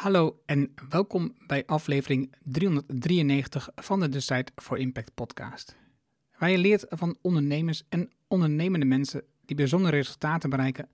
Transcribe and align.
Hallo 0.00 0.40
en 0.46 0.74
welkom 0.88 1.34
bij 1.46 1.66
aflevering 1.66 2.34
393 2.44 3.68
van 3.74 4.00
de 4.00 4.08
Decide 4.08 4.46
for 4.56 4.78
Impact 4.78 5.14
podcast. 5.14 5.76
Waar 6.38 6.50
je 6.50 6.58
leert 6.58 6.84
van 6.88 7.18
ondernemers 7.20 7.82
en 7.88 8.10
ondernemende 8.28 8.86
mensen 8.86 9.22
die 9.44 9.56
bijzondere 9.56 9.96
resultaten 9.96 10.50
bereiken, 10.50 10.88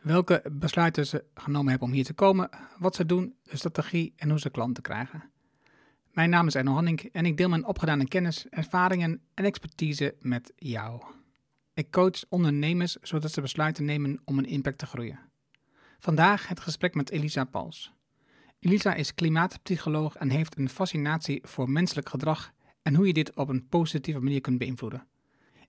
welke 0.00 0.42
besluiten 0.52 1.06
ze 1.06 1.24
genomen 1.34 1.70
hebben 1.70 1.88
om 1.88 1.94
hier 1.94 2.04
te 2.04 2.12
komen, 2.12 2.48
wat 2.78 2.94
ze 2.94 3.06
doen, 3.06 3.34
de 3.42 3.56
strategie 3.56 4.12
en 4.16 4.30
hoe 4.30 4.40
ze 4.40 4.50
klanten 4.50 4.82
krijgen. 4.82 5.30
Mijn 6.12 6.30
naam 6.30 6.46
is 6.46 6.54
Erno 6.54 6.72
Hanning 6.72 7.00
en 7.12 7.26
ik 7.26 7.36
deel 7.36 7.48
mijn 7.48 7.66
opgedane 7.66 8.08
kennis, 8.08 8.46
ervaringen 8.50 9.20
en 9.34 9.44
expertise 9.44 10.14
met 10.20 10.52
jou. 10.56 11.02
Ik 11.74 11.90
coach 11.90 12.24
ondernemers 12.28 12.96
zodat 13.02 13.32
ze 13.32 13.40
besluiten 13.40 13.84
nemen 13.84 14.20
om 14.24 14.38
een 14.38 14.48
impact 14.48 14.78
te 14.78 14.86
groeien. 14.86 15.18
Vandaag 15.98 16.48
het 16.48 16.60
gesprek 16.60 16.94
met 16.94 17.10
Elisa 17.10 17.44
Pals. 17.44 17.94
Elisa 18.58 18.94
is 18.94 19.14
klimaatpsycholoog 19.14 20.16
en 20.16 20.30
heeft 20.30 20.58
een 20.58 20.68
fascinatie 20.68 21.40
voor 21.42 21.70
menselijk 21.70 22.08
gedrag 22.08 22.52
en 22.82 22.94
hoe 22.94 23.06
je 23.06 23.12
dit 23.12 23.36
op 23.36 23.48
een 23.48 23.68
positieve 23.68 24.20
manier 24.20 24.40
kunt 24.40 24.58
beïnvloeden. 24.58 25.06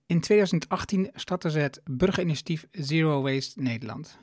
In 0.06 0.20
2018 0.20 1.10
startte 1.14 1.50
ze 1.50 1.58
het 1.58 1.80
burgerinitiatief 1.84 2.66
Zero 2.70 3.22
Waste 3.22 3.60
Nederland, 3.60 4.18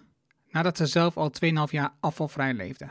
nadat 0.49 0.77
ze 0.77 0.85
zelf 0.85 1.17
al 1.17 1.31
2,5 1.45 1.51
jaar 1.69 1.93
afvalvrij 1.99 2.53
leefde. 2.53 2.89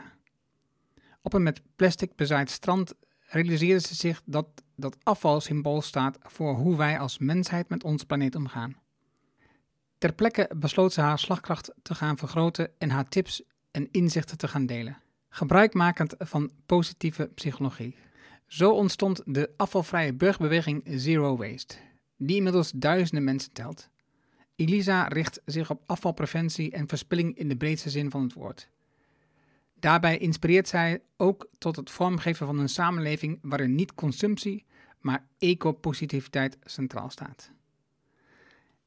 Op 1.21 1.33
een 1.33 1.43
met 1.43 1.61
plastic 1.75 2.15
bezaaid 2.15 2.49
strand 2.49 2.93
realiseerde 3.19 3.87
ze 3.87 3.95
zich 3.95 4.21
dat 4.25 4.47
dat 4.75 4.97
afval 5.03 5.41
symbool 5.41 5.81
staat 5.81 6.17
voor 6.21 6.55
hoe 6.55 6.77
wij 6.77 6.99
als 6.99 7.17
mensheid 7.17 7.69
met 7.69 7.83
ons 7.83 8.03
planeet 8.03 8.35
omgaan. 8.35 8.75
Ter 9.97 10.13
plekke 10.13 10.49
besloot 10.55 10.93
ze 10.93 11.01
haar 11.01 11.19
slagkracht 11.19 11.73
te 11.81 11.95
gaan 11.95 12.17
vergroten 12.17 12.71
en 12.77 12.89
haar 12.89 13.09
tips 13.09 13.43
en 13.71 13.87
inzichten 13.91 14.37
te 14.37 14.47
gaan 14.47 14.65
delen, 14.65 14.97
gebruikmakend 15.35 16.15
van 16.17 16.51
positieve 16.65 17.29
psychologie. 17.35 17.95
Zo 18.47 18.71
ontstond 18.71 19.21
de 19.25 19.49
afvalvrije 19.57 20.13
burgerbeweging 20.13 20.83
Zero 20.85 21.37
Waste, 21.37 21.75
die 22.17 22.35
inmiddels 22.35 22.71
duizenden 22.71 23.23
mensen 23.23 23.51
telt. 23.51 23.89
Elisa 24.55 25.07
richt 25.07 25.41
zich 25.45 25.69
op 25.69 25.83
afvalpreventie 25.85 26.71
en 26.71 26.87
verspilling 26.87 27.37
in 27.37 27.49
de 27.49 27.55
breedste 27.55 27.89
zin 27.89 28.11
van 28.11 28.23
het 28.23 28.33
woord. 28.33 28.69
Daarbij 29.79 30.17
inspireert 30.17 30.67
zij 30.67 31.01
ook 31.17 31.49
tot 31.57 31.75
het 31.75 31.91
vormgeven 31.91 32.45
van 32.45 32.59
een 32.59 32.69
samenleving 32.69 33.39
waarin 33.41 33.75
niet 33.75 33.93
consumptie, 33.93 34.65
maar 34.99 35.27
ecopositiviteit 35.37 36.57
centraal 36.63 37.09
staat. 37.09 37.51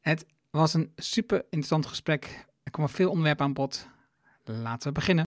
Het 0.00 0.26
was 0.50 0.74
een 0.74 0.92
super 0.96 1.38
interessant 1.42 1.86
gesprek. 1.86 2.46
Er 2.62 2.70
komen 2.70 2.90
veel 2.90 3.10
onderwerpen 3.10 3.44
aan 3.44 3.52
bod. 3.52 3.88
Laten 4.44 4.88
we 4.88 4.94
beginnen. 4.94 5.26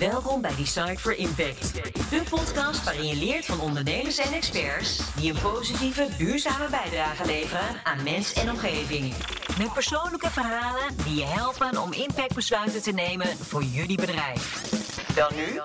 Welkom 0.00 0.40
bij 0.40 0.56
Decide 0.56 0.98
for 0.98 1.16
Impact, 1.16 1.74
de 2.10 2.22
podcast 2.30 2.84
waarin 2.84 3.06
je 3.06 3.16
leert 3.16 3.44
van 3.44 3.60
ondernemers 3.60 4.18
en 4.18 4.32
experts 4.32 5.14
die 5.14 5.32
een 5.32 5.40
positieve, 5.42 6.08
duurzame 6.18 6.70
bijdrage 6.70 7.26
leveren 7.26 7.84
aan 7.84 8.02
mens 8.02 8.32
en 8.32 8.50
omgeving. 8.50 9.14
Met 9.58 9.72
persoonlijke 9.72 10.30
verhalen 10.30 10.96
die 11.04 11.14
je 11.14 11.24
helpen 11.24 11.82
om 11.82 11.92
impactbesluiten 11.92 12.82
te 12.82 12.92
nemen 12.92 13.26
voor 13.26 13.62
jullie 13.62 13.96
bedrijf. 13.96 14.70
Dan 15.14 15.32
nu, 15.36 15.60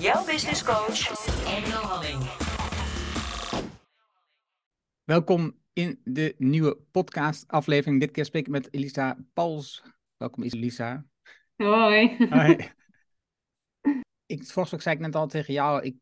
jouw 0.00 0.24
business 0.24 0.64
coach, 0.64 1.00
Engel 1.46 1.82
Halling. 1.82 2.22
Welkom 5.04 5.56
in 5.72 6.00
de 6.04 6.34
nieuwe 6.38 6.78
podcast-aflevering. 6.90 8.00
Dit 8.00 8.10
keer 8.10 8.24
spreek 8.24 8.46
ik 8.46 8.52
met 8.52 8.68
Elisa 8.74 9.16
Pals. 9.32 9.82
Welkom 10.16 10.42
Elisa. 10.42 11.04
Hoi. 11.56 12.16
Hoi. 12.30 12.78
Ik, 14.30 14.46
volgens 14.46 14.82
zei 14.82 14.94
ik 14.94 15.00
net 15.00 15.14
al 15.14 15.26
tegen 15.26 15.54
jou, 15.54 15.82
ik 15.82 15.96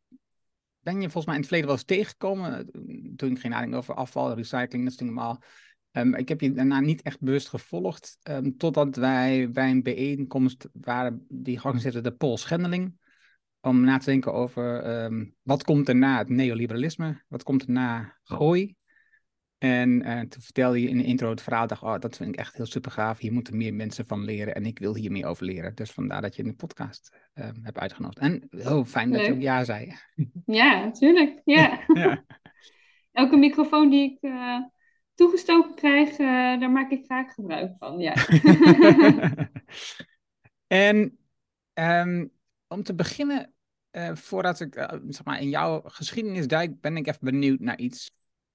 ben 0.78 1.00
je 1.00 1.10
volgens 1.10 1.24
mij 1.24 1.34
in 1.34 1.40
het 1.40 1.48
verleden 1.48 1.68
wel 1.68 1.76
eens 1.76 1.86
tegengekomen. 1.86 2.70
Toen 3.16 3.30
ik 3.30 3.38
ging 3.38 3.52
nadenken 3.52 3.78
over 3.78 3.94
afval, 3.94 4.34
recycling, 4.34 4.84
dat 4.84 4.92
is 4.92 4.98
normaal. 4.98 5.42
Um, 5.92 6.14
ik 6.14 6.28
heb 6.28 6.40
je 6.40 6.52
daarna 6.52 6.80
niet 6.80 7.02
echt 7.02 7.20
bewust 7.20 7.48
gevolgd, 7.48 8.18
um, 8.22 8.56
totdat 8.56 8.96
wij 8.96 9.50
bij 9.50 9.70
een 9.70 9.82
bijeenkomst 9.82 10.68
waren 10.72 11.26
die 11.28 11.58
georganiseerd 11.58 11.94
werd, 11.94 12.06
de 12.06 12.12
Pool 12.12 12.36
Schendeling. 12.36 12.96
Om 13.60 13.80
na 13.80 13.98
te 13.98 14.04
denken 14.04 14.32
over 14.32 15.02
um, 15.04 15.34
wat 15.42 15.64
komt 15.64 15.88
er 15.88 15.96
na 15.96 16.18
het 16.18 16.28
neoliberalisme, 16.28 17.24
wat 17.28 17.42
komt 17.42 17.62
er 17.62 17.70
na 17.70 18.18
gooi. 18.22 18.74
En 19.58 20.06
uh, 20.06 20.20
toen 20.20 20.42
vertelde 20.42 20.80
je 20.80 20.88
in 20.88 20.98
de 20.98 21.04
intro 21.04 21.30
het 21.30 21.42
verhaal, 21.42 21.66
dacht, 21.66 21.82
oh, 21.82 21.98
dat 21.98 22.16
vind 22.16 22.28
ik 22.28 22.36
echt 22.36 22.56
heel 22.56 22.66
super 22.66 22.90
gaaf. 22.90 23.18
Hier 23.18 23.32
moeten 23.32 23.56
meer 23.56 23.74
mensen 23.74 24.06
van 24.06 24.24
leren 24.24 24.54
en 24.54 24.66
ik 24.66 24.78
wil 24.78 24.94
hier 24.94 25.12
meer 25.12 25.26
over 25.26 25.44
leren. 25.44 25.74
Dus 25.74 25.90
vandaar 25.90 26.22
dat 26.22 26.36
je 26.36 26.42
in 26.42 26.48
de 26.48 26.54
podcast 26.54 27.16
uh, 27.34 27.48
hebt 27.62 27.78
uitgenodigd. 27.78 28.18
En 28.18 28.48
heel 28.50 28.84
fijn 28.84 29.08
Leuk. 29.08 29.18
dat 29.18 29.26
je 29.26 29.32
ook 29.32 29.40
ja 29.40 29.64
zei. 29.64 29.92
Ja, 30.46 30.84
natuurlijk. 30.84 31.40
Ja. 31.44 31.84
ja. 31.94 32.24
Elke 33.12 33.36
microfoon 33.36 33.90
die 33.90 34.12
ik 34.12 34.18
uh, 34.20 34.60
toegestoken 35.14 35.74
krijg, 35.74 36.16
daar 36.60 36.70
maak 36.70 36.90
ik 36.90 37.04
graag 37.04 37.34
gebruik 37.34 37.76
van. 37.78 37.98
Ja. 37.98 38.14
en 40.66 41.18
um, 41.74 42.30
om 42.68 42.82
te 42.82 42.94
beginnen, 42.94 43.54
voordat 44.12 44.60
ik 44.60 44.74
zeg 45.08 45.24
maar 45.24 45.40
in 45.40 45.48
jouw 45.48 45.82
geschiedenis 45.84 46.46
duik, 46.46 46.80
ben 46.80 46.96
ik 46.96 47.06
even 47.06 47.24
benieuwd 47.24 47.60
naar 47.60 47.78
iets. 47.78 48.10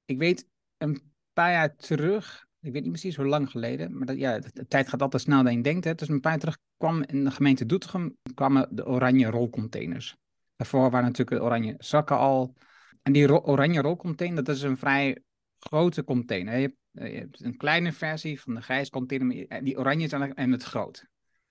Ik 0.06 0.18
weet 0.18 0.52
een 0.84 1.02
paar 1.34 1.52
jaar 1.52 1.76
terug, 1.76 2.46
ik 2.60 2.72
weet 2.72 2.82
niet 2.82 2.92
precies 2.92 3.16
hoe 3.16 3.26
lang 3.26 3.52
geleden, 3.52 3.98
maar 3.98 4.08
dat, 4.08 4.18
ja, 4.18 4.40
de, 4.40 4.68
tijd 4.68 4.90
gaat 4.90 5.02
altijd 5.02 5.22
snel 5.22 5.44
dan 5.44 5.56
je 5.56 5.62
denkt. 5.62 5.86
Hè. 5.86 5.96
Dus 5.96 6.10
een 6.10 6.20
paar 6.20 6.32
jaar 6.32 6.40
terug 6.40 6.58
kwam 6.78 7.04
in 7.04 7.24
de 7.24 7.32
gemeente 7.32 7.66
Doetinchem 7.66 8.18
kwamen 8.34 8.68
de 8.72 8.86
oranje 8.86 9.30
rolcontainers. 9.30 10.18
Daarvoor 10.56 10.90
waren 10.90 11.06
natuurlijk 11.08 11.38
de 11.38 11.44
oranje 11.44 11.76
zakken 11.78 12.18
al. 12.18 12.56
En 13.02 13.14
die 13.14 13.28
ro 13.28 13.42
oranje 13.46 13.82
rolcontainer, 13.82 14.44
dat 14.44 14.56
is 14.56 14.62
een 14.62 14.78
vrij 14.78 15.24
grote 15.60 16.04
container. 16.04 16.58
Je 16.58 16.62
hebt, 16.62 17.12
je 17.12 17.18
hebt, 17.18 17.44
een 17.44 17.58
kleine 17.58 17.92
versie 17.92 18.42
van 18.42 18.56
de 18.56 18.62
grijs 18.62 18.90
container, 18.90 19.64
die 19.64 19.78
oranje 19.78 20.06
is 20.06 20.12
en 20.12 20.52
het 20.52 20.64
groot. 20.64 21.06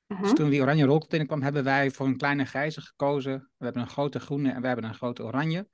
Uh 0.07 0.19
-huh. 0.19 0.27
Dus 0.27 0.37
toen 0.37 0.51
die 0.51 0.61
oranje 0.61 0.85
rolcontainer 0.85 1.29
kwam, 1.29 1.43
hebben 1.43 1.65
wij 1.65 1.91
voor 1.91 2.07
een 2.07 2.17
kleine 2.17 2.45
grijze 2.45 2.81
gekozen. 2.81 3.51
We 3.57 3.65
hebben 3.65 3.83
een 3.83 3.89
grote 3.89 4.21
groene 4.21 4.51
en 4.51 4.61
we 4.61 4.67
hebben 4.67 4.85
een 4.85 4.95
grote 4.95 5.23
oranje. 5.23 5.69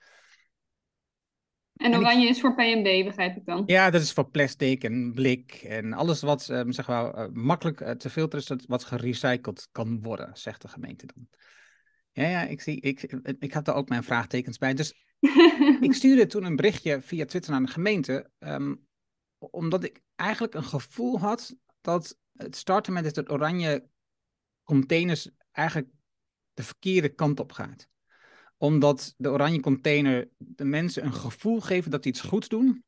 En 1.79 1.97
oranje 1.97 2.25
ik... 2.25 2.31
is 2.31 2.41
voor 2.41 2.55
PMD, 2.55 3.05
begrijp 3.05 3.37
ik 3.37 3.45
dan? 3.45 3.63
Ja, 3.67 3.91
dat 3.91 4.03
is 4.03 4.13
voor 4.13 4.31
plastic 4.31 4.85
en 4.85 5.13
blik 5.13 5.53
en 5.53 5.93
alles 5.93 6.21
wat 6.21 6.49
um, 6.49 6.73
zeg 6.73 6.87
maar, 6.87 7.19
uh, 7.19 7.27
makkelijk 7.33 7.81
uh, 7.81 7.91
te 7.91 8.11
filteren 8.11 8.41
is, 8.41 8.47
dat 8.47 8.65
wat 8.67 8.85
gerecycled 8.85 9.69
kan 9.73 10.03
worden, 10.03 10.31
zegt 10.35 10.63
de 10.63 10.69
gemeente 10.69 11.07
dan. 11.07 11.29
Ja, 12.13 12.29
ja, 12.29 12.43
ik, 12.43 12.61
zie, 12.61 12.81
ik, 12.81 13.03
ik 13.39 13.53
had 13.53 13.65
daar 13.65 13.75
ook 13.75 13.89
mijn 13.89 14.05
vraagtekens 14.05 14.59
bij. 14.59 14.75
Dus 14.75 14.95
ik 15.81 15.93
stuurde 15.93 16.27
toen 16.27 16.45
een 16.45 16.57
berichtje 16.57 17.01
via 17.01 17.25
Twitter 17.25 17.51
naar 17.51 17.61
de 17.61 17.73
gemeente, 17.73 18.31
um, 18.39 18.87
omdat 19.39 19.85
ik 19.85 20.01
eigenlijk 20.15 20.55
een 20.55 20.65
gevoel 20.65 21.19
had 21.19 21.57
dat 21.81 22.19
het 22.33 22.57
starten 22.57 22.93
met 22.93 23.17
het 23.17 23.31
oranje 23.31 23.89
containers 24.63 25.31
eigenlijk 25.53 25.89
de 26.55 26.63
verkeerde 26.63 27.09
kant 27.09 27.41
op 27.41 27.53
gaat 27.53 27.89
omdat 28.59 29.15
de 29.17 29.31
oranje 29.31 29.61
container 29.61 30.29
de 30.37 30.65
mensen 30.65 31.05
een 31.05 31.13
gevoel 31.13 31.61
geven 31.61 31.91
dat 31.91 32.03
die 32.03 32.13
iets 32.13 32.21
goeds 32.21 32.49
doen. 32.49 32.85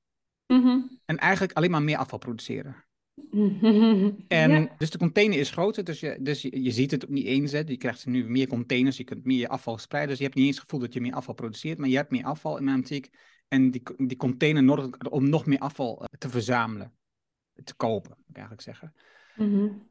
Mm 0.47 0.63
-hmm. 0.63 0.99
En 1.05 1.17
eigenlijk 1.17 1.53
alleen 1.53 1.71
maar 1.71 1.83
meer 1.83 1.97
afval 1.97 2.19
produceren. 2.19 2.85
En 4.29 4.51
ja. 4.51 4.75
dus 4.79 4.91
de 4.91 4.99
container 4.99 5.39
is 5.39 5.51
groter, 5.51 5.85
dus 5.85 6.01
je, 6.01 6.17
dus 6.21 6.43
je, 6.43 6.63
je 6.63 6.71
ziet 6.71 6.91
het 6.91 7.05
ook 7.05 7.11
niet 7.11 7.27
eens. 7.27 7.53
Hè. 7.53 7.63
Je 7.67 7.77
krijgt 7.77 8.07
nu 8.07 8.31
meer 8.31 8.47
containers, 8.47 8.97
je 8.97 9.05
kunt 9.05 9.25
meer 9.25 9.49
afval 9.49 9.79
spreiden. 9.79 10.11
Dus 10.11 10.19
je 10.19 10.25
hebt 10.25 10.37
niet 10.37 10.47
eens 10.47 10.57
het 10.57 10.65
gevoel 10.65 10.81
dat 10.81 10.95
je 10.95 11.01
meer 11.01 11.15
afval 11.15 11.35
produceert, 11.35 11.79
maar 11.79 11.89
je 11.89 11.97
hebt 11.97 12.11
meer 12.11 12.25
afval 12.25 12.59
in 12.59 12.65
mijn 12.65 12.77
antiek. 12.77 13.11
En 13.49 13.71
die, 13.71 13.83
die 13.97 14.17
container 14.17 14.63
nodig 14.63 14.99
om 14.99 15.29
nog 15.29 15.47
meer 15.47 15.59
afval 15.59 16.05
te 16.19 16.29
verzamelen, 16.29 16.93
te 17.65 17.75
kopen, 17.75 18.11
moet 18.17 18.29
ik 18.29 18.37
eigenlijk 18.37 18.63
zeggen. 18.63 18.95
Mm 19.37 19.53
-hmm. 19.53 19.90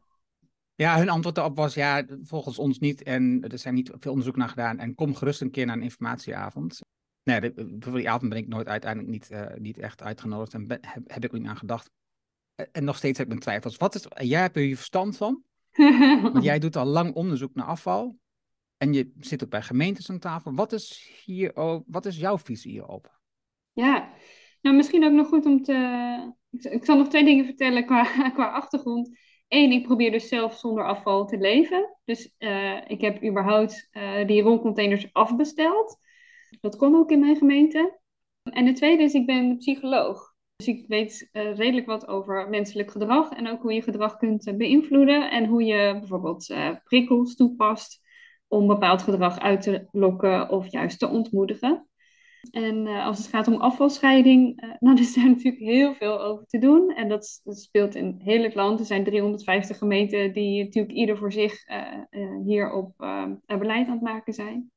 Ja, 0.79 0.97
hun 0.97 1.09
antwoord 1.09 1.35
daarop 1.35 1.55
was 1.55 1.73
ja, 1.73 2.05
volgens 2.23 2.59
ons 2.59 2.79
niet. 2.79 3.03
En 3.03 3.45
er 3.47 3.57
zijn 3.57 3.73
niet 3.73 3.91
veel 3.99 4.11
onderzoek 4.11 4.35
naar 4.35 4.49
gedaan. 4.49 4.79
En 4.79 4.95
kom 4.95 5.15
gerust 5.15 5.41
een 5.41 5.51
keer 5.51 5.65
naar 5.65 5.75
een 5.75 5.81
informatieavond. 5.81 6.79
Nee, 7.23 7.41
de, 7.41 7.75
voor 7.79 7.97
die 7.97 8.09
avond 8.09 8.29
ben 8.29 8.39
ik 8.39 8.47
nooit 8.47 8.67
uiteindelijk 8.67 9.11
niet, 9.11 9.29
uh, 9.31 9.45
niet 9.57 9.77
echt 9.77 10.01
uitgenodigd. 10.01 10.53
En 10.53 10.67
ben, 10.67 10.77
heb, 10.81 11.03
heb, 11.05 11.23
ik 11.23 11.33
ook 11.33 11.39
niet 11.39 11.49
aan 11.49 11.57
gedacht. 11.57 11.91
En 12.71 12.83
nog 12.83 12.97
steeds 12.97 13.17
heb 13.17 13.27
ik 13.27 13.33
mijn 13.33 13.43
twijfels. 13.43 13.77
Wat 13.77 13.95
is, 13.95 14.05
jij 14.27 14.41
hebt 14.41 14.55
er 14.55 14.61
je 14.61 14.75
verstand 14.75 15.17
van. 15.17 15.43
Want 16.33 16.43
jij 16.43 16.59
doet 16.59 16.75
al 16.75 16.85
lang 16.85 17.13
onderzoek 17.13 17.55
naar 17.55 17.65
afval. 17.65 18.17
En 18.77 18.93
je 18.93 19.11
zit 19.19 19.43
ook 19.43 19.49
bij 19.49 19.61
gemeentes 19.61 20.09
aan 20.09 20.19
tafel. 20.19 20.53
Wat 20.53 20.71
is, 20.71 21.11
hier, 21.25 21.51
wat 21.87 22.05
is 22.05 22.17
jouw 22.17 22.37
visie 22.37 22.71
hierop? 22.71 23.19
Ja, 23.73 24.13
nou 24.61 24.75
misschien 24.75 25.05
ook 25.05 25.13
nog 25.13 25.27
goed 25.27 25.45
om 25.45 25.63
te... 25.63 26.33
Ik, 26.49 26.63
ik 26.63 26.85
zal 26.85 26.97
nog 26.97 27.07
twee 27.07 27.23
dingen 27.23 27.45
vertellen 27.45 27.85
qua, 27.85 28.03
qua 28.35 28.49
achtergrond. 28.49 29.09
Eén, 29.49 29.71
ik 29.71 29.83
probeer 29.83 30.11
dus 30.11 30.27
zelf 30.27 30.57
zonder 30.57 30.85
afval 30.85 31.25
te 31.25 31.37
leven. 31.37 31.95
Dus 32.05 32.33
uh, 32.39 32.77
ik 32.87 33.01
heb 33.01 33.23
überhaupt 33.23 33.89
uh, 33.91 34.27
die 34.27 34.41
rolcontainers 34.41 35.13
afbesteld. 35.13 35.97
Dat 36.61 36.75
kon 36.75 36.95
ook 36.95 37.11
in 37.11 37.19
mijn 37.19 37.35
gemeente. 37.35 37.99
En 38.43 38.65
de 38.65 38.73
tweede 38.73 39.03
is, 39.03 39.13
ik 39.13 39.25
ben 39.25 39.57
psycholoog. 39.57 40.33
Dus 40.55 40.67
ik 40.67 40.85
weet 40.87 41.29
uh, 41.33 41.55
redelijk 41.55 41.85
wat 41.85 42.07
over 42.07 42.49
menselijk 42.49 42.91
gedrag 42.91 43.29
en 43.29 43.47
ook 43.47 43.61
hoe 43.61 43.73
je 43.73 43.81
gedrag 43.81 44.17
kunt 44.17 44.57
beïnvloeden. 44.57 45.31
En 45.31 45.45
hoe 45.45 45.63
je 45.63 45.97
bijvoorbeeld 45.99 46.53
prikkels 46.83 47.35
toepast 47.35 48.01
om 48.47 48.67
bepaald 48.67 49.01
gedrag 49.01 49.39
uit 49.39 49.61
te 49.61 49.87
lokken 49.91 50.49
of 50.49 50.71
juist 50.71 50.99
te 50.99 51.07
ontmoedigen. 51.07 51.88
En 52.51 52.85
uh, 52.85 53.05
als 53.05 53.17
het 53.17 53.27
gaat 53.27 53.47
om 53.47 53.61
afvalscheiding, 53.61 54.63
uh, 54.63 54.73
dan 54.79 54.97
is 54.97 55.13
daar 55.13 55.27
natuurlijk 55.27 55.63
heel 55.63 55.93
veel 55.93 56.21
over 56.21 56.45
te 56.45 56.57
doen. 56.57 56.95
En 56.95 57.09
dat, 57.09 57.41
speelt 57.43 57.95
in 57.95 58.19
heel 58.23 58.43
het 58.43 58.55
land. 58.55 58.79
Er 58.79 58.85
zijn 58.85 59.03
350 59.03 59.77
gemeenten 59.77 60.33
die 60.33 60.63
natuurlijk 60.63 60.93
ieder 60.93 61.17
voor 61.17 61.31
zich 61.31 61.67
uh, 61.67 62.45
hierop 62.45 62.93
beleid 63.45 63.87
aan 63.87 63.93
het 63.93 64.01
maken 64.01 64.33
zijn. 64.33 64.71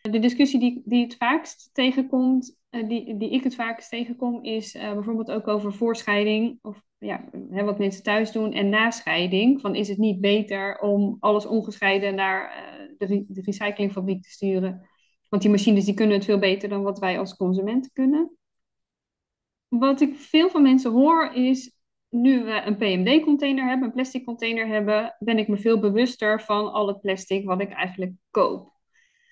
De 0.00 0.18
discussie 0.18 0.60
die, 0.60 0.82
die 0.84 1.02
het 1.02 1.16
vaakst 1.16 1.70
tegenkomt, 1.72 2.56
die, 2.70 3.16
die 3.16 3.30
ik 3.30 3.44
het 3.44 3.54
vaakst 3.54 3.90
tegenkom, 3.90 4.44
is 4.44 4.72
bijvoorbeeld 4.72 5.30
ook 5.30 5.48
over 5.48 5.72
voorscheiding. 5.72 6.58
Of 6.62 6.82
ja, 6.98 7.24
hè, 7.50 7.64
wat 7.64 7.78
mensen 7.78 8.02
thuis 8.02 8.32
doen 8.32 8.52
en 8.52 8.68
nascheiding. 8.68 9.60
Van 9.60 9.74
is 9.74 9.88
het 9.88 9.98
niet 9.98 10.20
beter 10.20 10.78
om 10.78 11.16
alles 11.20 11.46
ongescheiden 11.46 12.14
naar 12.14 12.64
de, 12.98 13.24
de 13.28 13.42
recyclingfabriek 13.42 14.22
te 14.22 14.30
sturen? 14.30 14.88
Want 15.30 15.42
die 15.42 15.50
machines 15.50 15.84
die 15.84 15.94
kunnen 15.94 16.16
het 16.16 16.24
veel 16.24 16.38
beter 16.38 16.68
dan 16.68 16.82
wat 16.82 16.98
wij 16.98 17.18
als 17.18 17.36
consumenten 17.36 17.90
kunnen. 17.92 18.36
Wat 19.68 20.00
ik 20.00 20.16
veel 20.16 20.50
van 20.50 20.62
mensen 20.62 20.90
hoor 20.90 21.32
is, 21.34 21.78
nu 22.08 22.44
we 22.44 22.62
een 22.64 22.76
PMD-container 22.76 23.68
hebben, 23.68 23.86
een 23.86 23.94
plastic 23.94 24.24
container 24.24 24.66
hebben, 24.66 25.16
ben 25.18 25.38
ik 25.38 25.48
me 25.48 25.56
veel 25.56 25.80
bewuster 25.80 26.42
van 26.42 26.72
al 26.72 26.86
het 26.88 27.00
plastic 27.00 27.44
wat 27.44 27.60
ik 27.60 27.70
eigenlijk 27.70 28.12
koop. 28.30 28.72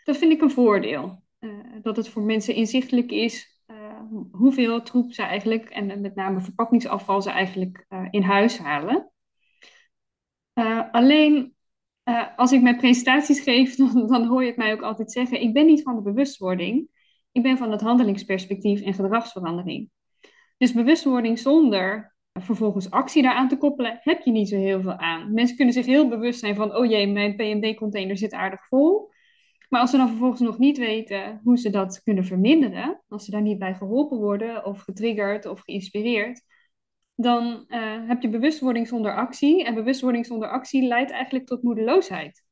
Dat 0.05 0.17
vind 0.17 0.33
ik 0.33 0.41
een 0.41 0.51
voordeel. 0.51 1.23
Uh, 1.41 1.53
dat 1.83 1.97
het 1.97 2.09
voor 2.09 2.23
mensen 2.23 2.55
inzichtelijk 2.55 3.11
is 3.11 3.63
uh, 3.67 4.01
hoeveel 4.31 4.83
troep 4.83 5.13
ze 5.13 5.23
eigenlijk, 5.23 5.69
en 5.69 6.01
met 6.01 6.15
name 6.15 6.41
verpakkingsafval, 6.41 7.23
ze 7.23 7.31
eigenlijk 7.31 7.87
uh, 7.89 8.07
in 8.11 8.23
huis 8.23 8.59
halen. 8.59 9.13
alleen 10.93 11.57
uh, 12.09 12.27
als 12.37 12.53
ik 12.53 12.63
mijn 12.63 12.77
presentaties 12.77 13.41
geef, 13.41 13.75
dan, 13.93 14.07
dan, 14.07 14.27
hoor 14.27 14.43
je 14.43 14.49
het 14.49 14.57
mij 14.57 14.73
ook 14.73 14.83
altijd 14.83 15.13
zeggen: 15.13 15.41
ik 15.41 15.53
ben 15.53 15.67
niet 15.67 15.83
van 15.83 15.95
de 15.95 16.03
bewustwording, 16.03 16.89
ik 17.33 17.43
ben 17.43 17.59
van 17.59 17.71
het 17.71 17.81
handelingsperspectief 17.81 18.81
en 18.81 18.95
gedragsverandering. 18.95 19.91
Dus 20.57 20.73
bewustwording 20.73 21.39
zonder 21.39 22.17
vervolgens 22.33 22.91
actie 22.91 23.23
daaraan 23.23 23.49
te 23.49 23.59
koppelen, 23.59 23.99
heb 24.03 24.23
je 24.23 24.31
niet 24.31 24.49
zo 24.49 24.57
heel 24.57 24.81
veel 24.81 24.97
aan. 24.97 25.33
Mensen 25.35 25.57
kunnen 25.57 25.75
zich 25.75 25.87
heel 25.87 26.09
bewust 26.09 26.41
zijn 26.41 26.55
van: 26.55 26.77
oh 26.77 26.87
jee, 26.87 27.07
mijn 27.07 27.37
PMD-container 27.37 28.17
zit 28.17 28.33
aardig 28.33 28.67
vol. 28.67 29.11
Maar 29.69 29.81
als 29.81 29.91
ze 29.91 29.97
dan 29.97 30.09
vervolgens 30.09 30.41
nog 30.41 30.59
niet 30.59 30.79
weten 30.79 31.41
hoe 31.45 31.59
ze 31.59 31.71
dat 31.71 32.03
kunnen 32.03 32.25
verminderen, 32.25 33.03
als 33.09 33.25
ze 33.25 33.31
daar 33.31 33.43
niet 33.43 33.59
bij 33.59 33.75
geholpen 33.75 34.19
worden 34.19 34.65
of 34.65 34.81
getriggerd 34.81 35.47
of 35.47 35.61
geïnspireerd, 35.61 36.43
dan 37.21 37.65
uh, 37.69 38.09
heb 38.09 38.23
je 38.23 38.29
bewustwording 38.29 38.89
zonder 38.89 39.15
actie. 39.15 39.65
En 39.65 39.75
bewustwording 39.75 40.27
zonder 40.27 40.49
actie 40.49 40.83
leidt 40.83 41.11
eigenlijk 41.11 41.47
tot 41.47 41.63
moedeloosheid. 41.63 42.45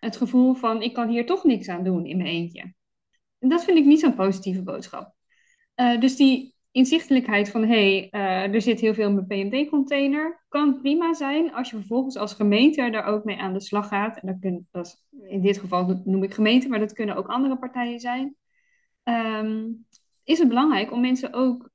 Het 0.00 0.16
gevoel 0.16 0.54
van 0.54 0.82
ik 0.82 0.92
kan 0.92 1.08
hier 1.08 1.26
toch 1.26 1.44
niks 1.44 1.68
aan 1.68 1.84
doen 1.84 2.06
in 2.06 2.16
mijn 2.16 2.28
eentje. 2.28 2.74
En 3.38 3.48
dat 3.48 3.64
vind 3.64 3.78
ik 3.78 3.84
niet 3.84 4.00
zo'n 4.00 4.14
positieve 4.14 4.62
boodschap. 4.62 5.14
Uh, 5.76 6.00
dus 6.00 6.16
die 6.16 6.54
inzichtelijkheid 6.70 7.50
van 7.50 7.64
hé, 7.64 8.08
hey, 8.10 8.46
uh, 8.46 8.54
er 8.54 8.62
zit 8.62 8.80
heel 8.80 8.94
veel 8.94 9.08
in 9.08 9.14
mijn 9.14 9.26
PMD-container, 9.26 10.44
kan 10.48 10.80
prima 10.80 11.14
zijn 11.14 11.54
als 11.54 11.70
je 11.70 11.76
vervolgens 11.76 12.16
als 12.16 12.34
gemeente 12.34 12.90
daar 12.90 13.04
ook 13.04 13.24
mee 13.24 13.36
aan 13.36 13.52
de 13.52 13.60
slag 13.60 13.88
gaat. 13.88 14.16
En 14.16 14.26
dat, 14.26 14.36
kun, 14.40 14.68
in 15.28 15.40
dit 15.40 15.58
geval 15.58 16.02
noem 16.04 16.22
ik 16.22 16.34
gemeente, 16.34 16.68
maar 16.68 16.78
dat 16.78 16.92
kunnen 16.92 17.16
ook 17.16 17.28
andere 17.28 17.58
partijen 17.58 18.00
zijn. 18.00 18.36
Um, 19.04 19.86
is 20.24 20.38
het 20.38 20.48
belangrijk 20.48 20.92
om 20.92 21.00
mensen 21.00 21.32
ook 21.32 21.70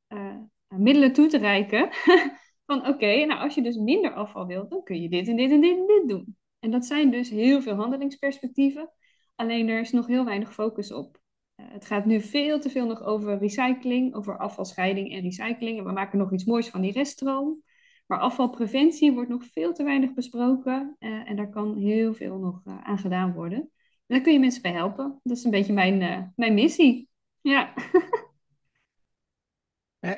middelen 0.77 1.13
toe 1.13 1.27
te 1.27 1.37
reiken. 1.37 1.89
van 2.65 2.87
oké, 2.87 3.25
nou 3.25 3.39
als 3.39 3.55
je 3.55 3.61
dus 3.61 3.75
minder 3.75 4.13
afval 4.13 4.47
wilt, 4.47 4.69
dan 4.69 4.83
kun 4.83 5.01
je 5.01 5.09
dit 5.09 5.27
en 5.27 5.35
dit 5.35 5.51
en 5.51 5.61
dit 5.61 5.77
en 5.77 5.85
dit 5.87 6.07
doen. 6.07 6.37
En 6.59 6.71
dat 6.71 6.85
zijn 6.85 7.11
dus 7.11 7.29
heel 7.29 7.61
veel 7.61 7.75
handelingsperspectieven. 7.75 8.91
Alleen 9.35 9.69
er 9.69 9.79
is 9.79 9.91
nog 9.91 10.07
heel 10.07 10.25
weinig 10.25 10.53
focus 10.53 10.93
op. 10.93 11.21
Uh, 11.55 11.65
het 11.69 11.85
gaat 11.85 12.05
nu 12.05 12.21
veel 12.21 12.59
te 12.59 12.69
veel 12.69 12.85
nog 12.85 13.03
over 13.03 13.37
recycling, 13.37 14.15
over 14.15 14.37
afvalscheiding 14.37 15.13
en 15.13 15.21
recycling. 15.21 15.77
En 15.77 15.85
we 15.85 15.91
maken 15.91 16.17
nog 16.17 16.33
iets 16.33 16.45
moois 16.45 16.69
van 16.69 16.81
die 16.81 16.91
reststroom. 16.91 17.63
Maar 18.07 18.19
afvalpreventie 18.19 19.11
wordt 19.11 19.29
nog 19.29 19.45
veel 19.45 19.73
te 19.73 19.83
weinig 19.83 20.13
besproken. 20.13 20.95
Uh, 20.99 21.29
en 21.29 21.35
daar 21.35 21.49
kan 21.49 21.77
heel 21.77 22.13
veel 22.13 22.37
nog 22.37 22.61
uh, 22.65 22.83
aan 22.83 22.97
gedaan 22.97 23.33
worden. 23.33 23.59
En 23.59 23.69
daar 24.15 24.21
kun 24.21 24.33
je 24.33 24.39
mensen 24.39 24.61
bij 24.61 24.71
helpen. 24.71 25.19
Dat 25.23 25.37
is 25.37 25.43
een 25.43 25.51
beetje 25.51 25.73
mijn, 25.73 26.33
mijn 26.35 26.53
missie. 26.53 27.09
Ja. 27.41 27.73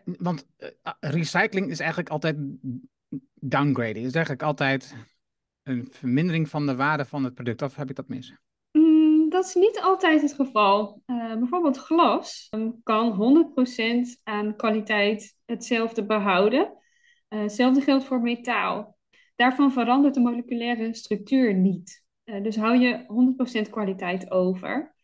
want 0.04 0.48
uh, 0.60 0.70
recycling 1.00 1.70
is 1.70 1.80
eigenlijk 1.80 2.10
altijd 2.10 2.36
downgrading. 3.34 4.06
Is 4.06 4.14
eigenlijk 4.14 4.44
altijd 4.44 4.96
een 5.64 5.88
vermindering 5.92 6.50
van 6.50 6.66
de 6.66 6.76
waarde 6.76 7.06
van 7.06 7.24
het 7.24 7.34
product. 7.34 7.62
Of 7.62 7.76
heb 7.76 7.90
ik 7.90 7.96
dat 7.96 8.08
mis? 8.08 8.34
Mm, 8.72 9.30
dat 9.30 9.46
is 9.46 9.56
niet 9.56 9.80
altijd 9.82 10.22
het 10.22 10.34
geval. 10.34 11.02
Uh, 11.06 11.36
bijvoorbeeld 11.36 11.78
glas 11.78 12.48
um, 12.52 12.84
kan 12.84 13.14
100% 14.18 14.22
aan 14.24 14.56
kwaliteit 14.56 15.38
hetzelfde 15.46 16.06
behouden. 16.06 16.74
Uh, 17.30 17.42
hetzelfde 17.42 17.82
geldt 17.82 18.06
voor 18.06 18.22
metaal. 18.22 18.98
Daarvan 19.36 19.72
verandert 19.72 20.14
de 20.14 20.20
moleculaire 20.20 20.94
structuur 20.94 21.54
niet. 21.54 22.04
dus 22.24 22.56
hou 22.56 22.78
je 22.78 23.06
100% 23.66 23.70
kwaliteit 23.70 24.32
over. 24.32 24.95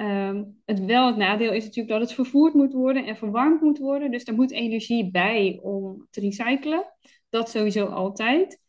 Um, 0.00 0.60
het 0.64 0.84
wel 0.84 1.06
het 1.06 1.16
nadeel 1.16 1.52
is 1.52 1.64
natuurlijk 1.64 1.88
dat 1.88 2.00
het 2.00 2.12
vervoerd 2.12 2.54
moet 2.54 2.72
worden 2.72 3.06
en 3.06 3.16
verwarmd 3.16 3.60
moet 3.60 3.78
worden. 3.78 4.10
Dus 4.10 4.24
er 4.24 4.34
moet 4.34 4.50
energie 4.50 5.10
bij 5.10 5.58
om 5.62 6.06
te 6.10 6.20
recyclen. 6.20 6.84
Dat 7.28 7.50
sowieso 7.50 7.86
altijd. 7.86 8.60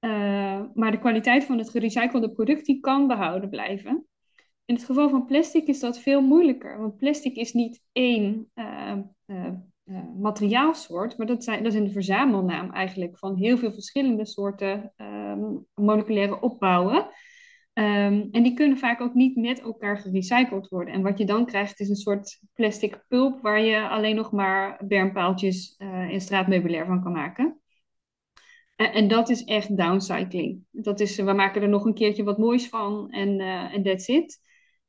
Uh, 0.00 0.62
maar 0.74 0.90
de 0.90 0.98
kwaliteit 0.98 1.44
van 1.44 1.58
het 1.58 1.70
gerecyclede 1.70 2.32
product 2.32 2.66
die 2.66 2.80
kan 2.80 3.06
behouden 3.06 3.50
blijven. 3.50 4.06
In 4.64 4.74
het 4.74 4.84
geval 4.84 5.08
van 5.08 5.26
plastic 5.26 5.66
is 5.66 5.80
dat 5.80 5.98
veel 5.98 6.20
moeilijker. 6.20 6.78
Want 6.78 6.96
plastic 6.96 7.36
is 7.36 7.52
niet 7.52 7.82
één 7.92 8.50
uh, 8.54 8.98
materiaalsoort, 10.20 11.18
maar 11.18 11.26
dat, 11.26 11.44
zijn, 11.44 11.62
dat 11.62 11.72
is 11.72 11.78
een 11.78 11.90
verzamelnaam 11.90 12.70
eigenlijk 12.70 13.18
van 13.18 13.36
heel 13.36 13.58
veel 13.58 13.72
verschillende 13.72 14.26
soorten 14.26 14.92
ehm, 14.96 15.44
moleculaire 15.74 16.40
opbouwen. 16.40 17.08
Um, 17.78 18.28
en 18.30 18.42
die 18.42 18.54
kunnen 18.54 18.78
vaak 18.78 19.00
ook 19.00 19.14
niet 19.14 19.36
met 19.36 19.60
elkaar 19.60 19.98
gerecycled 19.98 20.68
worden. 20.68 20.94
En 20.94 21.02
wat 21.02 21.18
je 21.18 21.24
dan 21.24 21.46
krijgt 21.46 21.80
is 21.80 21.88
een 21.88 21.96
soort 21.96 22.40
plastic 22.54 23.04
pulp 23.08 23.40
waar 23.40 23.60
je 23.60 23.88
alleen 23.88 24.16
nog 24.16 24.32
maar 24.32 24.80
bermpaaltjes 24.86 25.74
uh, 25.78 25.88
en 25.88 26.20
straatmeubilair 26.20 26.86
van 26.86 27.02
kan 27.02 27.12
maken. 27.12 27.60
En, 28.76 28.92
en, 28.92 29.08
dat 29.08 29.28
is 29.28 29.44
echt 29.44 29.76
downcycling. 29.76 30.60
Dat 30.70 31.00
is, 31.00 31.16
we 31.16 31.32
maken 31.32 31.62
er 31.62 31.68
nog 31.68 31.84
een 31.84 31.94
keertje 31.94 32.24
wat 32.24 32.38
moois 32.38 32.68
van 32.68 33.10
en 33.10 33.40
uh, 33.40 33.74
that's 33.82 34.08
it. 34.08 34.38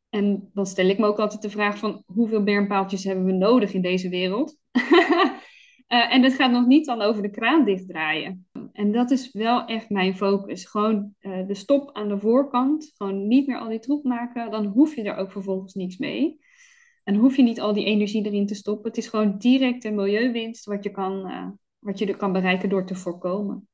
En 0.10 0.50
dan 0.54 0.66
stel 0.66 0.88
ik 0.88 0.98
me 0.98 1.06
ook 1.06 1.20
altijd 1.20 1.42
de 1.42 1.50
vraag 1.50 1.78
van 1.78 2.04
hoeveel 2.06 2.44
bermpaaltjes 2.44 3.04
hebben 3.04 3.26
we 3.26 3.32
nodig 3.32 3.74
in 3.74 3.82
deze 3.82 4.10
wereld? 4.10 4.58
uh, 4.74 5.34
en 6.14 6.22
dat 6.22 6.34
gaat 6.34 6.52
nog 6.52 6.66
niet 6.66 6.86
dan 6.86 7.02
over 7.02 7.22
de 7.22 7.30
kraan 7.30 7.66
dichtdraaien. 7.66 8.47
En 8.78 8.92
dat 8.92 9.12
is 9.12 9.32
wel 9.32 9.66
echt 9.66 9.90
mijn 9.90 10.16
focus. 10.16 10.66
Gewoon 10.66 11.16
uh, 11.22 11.48
de 11.48 11.54
stop 11.54 11.96
aan 11.96 12.08
de 12.08 12.20
voorkant. 12.20 12.94
Gewoon 12.98 13.28
niet 13.28 13.48
meer 13.48 13.58
al 13.58 13.70
die 13.70 13.80
troep 13.80 14.04
maken. 14.04 14.52
Dan 14.52 14.66
hoef 14.66 14.96
je 14.96 15.04
er 15.04 15.16
ook 15.16 15.32
vervolgens 15.32 15.74
niks 15.74 15.98
mee. 15.98 16.40
En 17.04 17.16
hoef 17.16 17.36
je 17.36 17.44
niet 17.44 17.60
al 17.60 17.74
die 17.74 17.86
energie 17.86 18.26
erin 18.26 18.46
te 18.46 18.56
stoppen. 18.56 18.88
Het 18.88 18.98
is 18.98 19.08
gewoon 19.08 19.38
direct 19.38 19.84
een 19.84 19.96
milieuwinst 19.96 20.66
wat 20.66 20.84
je, 20.84 20.92
kan, 20.92 21.32
uh, 21.32 21.48
wat 21.80 22.00
je 22.00 22.06
er 22.06 22.18
kan 22.18 22.32
bereiken 22.32 22.70
door 22.70 22.86
te 22.86 22.96
voorkomen. 22.96 23.68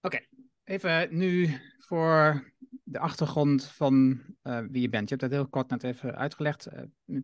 Oké, 0.00 0.18
even 0.64 1.16
nu 1.16 1.48
voor 1.78 2.44
de 2.82 2.98
achtergrond 2.98 3.64
van 3.64 4.20
uh, 4.42 4.58
wie 4.70 4.82
je 4.82 4.88
bent. 4.88 5.08
Je 5.08 5.16
hebt 5.16 5.30
dat 5.30 5.40
heel 5.40 5.48
kort 5.48 5.70
net 5.70 5.82
even 5.82 6.16
uitgelegd. 6.16 6.68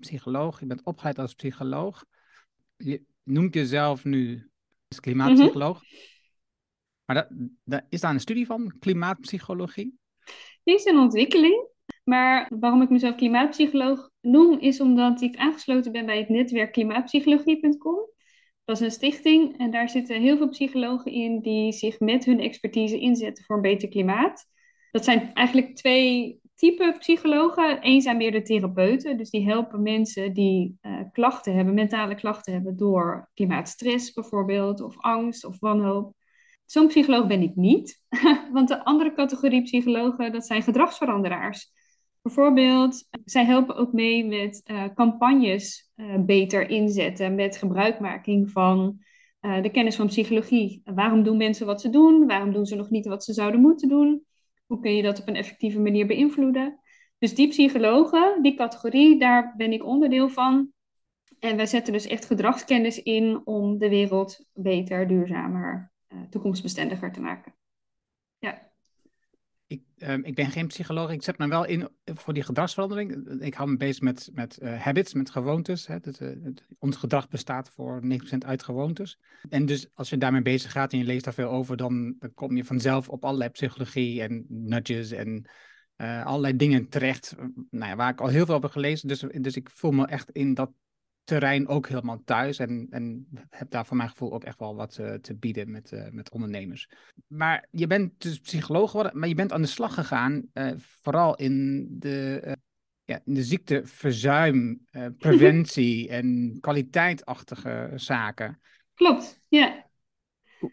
Psycholoog, 0.01 0.61
je 0.61 0.67
bent 0.67 0.85
opgeleid 0.85 1.19
als 1.19 1.35
psycholoog. 1.35 2.05
Je 2.77 3.03
noemt 3.23 3.55
jezelf 3.55 4.05
nu 4.05 4.51
is 4.93 5.01
klimaatpsycholoog. 5.01 5.81
Mm 5.81 5.87
-hmm. 5.89 6.11
Maar 7.05 7.29
dat, 7.65 7.83
is 7.89 8.01
daar 8.01 8.15
een 8.15 8.21
studie 8.21 8.47
van, 8.47 8.77
klimaatpsychologie? 8.79 9.99
Die 10.63 10.75
is 10.75 10.85
in 10.85 10.99
ontwikkeling. 10.99 11.71
Maar 12.05 12.51
waarom 12.59 12.83
ik 12.83 12.91
mezelf 12.91 13.15
klimaatpsycholoog 13.15 14.11
noem, 14.21 14.59
is 14.59 14.81
omdat 14.81 15.21
ik 15.21 15.37
aangesloten 15.37 15.93
ben 15.93 16.07
bij 16.07 16.19
het 16.19 16.29
netwerk 16.29 16.73
klimaatpsychologie.com. 16.73 18.11
Dat 18.65 18.77
is 18.77 18.83
een 18.83 18.91
stichting 18.91 19.59
en 19.59 19.71
daar 19.71 19.89
zitten 19.89 20.21
heel 20.21 20.37
veel 20.37 20.49
psychologen 20.49 21.13
in 21.13 21.41
die 21.41 21.73
zich 21.73 22.01
met 22.01 22.25
hun 22.25 22.41
expertise 22.41 22.99
inzetten 22.99 23.45
voor 23.45 23.57
een 23.57 23.63
beter 23.63 23.89
klimaat. 23.89 24.47
Dat 24.91 25.05
zijn 25.05 25.35
eigenlijk 25.35 25.77
twee 25.77 26.41
type 26.63 26.97
psychologen. 26.99 27.79
Eén 27.81 28.01
zijn 28.01 28.17
meer 28.17 28.33
de 28.33 28.43
therapeuten, 28.43 29.17
dus 29.17 29.31
die 29.31 29.47
helpen 29.47 29.83
mensen 29.83 30.33
die 30.33 30.79
uh, 30.83 31.01
klachten 31.13 31.55
hebben, 31.55 31.75
mentale 31.75 32.15
klachten 32.15 32.53
hebben 32.53 32.77
door 32.77 33.31
klimaatstress 33.35 34.13
bijvoorbeeld, 34.13 34.81
of 34.81 34.99
angst 34.99 35.45
of 35.45 35.61
wanhoop. 35.61 36.15
Zo'n 36.65 36.87
psycholoog 36.87 37.27
ben 37.27 37.43
ik 37.43 37.57
niet, 37.57 38.01
want 38.53 38.69
de 38.69 38.85
andere 38.85 39.13
categorie 39.13 39.63
psychologen, 39.63 40.33
dat 40.33 40.47
zijn 40.47 40.63
gedragsveranderaars. 40.63 41.73
Bijvoorbeeld, 42.23 43.09
zij 43.25 43.45
helpen 43.45 43.77
ook 43.77 43.93
mee 43.93 44.25
met 44.25 44.63
uh, 44.65 44.85
campagnes 44.95 45.91
uh, 45.97 46.19
beter 46.19 46.69
inzetten, 46.71 47.35
met 47.35 47.57
gebruikmaking 47.57 48.51
van 48.51 48.99
de 49.63 49.71
kennis 49.73 49.97
van 49.97 50.07
psychologie. 50.07 50.83
Waarom 50.85 51.23
doen 51.23 51.37
mensen 51.37 51.67
wat 51.67 51.81
ze 51.81 51.91
doen? 51.91 52.27
Waarom 52.27 52.53
doen 52.53 52.67
ze 52.67 52.77
nog 52.77 52.91
niet 52.91 53.07
wat 53.07 53.25
ze 53.25 53.33
zouden 53.33 53.61
moeten 53.61 53.89
doen? 53.89 54.27
Hoe 54.73 54.81
kun 54.81 54.97
je 54.97 55.03
dat 55.03 55.21
op 55.21 55.29
een 55.29 55.37
effectieve 55.37 55.81
manier 55.81 56.07
beïnvloeden? 56.07 56.81
Dus 57.19 57.35
die 57.35 57.49
psychologen, 57.49 58.43
die 58.43 58.55
categorie, 58.55 59.19
daar 59.19 59.55
ben 59.57 59.73
ik 59.73 59.85
onderdeel 59.85 60.29
van. 60.29 60.73
En 61.39 61.57
wij 61.57 61.67
zetten 61.67 61.93
dus 61.93 62.07
echt 62.07 62.25
gedragskennis 62.25 63.03
in 63.03 63.41
om 63.45 63.79
de 63.79 63.89
wereld 63.89 64.47
beter, 64.53 65.09
duurzamer, 65.09 65.93
uh, 66.09 66.21
toekomstbestendiger 66.31 67.13
te 67.13 67.21
maken. 67.21 67.55
Ik, 69.73 69.83
uh, 69.97 70.15
ik, 70.23 70.35
ben 70.35 70.51
geen 70.51 70.67
psycholoog, 70.67 71.11
ik 71.11 71.23
zet 71.23 71.39
me 71.39 71.49
wel 71.49 71.65
in 71.65 71.89
voor 72.05 72.35
die 72.35 72.43
gedragsverandering. 72.43 73.41
Ik 73.41 73.55
hou 73.55 73.71
me 73.71 73.77
bezig 73.77 74.03
met, 74.03 74.31
met 74.33 74.59
uh, 74.63 74.81
habits, 74.81 75.15
met 75.15 75.31
gewoontes. 75.31 75.87
Hè. 75.87 76.01
Dat, 76.01 76.21
uh, 76.21 76.29
ons 76.79 76.97
gedrag 76.97 77.29
bestaat 77.29 77.71
voor 77.71 78.03
90% 78.05 78.07
uit 78.39 78.63
gewoontes. 78.63 79.19
En 79.49 79.67
dus 79.67 79.89
als 79.95 80.11
je 80.11 80.19
daarmee 80.19 80.43
bezig 80.43 80.73
gaat 80.73 80.93
en 80.93 80.99
je 80.99 81.05
leest 81.05 81.25
daar 81.25 81.35
veel 81.35 81.49
over, 81.49 81.77
dan, 81.77 82.15
dan 82.19 82.35
kom 82.35 82.57
je 82.57 82.65
vanzelf 82.65 83.09
op 83.09 83.25
allerlei 83.25 83.51
psychologie 83.51 84.23
en 84.23 84.45
nudges 84.49 85.11
en 85.11 85.47
allerlei 86.25 86.57
dingen 86.57 86.89
terecht. 86.89 87.35
Nou 87.71 87.91
ja, 87.91 87.97
waar 87.97 88.11
ik 88.11 88.21
al 88.21 88.29
heel 88.29 88.47
veel 88.47 88.61
heb 88.61 88.71
gelezen. 88.71 89.09
Dus, 89.09 89.25
dus 89.41 89.57
ik 89.57 89.71
voel 89.71 89.91
me 89.91 90.07
echt 90.07 90.31
in 90.31 90.55
dat 90.55 90.71
terrein 91.25 91.69
ook 91.69 91.89
helemaal 91.89 92.23
thuis. 92.25 92.59
En, 92.59 92.87
en 92.91 93.29
heb 93.51 93.71
daar 93.71 93.87
voor 93.87 93.97
mijn 93.97 94.09
gevoel 94.09 94.33
ook 94.33 94.45
echt 94.45 94.59
wel 94.59 94.75
wat 94.75 94.99
uh, 95.01 95.13
te 95.13 95.37
bieden 95.37 95.71
met, 95.71 95.93
uh, 95.93 96.09
met 96.11 96.31
ondernemers. 96.31 96.89
Maar 97.27 97.69
je 97.71 97.87
bent 97.87 98.21
dus 98.21 98.39
psycholoog 98.39 98.91
geworden, 98.91 99.19
maar 99.19 99.29
je 99.29 99.35
bent 99.35 99.53
aan 99.53 99.63
de 99.63 99.69
slag 99.69 99.95
gegaan, 99.95 100.47
uh, 100.55 100.71
vooral 100.77 101.37
in 101.37 101.87
de, 101.91 102.57
ja, 103.05 103.21
in 103.25 103.35
de 103.35 103.43
ziekteverzuim, 103.43 104.87
preventie 105.19 106.09
en 106.09 106.59
kwaliteitachtige 106.61 107.93
zaken. 107.95 108.61
Klopt, 108.95 109.41
ja. 109.49 109.91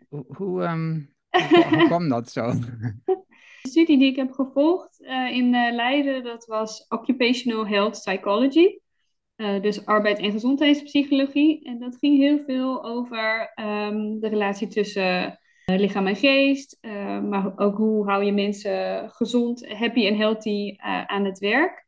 Hoe, 0.10 0.26
hoe, 0.28 0.64
um, 0.64 1.14
hoe, 1.30 1.66
hoe 1.70 1.86
kwam 1.92 2.10
dat 2.10 2.32
zo? 2.32 2.52
De 2.52 3.70
studie 3.70 3.98
die 3.98 4.10
ik 4.10 4.16
heb 4.16 4.32
gevolgd 4.32 5.00
in 5.32 5.50
Leiden, 5.50 6.24
dat 6.24 6.46
was 6.46 6.86
Occupational 6.88 7.68
Health 7.68 7.92
Psychology. 7.92 8.80
Uh, 9.40 9.62
dus 9.62 9.86
arbeid- 9.86 10.20
en 10.20 10.32
gezondheidspsychologie. 10.32 11.64
En 11.64 11.80
dat 11.80 11.98
ging 11.98 12.18
heel 12.18 12.40
veel 12.40 12.84
over 12.84 13.54
um, 13.56 14.20
de 14.20 14.28
relatie 14.28 14.68
tussen 14.68 15.40
uh, 15.66 15.78
lichaam 15.80 16.08
en 16.08 16.16
geest. 16.16 16.78
Uh, 16.82 17.22
maar 17.22 17.58
ook 17.58 17.78
hoe 17.78 18.10
hou 18.10 18.24
je 18.24 18.32
mensen 18.32 19.10
gezond, 19.10 19.68
happy 19.68 20.08
en 20.08 20.18
healthy 20.18 20.76
aan 21.06 21.26
het 21.26 21.40
werk. 21.40 21.86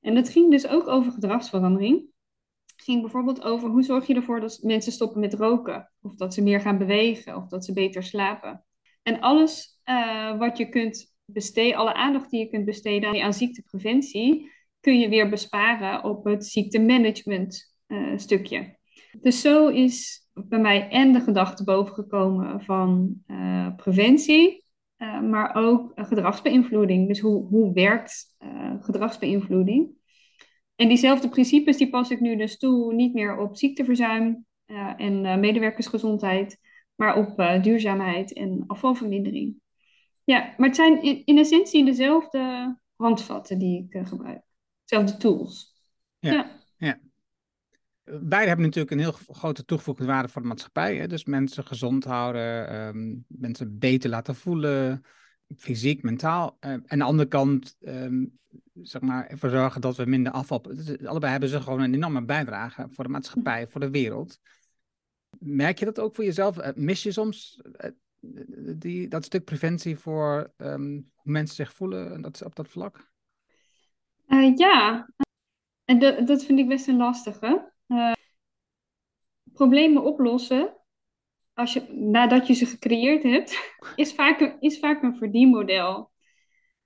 En 0.00 0.14
dat 0.14 0.28
ging 0.28 0.50
dus 0.50 0.66
ook 0.66 0.88
over 0.88 1.12
gedragsverandering. 1.12 2.06
Het 2.66 2.84
ging 2.84 3.00
bijvoorbeeld 3.00 3.42
over 3.42 3.68
hoe 3.68 3.82
zorg 3.82 4.06
je 4.06 4.14
ervoor 4.14 4.40
dat 4.40 4.58
mensen 4.62 4.92
stoppen 4.92 5.20
met 5.20 5.34
roken. 5.34 5.90
Of 6.02 6.14
dat 6.14 6.34
ze 6.34 6.42
meer 6.42 6.60
gaan 6.60 6.78
bewegen. 6.78 7.36
Of 7.36 7.48
dat 7.48 7.64
ze 7.64 7.72
beter 7.72 8.02
slapen. 8.02 8.64
En 9.02 9.20
alles 9.20 9.80
wat 10.38 10.58
je 10.58 10.68
kunt 10.68 11.14
besteden, 11.24 11.78
alle 11.78 11.94
aandacht 11.94 12.30
die 12.30 12.40
je 12.40 12.48
kunt 12.48 12.64
besteden 12.64 13.22
aan 13.22 13.34
ziektepreventie 13.34 14.52
kun 14.84 14.98
je 14.98 15.08
weer 15.08 15.28
besparen 15.28 16.04
op 16.04 16.24
het 16.24 16.46
ziektemanagement 16.46 17.74
uh, 17.86 18.12
stukje. 18.16 18.78
Dus 19.20 19.40
zo 19.40 19.68
is 19.68 20.28
bij 20.34 20.58
mij 20.58 20.88
en 20.88 21.12
de 21.12 21.20
gedachte 21.20 21.64
bovengekomen 21.64 22.60
van 22.60 23.14
uh, 23.26 23.74
preventie, 23.76 24.64
uh, 24.98 25.20
maar 25.20 25.54
ook 25.54 25.92
gedragsbeïnvloeding. 25.94 27.08
Dus 27.08 27.20
hoe, 27.20 27.46
hoe 27.46 27.72
werkt 27.72 28.36
gedragsbeïnvloeding? 28.80 29.90
En 30.76 30.88
diezelfde 30.88 31.28
principes 31.28 31.76
die 31.76 31.90
pas 31.90 32.10
ik 32.10 32.20
nu 32.20 32.36
dus 32.36 32.58
toe, 32.58 32.94
niet 32.94 33.14
meer 33.14 33.38
op 33.38 33.56
ziekteverzuim 33.56 34.46
en 34.96 35.40
medewerkersgezondheid, 35.40 36.58
maar 36.94 37.16
op 37.16 37.62
duurzaamheid 37.62 38.32
en 38.32 38.64
afvalvermindering. 38.66 39.54
Ja, 40.24 40.54
maar 40.56 40.66
het 40.68 40.76
zijn 40.76 41.02
in, 41.02 41.22
in 41.24 41.38
essentie 41.38 41.84
dezelfde 41.84 42.76
handvatten 42.96 43.58
die 43.58 43.86
ik 43.88 44.06
gebruik 44.06 44.42
dezelfde 44.84 45.16
tools. 45.16 45.82
Ja, 46.18 46.32
ja. 46.32 46.60
ja. 46.76 47.00
Beide 48.04 48.46
hebben 48.46 48.64
natuurlijk 48.64 48.90
een 48.90 48.98
heel 48.98 49.12
grote 49.12 49.64
toegevoegde 49.64 50.04
waarde 50.04 50.28
voor 50.28 50.42
de 50.42 50.48
maatschappij. 50.48 50.96
Hè? 50.96 51.06
Dus 51.06 51.24
mensen 51.24 51.66
gezond 51.66 52.04
houden, 52.04 52.74
um, 52.86 53.24
mensen 53.28 53.78
beter 53.78 54.10
laten 54.10 54.34
voelen, 54.34 55.04
fysiek, 55.56 56.02
mentaal. 56.02 56.56
Uh, 56.60 56.70
aan 56.86 56.98
de 56.98 57.04
andere 57.04 57.28
kant, 57.28 57.76
um, 57.80 58.38
zeg 58.72 59.02
maar, 59.02 59.26
ervoor 59.26 59.50
zorgen 59.50 59.80
dat 59.80 59.96
we 59.96 60.04
minder 60.04 60.32
afval. 60.32 60.64
Allebei 61.04 61.32
hebben 61.32 61.48
ze 61.48 61.60
gewoon 61.60 61.80
een 61.80 61.94
enorme 61.94 62.24
bijdrage 62.24 62.86
voor 62.90 63.04
de 63.04 63.10
maatschappij, 63.10 63.68
voor 63.68 63.80
de 63.80 63.90
wereld. 63.90 64.38
Merk 65.38 65.78
je 65.78 65.84
dat 65.84 66.00
ook 66.00 66.14
voor 66.14 66.24
jezelf? 66.24 66.58
Uh, 66.58 66.68
mis 66.74 67.02
je 67.02 67.12
soms 67.12 67.60
uh, 67.80 67.90
die, 68.76 69.08
dat 69.08 69.24
stuk 69.24 69.44
preventie 69.44 69.98
voor 69.98 70.52
um, 70.56 71.10
hoe 71.14 71.32
mensen 71.32 71.56
zich 71.56 71.72
voelen 71.72 72.22
dat, 72.22 72.42
op 72.42 72.54
dat 72.54 72.68
vlak? 72.68 73.12
Uh, 74.34 74.56
ja, 74.56 75.08
en 75.84 75.98
dat, 76.26 76.44
vind 76.44 76.58
ik 76.58 76.68
best 76.68 76.88
een 76.88 76.96
lastige. 76.96 77.72
Uh, 77.88 78.12
problemen 79.52 80.04
oplossen, 80.04 80.76
als 81.52 81.72
je, 81.72 81.86
nadat 81.88 82.46
je 82.46 82.54
ze 82.54 82.66
gecreëerd 82.66 83.22
hebt, 83.22 83.74
is 83.96 84.14
vaak 84.14 84.40
een, 84.40 84.56
is 84.60 84.78
vaak 84.78 85.02
een 85.02 85.16
verdienmodel. 85.16 86.12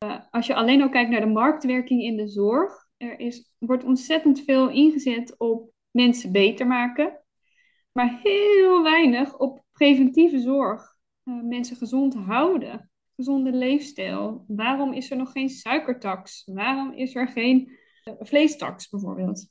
Uh, 0.05 0.21
als 0.31 0.47
je 0.47 0.55
alleen 0.55 0.83
al 0.83 0.89
kijkt 0.89 1.11
naar 1.11 1.21
de 1.21 1.27
marktwerking 1.27 2.03
in 2.03 2.17
de 2.17 2.29
zorg, 2.29 2.87
er 2.97 3.19
is, 3.19 3.53
wordt 3.59 3.85
ontzettend 3.85 4.45
veel 4.45 4.69
ingezet 4.69 5.39
op 5.39 5.73
mensen 5.91 6.33
beter 6.33 6.67
maken, 6.67 7.25
maar 7.93 8.21
heel 8.23 8.83
weinig 8.83 9.39
op 9.39 9.65
preventieve 9.73 10.41
zorg. 10.41 10.97
mensen 11.25 11.77
gezond 11.77 12.15
houden 12.15 12.91
gezonde 13.19 13.53
leefstijl? 13.53 14.45
Waarom 14.47 14.93
is 14.93 15.11
er 15.11 15.17
nog 15.17 15.33
geen 15.33 15.49
suikertax? 15.49 16.43
Waarom 16.47 16.93
is 16.93 17.15
er 17.15 17.29
geen 17.29 17.71
uh, 18.05 18.15
vleestax 18.19 18.89
bijvoorbeeld? 18.89 19.49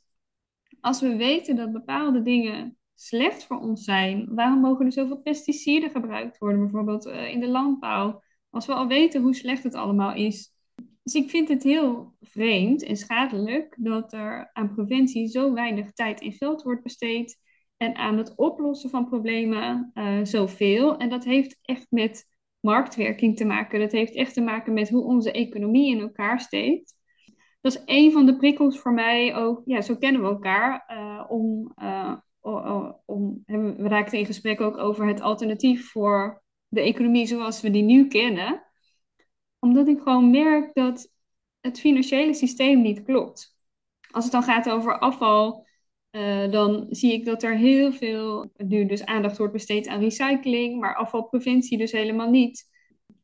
Als 0.79 1.01
we 1.01 1.15
weten 1.15 1.55
dat 1.55 1.71
bepaalde 1.71 2.21
dingen 2.21 2.77
slecht 2.95 3.43
voor 3.43 3.59
ons 3.59 3.83
zijn, 3.83 4.35
waarom 4.35 4.59
mogen 4.59 4.85
er 4.85 4.91
zoveel 4.91 5.21
pesticiden 5.21 5.89
gebruikt 5.89 6.37
worden, 6.37 6.61
bijvoorbeeld 6.61 7.05
uh, 7.05 7.31
in 7.31 7.39
de 7.39 7.47
landbouw? 7.47 8.23
Als 8.49 8.65
we 8.65 8.73
al 8.73 8.87
weten 8.87 9.21
hoe 9.21 9.35
slecht 9.35 9.63
het 9.63 9.75
allemaal 9.75 10.13
is. 10.13 10.53
Dus 11.03 11.13
ik 11.13 11.29
vind 11.29 11.47
het 11.47 11.63
heel 11.63 12.15
vreemd 12.21 12.83
en 12.83 12.97
schadelijk 12.97 13.75
dat 13.79 14.13
er 14.13 14.49
aan 14.53 14.73
preventie 14.73 15.27
zo 15.27 15.53
weinig 15.53 15.91
tijd 15.91 16.21
en 16.21 16.31
geld 16.31 16.63
wordt 16.63 16.83
besteed 16.83 17.39
en 17.77 17.95
aan 17.95 18.17
het 18.17 18.35
oplossen 18.35 18.89
van 18.89 19.07
problemen 19.07 19.91
uh, 19.93 20.19
zoveel. 20.23 20.97
En 20.97 21.09
dat 21.09 21.23
heeft 21.23 21.59
echt 21.61 21.87
met 21.89 22.36
marktwerking 22.59 23.37
te 23.37 23.45
maken. 23.45 23.79
Dat 23.79 23.91
heeft 23.91 24.15
echt 24.15 24.33
te 24.33 24.41
maken 24.41 24.73
met 24.73 24.89
hoe 24.89 25.03
onze 25.03 25.31
economie 25.31 25.95
in 25.95 26.01
elkaar 26.01 26.39
steekt. 26.39 26.95
Dat 27.61 27.75
is 27.75 27.81
een 27.85 28.11
van 28.11 28.25
de 28.25 28.37
prikkels 28.37 28.79
voor 28.79 28.93
mij 28.93 29.35
ook. 29.35 29.61
Ja, 29.65 29.81
zo 29.81 29.95
kennen 29.95 30.21
we 30.21 30.27
elkaar. 30.27 30.85
Uh, 30.91 31.25
om, 31.27 31.73
uh, 31.77 32.15
om, 33.05 33.43
we 33.45 33.87
raakten 33.87 34.19
in 34.19 34.25
gesprek 34.25 34.61
ook 34.61 34.77
over 34.77 35.07
het 35.07 35.21
alternatief 35.21 35.91
voor 35.91 36.43
de 36.67 36.81
economie 36.81 37.25
zoals 37.25 37.61
we 37.61 37.69
die 37.69 37.83
nu 37.83 38.07
kennen. 38.07 38.63
Omdat 39.59 39.87
ik 39.87 39.99
gewoon 39.99 40.31
merk 40.31 40.73
dat 40.73 41.13
het 41.59 41.79
financiële 41.79 42.33
systeem 42.33 42.81
niet 42.81 43.03
klopt. 43.03 43.57
Als 44.11 44.23
het 44.23 44.33
dan 44.33 44.43
gaat 44.43 44.69
over 44.69 44.99
afval, 44.99 45.66
uh, 46.17 46.51
dan 46.51 46.85
zie 46.89 47.13
ik 47.13 47.25
dat 47.25 47.43
er 47.43 47.55
heel 47.55 47.91
veel, 47.91 48.51
nu 48.57 48.85
dus 48.85 49.05
aandacht 49.05 49.37
wordt 49.37 49.53
besteed 49.53 49.87
aan 49.87 49.99
recycling, 49.99 50.79
maar 50.79 50.95
afvalpreventie 50.95 51.77
dus 51.77 51.91
helemaal 51.91 52.29
niet. 52.29 52.75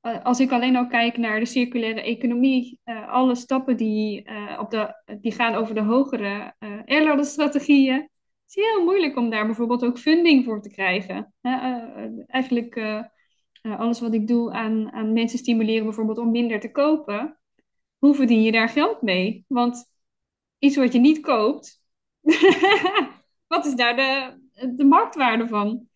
Uh, 0.01 0.23
als 0.23 0.39
ik 0.39 0.51
alleen 0.51 0.75
al 0.75 0.87
kijk 0.87 1.17
naar 1.17 1.39
de 1.39 1.45
circulaire 1.45 2.01
economie, 2.01 2.79
uh, 2.85 3.09
alle 3.09 3.35
stappen 3.35 3.77
die, 3.77 4.27
op 4.59 4.71
de, 4.71 4.93
die 5.21 5.31
gaan 5.31 5.55
over 5.55 5.75
de 5.75 5.81
hogere 5.81 6.53
airladenstrategieën, 6.85 7.95
het 7.95 8.55
is 8.55 8.55
heel 8.55 8.83
moeilijk 8.83 9.17
om 9.17 9.29
daar 9.29 9.45
bijvoorbeeld 9.45 9.85
ook 9.85 9.99
funding 9.99 10.45
voor 10.45 10.61
te 10.61 10.69
krijgen. 10.69 11.33
eigenlijk 12.27 13.01
alles 13.61 13.99
wat 13.99 14.13
ik 14.13 14.27
doe 14.27 14.51
aan, 14.51 14.91
aan 14.91 15.13
mensen 15.13 15.39
stimuleren 15.39 15.83
bijvoorbeeld 15.83 16.17
om 16.17 16.31
minder 16.31 16.59
te 16.59 16.71
kopen, 16.71 17.37
hoe 17.97 18.15
verdien 18.15 18.41
je 18.41 18.51
daar 18.51 18.69
geld 18.69 19.01
mee? 19.01 19.45
Want 19.47 19.85
iets 20.59 20.75
wat 20.75 20.93
je 20.93 20.99
niet 20.99 21.19
koopt, 21.19 21.82
Wat 23.47 23.65
is 23.65 23.75
daar 23.75 23.95
de, 23.95 24.39
de 24.75 24.83
marktwaarde 24.83 25.47
van? 25.47 25.87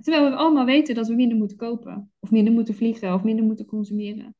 Terwijl 0.00 0.30
we 0.30 0.36
allemaal 0.36 0.64
weten 0.64 0.94
dat 0.94 1.08
we 1.08 1.14
minder 1.14 1.38
moeten 1.38 1.56
kopen, 1.56 2.12
of 2.20 2.30
minder 2.30 2.52
moeten 2.52 2.74
vliegen, 2.74 3.14
of 3.14 3.22
minder 3.22 3.44
moeten 3.44 3.66
consumeren. 3.66 4.34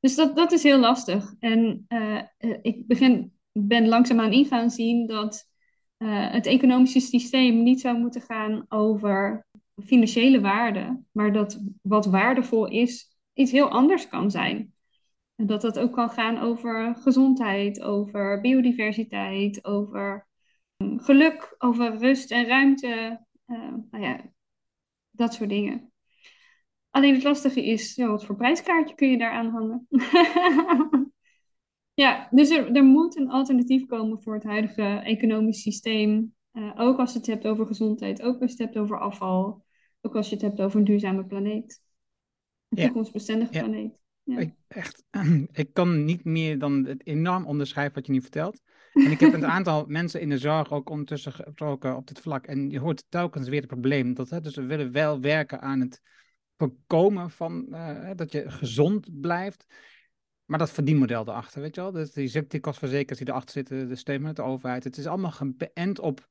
Dus 0.00 0.14
dat, 0.14 0.36
dat 0.36 0.52
is 0.52 0.62
heel 0.62 0.78
lastig. 0.78 1.34
En 1.38 1.86
uh, 1.88 2.22
ik 2.62 2.86
begin, 2.86 3.32
ben 3.52 3.88
langzaamaan 3.88 4.32
in 4.32 4.44
gaan 4.44 4.70
zien 4.70 5.06
dat 5.06 5.50
uh, 5.98 6.30
het 6.30 6.46
economische 6.46 7.00
systeem 7.00 7.62
niet 7.62 7.80
zou 7.80 7.98
moeten 7.98 8.20
gaan 8.20 8.64
over 8.68 9.46
financiële 9.84 10.40
waarde, 10.40 11.02
maar 11.12 11.32
dat 11.32 11.62
wat 11.82 12.06
waardevol 12.06 12.68
is, 12.68 13.16
iets 13.32 13.52
heel 13.52 13.68
anders 13.68 14.08
kan 14.08 14.30
zijn. 14.30 14.74
En 15.40 15.46
dat 15.46 15.60
dat 15.60 15.78
ook 15.78 15.92
kan 15.92 16.10
gaan 16.10 16.38
over 16.38 16.94
gezondheid, 16.94 17.82
over 17.82 18.40
biodiversiteit, 18.40 19.64
over 19.64 20.28
um, 20.76 20.98
geluk, 21.00 21.54
over 21.58 21.96
rust 21.96 22.30
en 22.30 22.46
ruimte. 22.46 23.26
Uh, 23.46 23.74
nou 23.90 24.04
ja, 24.04 24.32
dat 25.10 25.34
soort 25.34 25.48
dingen. 25.48 25.92
Alleen 26.90 27.14
het 27.14 27.22
lastige 27.22 27.64
is, 27.64 27.94
ja, 27.94 28.06
wat 28.06 28.24
voor 28.24 28.36
prijskaartje 28.36 28.94
kun 28.94 29.10
je 29.10 29.18
daar 29.18 29.32
aan 29.32 29.50
hangen? 29.50 29.86
ja, 32.02 32.28
dus 32.30 32.50
er, 32.50 32.72
er 32.72 32.84
moet 32.84 33.16
een 33.16 33.30
alternatief 33.30 33.86
komen 33.86 34.22
voor 34.22 34.34
het 34.34 34.44
huidige 34.44 34.82
economisch 34.84 35.62
systeem. 35.62 36.34
Uh, 36.52 36.72
ook 36.76 36.98
als 36.98 37.12
je 37.12 37.18
het 37.18 37.26
hebt 37.26 37.46
over 37.46 37.66
gezondheid, 37.66 38.22
ook 38.22 38.40
als 38.40 38.52
je 38.52 38.56
het 38.56 38.66
hebt 38.66 38.78
over 38.78 39.00
afval, 39.00 39.64
ook 40.00 40.16
als 40.16 40.28
je 40.28 40.34
het 40.34 40.44
hebt 40.44 40.60
over 40.60 40.78
een 40.78 40.84
duurzame 40.84 41.24
planeet. 41.24 41.82
Een 42.68 42.78
ja. 42.78 42.84
toekomstbestendige 42.84 43.52
ja. 43.52 43.60
planeet. 43.60 43.99
Ja. 44.22 44.38
Ik, 44.38 44.54
echt, 44.68 45.04
ik 45.52 45.72
kan 45.72 46.04
niet 46.04 46.24
meer 46.24 46.58
dan 46.58 46.84
het 46.84 47.06
enorm 47.06 47.46
onderschrijven 47.46 47.94
wat 47.94 48.06
je 48.06 48.12
nu 48.12 48.20
vertelt. 48.20 48.60
En 48.92 49.10
ik 49.10 49.20
heb 49.20 49.32
een 49.32 49.46
aantal 49.56 49.84
mensen 49.86 50.20
in 50.20 50.28
de 50.28 50.38
zorg 50.38 50.72
ook 50.72 50.90
ondertussen 50.90 51.32
gesproken 51.32 51.96
op 51.96 52.06
dit 52.06 52.20
vlak. 52.20 52.46
En 52.46 52.70
je 52.70 52.78
hoort 52.78 53.04
telkens 53.08 53.48
weer 53.48 53.60
het 53.60 53.68
probleem. 53.68 54.14
Dat, 54.14 54.30
hè, 54.30 54.40
dus 54.40 54.54
we 54.54 54.64
willen 54.64 54.92
wel 54.92 55.20
werken 55.20 55.60
aan 55.60 55.80
het 55.80 56.00
voorkomen 56.56 57.30
van 57.30 57.66
uh, 57.70 58.10
dat 58.14 58.32
je 58.32 58.50
gezond 58.50 59.20
blijft. 59.20 59.66
Maar 60.44 60.58
dat 60.58 60.70
verdienmodel 60.70 61.28
erachter, 61.28 61.60
weet 61.60 61.74
je 61.74 61.80
wel? 61.80 61.92
Dus 61.92 62.12
die 62.12 62.28
ziektekostverzekers 62.28 63.18
die 63.18 63.28
erachter 63.28 63.50
zitten, 63.50 63.88
de 63.88 63.96
steun 63.96 64.22
met 64.22 64.36
de 64.36 64.42
overheid. 64.42 64.84
Het 64.84 64.96
is 64.96 65.06
allemaal 65.06 65.30
geënt 65.30 65.98
op 65.98 66.28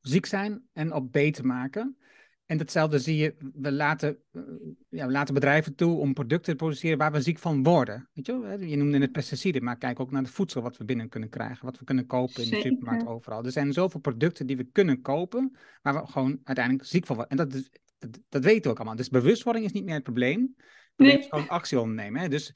ziek 0.00 0.26
zijn 0.26 0.62
en 0.72 0.92
op 0.92 1.12
beter 1.12 1.46
maken. 1.46 1.96
En 2.50 2.58
datzelfde 2.58 2.98
zie 2.98 3.16
je, 3.16 3.34
we 3.54 3.72
laten, 3.72 4.18
eh, 4.32 4.42
ja, 4.88 5.06
we 5.06 5.12
laten 5.12 5.34
bedrijven 5.34 5.74
toe 5.74 5.98
om 5.98 6.14
producten 6.14 6.52
te 6.52 6.58
produceren 6.58 6.98
waar 6.98 7.12
we 7.12 7.20
ziek 7.20 7.38
van 7.38 7.62
worden. 7.62 8.08
Weet 8.12 8.26
je, 8.26 8.40
wel? 8.40 8.60
je 8.60 8.76
noemde 8.76 8.98
het 8.98 9.12
pesticiden, 9.12 9.64
maar 9.64 9.76
kijk 9.78 10.00
ook 10.00 10.10
naar 10.10 10.22
het 10.22 10.30
voedsel 10.30 10.62
wat 10.62 10.76
we 10.76 10.84
binnen 10.84 11.08
kunnen 11.08 11.28
krijgen, 11.28 11.64
wat 11.64 11.78
we 11.78 11.84
kunnen 11.84 12.06
kopen 12.06 12.42
in 12.44 12.50
de 12.50 12.60
supermarkt 12.60 13.06
overal. 13.06 13.44
Er 13.44 13.52
zijn 13.52 13.72
zoveel 13.72 14.00
producten 14.00 14.46
die 14.46 14.56
we 14.56 14.64
kunnen 14.64 15.00
kopen, 15.00 15.56
waar 15.82 15.94
we 15.94 16.06
gewoon 16.06 16.40
uiteindelijk 16.44 16.86
ziek 16.88 17.06
van 17.06 17.16
worden. 17.16 17.38
En 17.38 17.46
dat, 17.46 17.54
is, 17.54 17.70
dat, 17.98 18.20
dat 18.28 18.44
weten 18.44 18.62
we 18.62 18.68
ook 18.68 18.76
allemaal. 18.76 18.96
Dus 18.96 19.08
bewustwording 19.08 19.64
is 19.64 19.72
niet 19.72 19.84
meer 19.84 19.94
het 19.94 20.02
probleem. 20.02 20.54
Probleem 20.94 21.18
is 21.18 21.26
gewoon 21.26 21.48
actie 21.48 21.80
ondernemen. 21.80 22.20
Hè? 22.20 22.28
Dus 22.28 22.54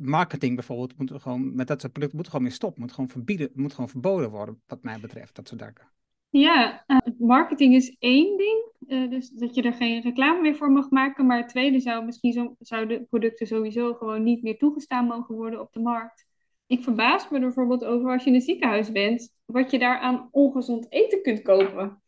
marketing 0.00 0.54
bijvoorbeeld, 0.54 0.98
moet 0.98 1.22
gewoon, 1.22 1.54
met 1.54 1.66
dat 1.66 1.80
soort 1.80 1.92
producten 1.92 2.18
moet 2.18 2.28
gewoon 2.28 2.42
meer 2.42 2.52
stoppen. 2.52 2.80
Moet 2.80 2.92
gewoon 2.92 3.10
verbieden, 3.10 3.50
moet 3.54 3.74
gewoon 3.74 3.90
verboden 3.90 4.30
worden, 4.30 4.62
wat 4.66 4.82
mij 4.82 5.00
betreft, 5.00 5.34
dat 5.34 5.48
soort 5.48 5.60
zaken. 5.60 5.90
Ja, 6.32 6.84
uh, 6.86 6.98
marketing 7.18 7.74
is 7.74 7.96
één 7.98 8.36
ding. 8.36 8.70
Uh, 8.86 9.10
dus 9.10 9.30
dat 9.30 9.54
je 9.54 9.62
er 9.62 9.72
geen 9.72 10.00
reclame 10.00 10.40
meer 10.40 10.56
voor 10.56 10.70
mag 10.70 10.90
maken. 10.90 11.26
Maar 11.26 11.36
het 11.36 11.48
tweede 11.48 11.80
zou 11.80 12.04
misschien 12.04 12.32
zo, 12.32 12.56
zouden 12.58 13.06
producten 13.06 13.46
sowieso 13.46 13.94
gewoon 13.94 14.22
niet 14.22 14.42
meer 14.42 14.58
toegestaan 14.58 15.06
mogen 15.06 15.34
worden 15.34 15.60
op 15.60 15.72
de 15.72 15.80
markt. 15.80 16.26
Ik 16.66 16.82
verbaas 16.82 17.28
me 17.28 17.36
er 17.36 17.42
bijvoorbeeld 17.42 17.84
over 17.84 18.10
als 18.10 18.22
je 18.22 18.28
in 18.28 18.34
een 18.34 18.40
ziekenhuis 18.40 18.92
bent, 18.92 19.34
wat 19.44 19.70
je 19.70 19.78
daar 19.78 19.98
aan 19.98 20.28
ongezond 20.30 20.92
eten 20.92 21.22
kunt 21.22 21.42
kopen. 21.42 22.02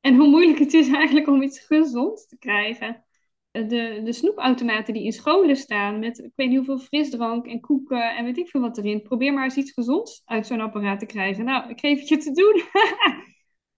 En 0.00 0.16
hoe 0.16 0.28
moeilijk 0.28 0.58
het 0.58 0.74
is 0.74 0.92
eigenlijk 0.92 1.28
om 1.28 1.42
iets 1.42 1.58
gezonds 1.58 2.26
te 2.26 2.38
krijgen. 2.38 3.04
Eh, 3.50 3.68
de, 3.68 4.00
de 4.04 4.12
snoepautomaten 4.12 4.94
die 4.94 5.04
in 5.04 5.12
scholen 5.12 5.56
staan 5.56 5.98
met 5.98 6.18
ik 6.18 6.32
weet 6.34 6.48
niet 6.48 6.56
hoeveel 6.56 6.78
frisdrank 6.78 7.46
en 7.46 7.60
koeken 7.60 8.16
en 8.16 8.24
weet 8.24 8.38
ik 8.38 8.48
veel 8.48 8.60
wat 8.60 8.78
erin. 8.78 9.02
Probeer 9.02 9.32
maar 9.32 9.44
eens 9.44 9.56
iets 9.56 9.72
gezonds 9.72 10.22
uit 10.24 10.46
zo'n 10.46 10.60
apparaat 10.60 10.98
te 10.98 11.06
krijgen. 11.06 11.44
Nou, 11.44 11.70
ik 11.70 11.80
geef 11.80 11.98
het 11.98 12.08
je 12.08 12.16
te 12.16 12.32
doen. 12.32 12.62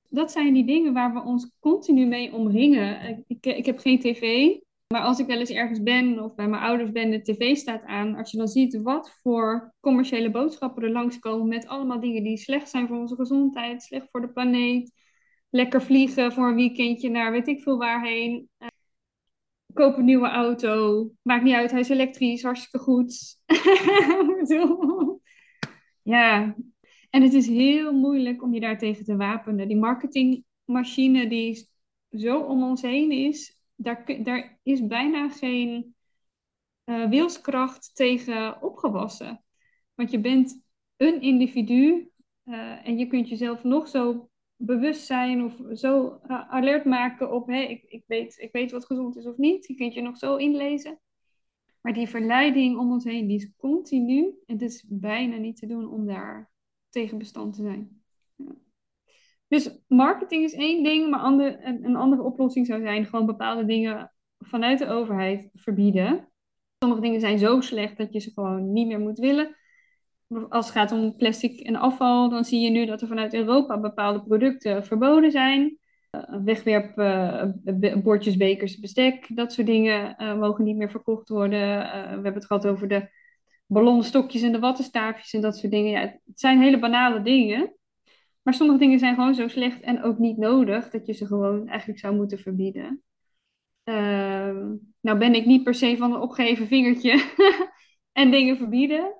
dat 0.08 0.32
zijn 0.32 0.54
die 0.54 0.64
dingen 0.64 0.92
waar 0.92 1.12
we 1.12 1.22
ons 1.22 1.50
continu 1.60 2.06
mee 2.06 2.32
omringen. 2.32 3.24
Ik, 3.26 3.46
ik, 3.46 3.66
heb 3.66 3.78
geen 3.78 3.98
tv, 3.98 4.54
maar 4.86 5.02
als 5.02 5.18
ik 5.18 5.26
wel 5.26 5.38
eens 5.38 5.50
ergens 5.50 5.82
ben 5.82 6.22
of 6.22 6.34
bij 6.34 6.48
mijn 6.48 6.62
ouders 6.62 6.92
ben, 6.92 7.10
de 7.10 7.22
tv 7.22 7.56
staat 7.56 7.84
aan. 7.84 8.14
Als 8.14 8.30
je 8.30 8.36
dan 8.36 8.48
ziet 8.48 8.82
wat 8.82 9.18
voor 9.22 9.74
commerciële 9.80 10.30
boodschappen 10.30 10.82
er 10.82 10.90
langskomen 10.90 11.48
met 11.48 11.66
allemaal 11.66 12.00
dingen 12.00 12.22
die 12.22 12.36
slecht 12.36 12.70
zijn 12.70 12.86
voor 12.88 12.98
onze 12.98 13.14
gezondheid, 13.14 13.82
slecht 13.82 14.10
voor 14.10 14.20
de 14.20 14.32
planeet. 14.32 14.92
Lekker 15.50 15.82
vliegen 15.82 16.32
voor 16.32 16.48
een 16.48 16.54
weekendje 16.54 17.10
naar 17.10 17.30
weet 17.30 17.48
ik 17.48 17.62
veel 17.62 17.78
waarheen. 17.78 18.48
Uh, 18.58 18.68
koop 19.72 19.96
een 19.96 20.04
nieuwe 20.04 20.28
auto. 20.28 21.10
Maakt 21.22 21.44
niet 21.44 21.54
uit, 21.54 21.70
hij 21.70 21.80
is 21.80 21.88
elektrisch, 21.88 22.42
hartstikke 22.42 22.78
goed. 22.78 23.36
ja, 26.02 26.54
en 27.10 27.22
het 27.22 27.32
is 27.32 27.46
heel 27.46 27.92
moeilijk 27.92 28.42
om 28.42 28.54
je 28.54 28.61
daartegen 28.61 29.04
te 29.04 29.16
wapenen. 29.16 29.68
Die 29.68 29.76
marketingmachine 29.76 31.28
die 31.28 31.68
zo 32.11 32.40
om 32.40 32.62
ons 32.62 32.83
heen 32.83 33.11
is, 33.11 33.61
daar, 33.74 34.22
daar 34.22 34.59
is 34.62 34.87
bijna 34.87 35.28
geen 35.28 35.94
uh, 36.85 37.09
wilskracht 37.09 37.94
tegen 37.94 38.62
opgewassen. 38.62 39.44
Want 39.94 40.11
je 40.11 40.20
bent 40.20 40.62
een 40.96 41.20
individu 41.20 42.11
uh, 42.44 42.87
en 42.87 42.98
je 42.98 43.06
kunt 43.06 43.28
jezelf 43.28 43.64
nog 43.64 43.88
zo 43.88 44.28
bewust 44.56 45.06
zijn 45.06 45.44
of 45.44 45.78
zo 45.78 46.20
uh, 46.26 46.50
alert 46.50 46.85
maken 46.85 47.33
op 47.33 47.46
hey, 47.46 47.70
ik, 47.70 47.83
ik, 47.83 48.04
weet, 48.06 48.38
ik 48.38 48.52
weet 48.52 48.70
wat 48.70 48.87
gezond 48.87 49.16
is 49.16 49.26
of 49.26 49.37
niet. 49.37 49.66
Je 49.66 49.74
kunt 49.74 49.94
je 49.94 50.02
nog 50.02 50.16
zo 50.16 50.37
inlezen. 50.37 51.00
Maar 51.80 51.92
die 51.92 52.09
verleiding 52.09 52.78
om 52.78 52.90
ons 52.90 53.04
heen, 53.04 53.26
die 53.26 53.37
is 53.37 53.50
continu. 53.56 54.35
En 54.46 54.54
het 54.54 54.62
is 54.62 54.85
bijna 54.88 55.37
niet 55.37 55.56
te 55.56 55.66
doen 55.66 55.88
om 55.90 56.06
daar 56.06 56.50
tegen 56.90 57.18
bestand 57.18 57.55
te 57.55 57.62
zijn. 57.62 58.03
Dus 59.48 59.79
marketing 59.88 60.44
is 60.44 60.55
één 60.55 60.83
ding, 60.83 61.11
maar 61.11 61.20
ander, 61.20 61.64
een 61.64 61.96
andere 61.96 62.22
oplossing 62.22 62.66
zou 62.66 62.81
zijn 62.81 63.07
gewoon 63.07 63.27
bepaalde 63.27 63.64
dingen 63.64 64.12
vanuit 64.38 64.79
de 64.79 64.88
overheid 64.88 65.51
verbieden. 65.55 66.29
Sommige 66.79 67.01
dingen 67.01 67.20
zijn 67.20 67.38
zo 67.38 67.61
slecht 67.61 67.96
dat 67.96 68.12
je 68.12 68.18
ze 68.18 68.31
gewoon 68.31 68.72
niet 68.72 68.87
meer 68.87 69.01
moet 69.01 69.18
willen. 69.18 69.57
Als 70.48 70.66
het 70.66 70.74
gaat 70.74 70.92
om 70.92 71.16
plastic 71.16 71.61
en 71.61 71.77
afval, 71.77 72.29
dan 72.29 72.44
zie 72.44 72.61
je 72.61 72.70
nu 72.70 72.87
dat 72.87 73.01
er 73.01 73.09
vanuit 73.09 73.35
Europa 73.35 73.81
bepaalde 73.81 74.22
producten 74.22 74.85
verboden 74.85 75.31
zijn. 75.31 75.79
Uh, 76.11 76.44
wegwerp, 76.44 76.98
uh, 76.98 77.44
bordjes, 78.03 78.37
bekers, 78.37 78.79
bestek, 78.79 79.37
dat 79.37 79.53
soort 79.53 79.66
dingen 79.66 80.16
uh, 80.18 80.38
mogen 80.38 80.64
niet 80.64 80.77
meer 80.77 80.90
verkocht 80.90 81.29
worden. 81.29 81.61
we 81.81 82.09
hebben 82.09 82.35
het 82.35 82.46
gehad 82.46 82.66
over 82.66 82.88
de 82.88 83.09
ballonstokjes 83.68 84.42
en 84.42 84.52
de 84.52 84.59
wattenstaafjes 84.59 85.33
en 85.33 85.40
dat 85.40 85.57
soort 85.57 85.72
dingen. 85.72 85.90
Ja, 85.90 86.00
het 86.00 86.40
zijn 86.40 86.61
hele 86.61 86.78
banale 86.78 87.22
dingen. 87.22 87.72
Maar 88.42 88.54
sommige 88.54 88.78
dingen 88.78 88.98
zijn 88.98 89.14
gewoon 89.14 89.35
zo 89.35 89.48
slecht 89.48 89.81
en 89.81 90.02
ook 90.02 90.18
niet 90.18 90.37
nodig 90.37 90.90
dat 90.90 91.07
je 91.07 91.12
ze 91.12 91.26
gewoon 91.26 91.68
eigenlijk 91.68 92.00
zou 92.00 92.14
moeten 92.14 92.38
verbieden. 92.38 93.02
Uh, 93.85 94.62
nou 95.00 95.18
ben 95.18 95.35
ik 95.35 95.46
niet 95.46 95.62
per 95.62 95.74
se 95.74 95.96
van 95.96 96.12
een 96.12 96.20
opgeven 96.20 96.66
vingertje 96.66 97.24
en 98.12 98.31
dingen 98.31 98.57
verbieden. 98.57 99.14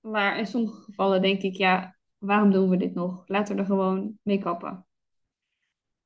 Maar 0.00 0.38
in 0.38 0.46
sommige 0.46 0.82
gevallen 0.82 1.22
denk 1.22 1.42
ik, 1.42 1.56
ja, 1.56 1.96
waarom 2.18 2.50
doen 2.50 2.68
we 2.68 2.76
dit 2.76 2.94
nog? 2.94 3.22
Laten 3.26 3.54
we 3.54 3.60
er 3.60 3.66
gewoon 3.66 4.18
mee 4.22 4.38
kappen. 4.38 4.86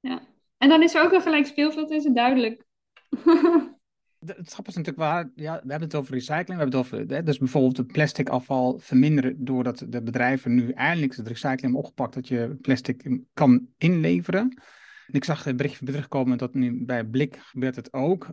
Ja. 0.00 0.22
En 0.56 0.68
dan 0.68 0.82
is 0.82 0.94
er 0.94 1.04
ook 1.04 1.12
een 1.12 1.20
gelijk 1.20 1.46
speelveld, 1.46 1.90
is 1.90 2.04
het 2.04 2.14
duidelijk. 2.14 2.66
Het 4.26 4.52
grappige 4.52 4.68
is 4.68 4.74
natuurlijk 4.74 4.98
waar, 4.98 5.30
ja, 5.34 5.52
we 5.52 5.70
hebben 5.70 5.88
het 5.88 5.94
over 5.94 6.14
recycling, 6.14 6.46
we 6.46 6.54
hebben 6.54 6.78
het 6.78 6.86
over, 6.86 7.16
hè, 7.16 7.22
dus 7.22 7.38
bijvoorbeeld 7.38 7.76
het 7.76 7.86
plastic 7.86 8.28
afval 8.28 8.78
verminderen 8.78 9.44
doordat 9.44 9.84
de 9.88 10.02
bedrijven 10.02 10.54
nu 10.54 10.70
eindelijk 10.70 11.16
het 11.16 11.26
recycling 11.26 11.60
hebben 11.60 11.78
opgepakt 11.80 12.14
dat 12.14 12.28
je 12.28 12.56
plastic 12.60 13.20
kan 13.32 13.68
inleveren. 13.78 14.62
ik 15.06 15.24
zag 15.24 15.46
een 15.46 15.56
berichtje 15.56 15.86
terugkomen 15.86 16.38
dat 16.38 16.54
nu 16.54 16.84
bij 16.84 17.04
Blik 17.04 17.36
gebeurt 17.36 17.76
het 17.76 17.92
ook. 17.92 18.28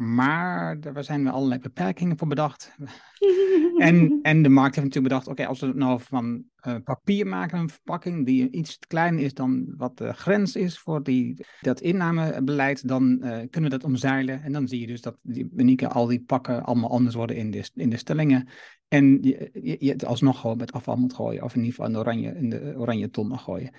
Maar 0.00 0.80
daar 0.80 1.04
zijn 1.04 1.26
er 1.26 1.32
allerlei 1.32 1.60
beperkingen 1.60 2.18
voor 2.18 2.28
bedacht. 2.28 2.76
en, 3.78 4.18
en 4.22 4.42
de 4.42 4.48
markt 4.48 4.74
heeft 4.74 4.86
natuurlijk 4.86 5.14
bedacht, 5.14 5.28
oké, 5.28 5.46
als 5.46 5.60
we 5.60 5.66
het 5.66 5.76
nou 5.76 6.00
van 6.00 6.44
uh, 6.66 6.74
papier 6.84 7.26
maken, 7.26 7.58
een 7.58 7.68
verpakking 7.68 8.26
die 8.26 8.50
iets 8.50 8.78
kleiner 8.78 9.24
is 9.24 9.34
dan 9.34 9.74
wat 9.76 9.98
de 9.98 10.12
grens 10.12 10.56
is 10.56 10.78
voor 10.78 11.02
die, 11.02 11.46
dat 11.60 11.80
innamebeleid, 11.80 12.88
dan 12.88 13.10
uh, 13.10 13.20
kunnen 13.20 13.70
we 13.70 13.76
dat 13.76 13.84
omzeilen. 13.84 14.42
En 14.42 14.52
dan 14.52 14.68
zie 14.68 14.80
je 14.80 14.86
dus 14.86 15.00
dat 15.00 15.16
die 15.22 15.50
unieke, 15.56 15.88
al 15.88 16.06
die 16.06 16.22
pakken 16.22 16.64
allemaal 16.64 16.90
anders 16.90 17.14
worden 17.14 17.36
in 17.36 17.50
de, 17.50 17.70
in 17.74 17.90
de 17.90 17.96
stellingen. 17.96 18.48
En 18.88 19.22
je, 19.22 19.50
je, 19.52 19.76
je 19.78 19.90
het 19.90 20.04
alsnog 20.04 20.40
gewoon 20.40 20.56
met 20.56 20.72
afval 20.72 20.96
moet 20.96 21.14
gooien, 21.14 21.42
of 21.42 21.54
in 21.54 21.64
ieder 21.64 21.74
geval 21.74 21.86
in 21.86 21.92
de 21.92 21.98
oranje, 21.98 22.34
in 22.34 22.50
de 22.50 22.74
oranje 22.76 23.10
ton 23.10 23.28
mag 23.28 23.42
gooien. 23.42 23.74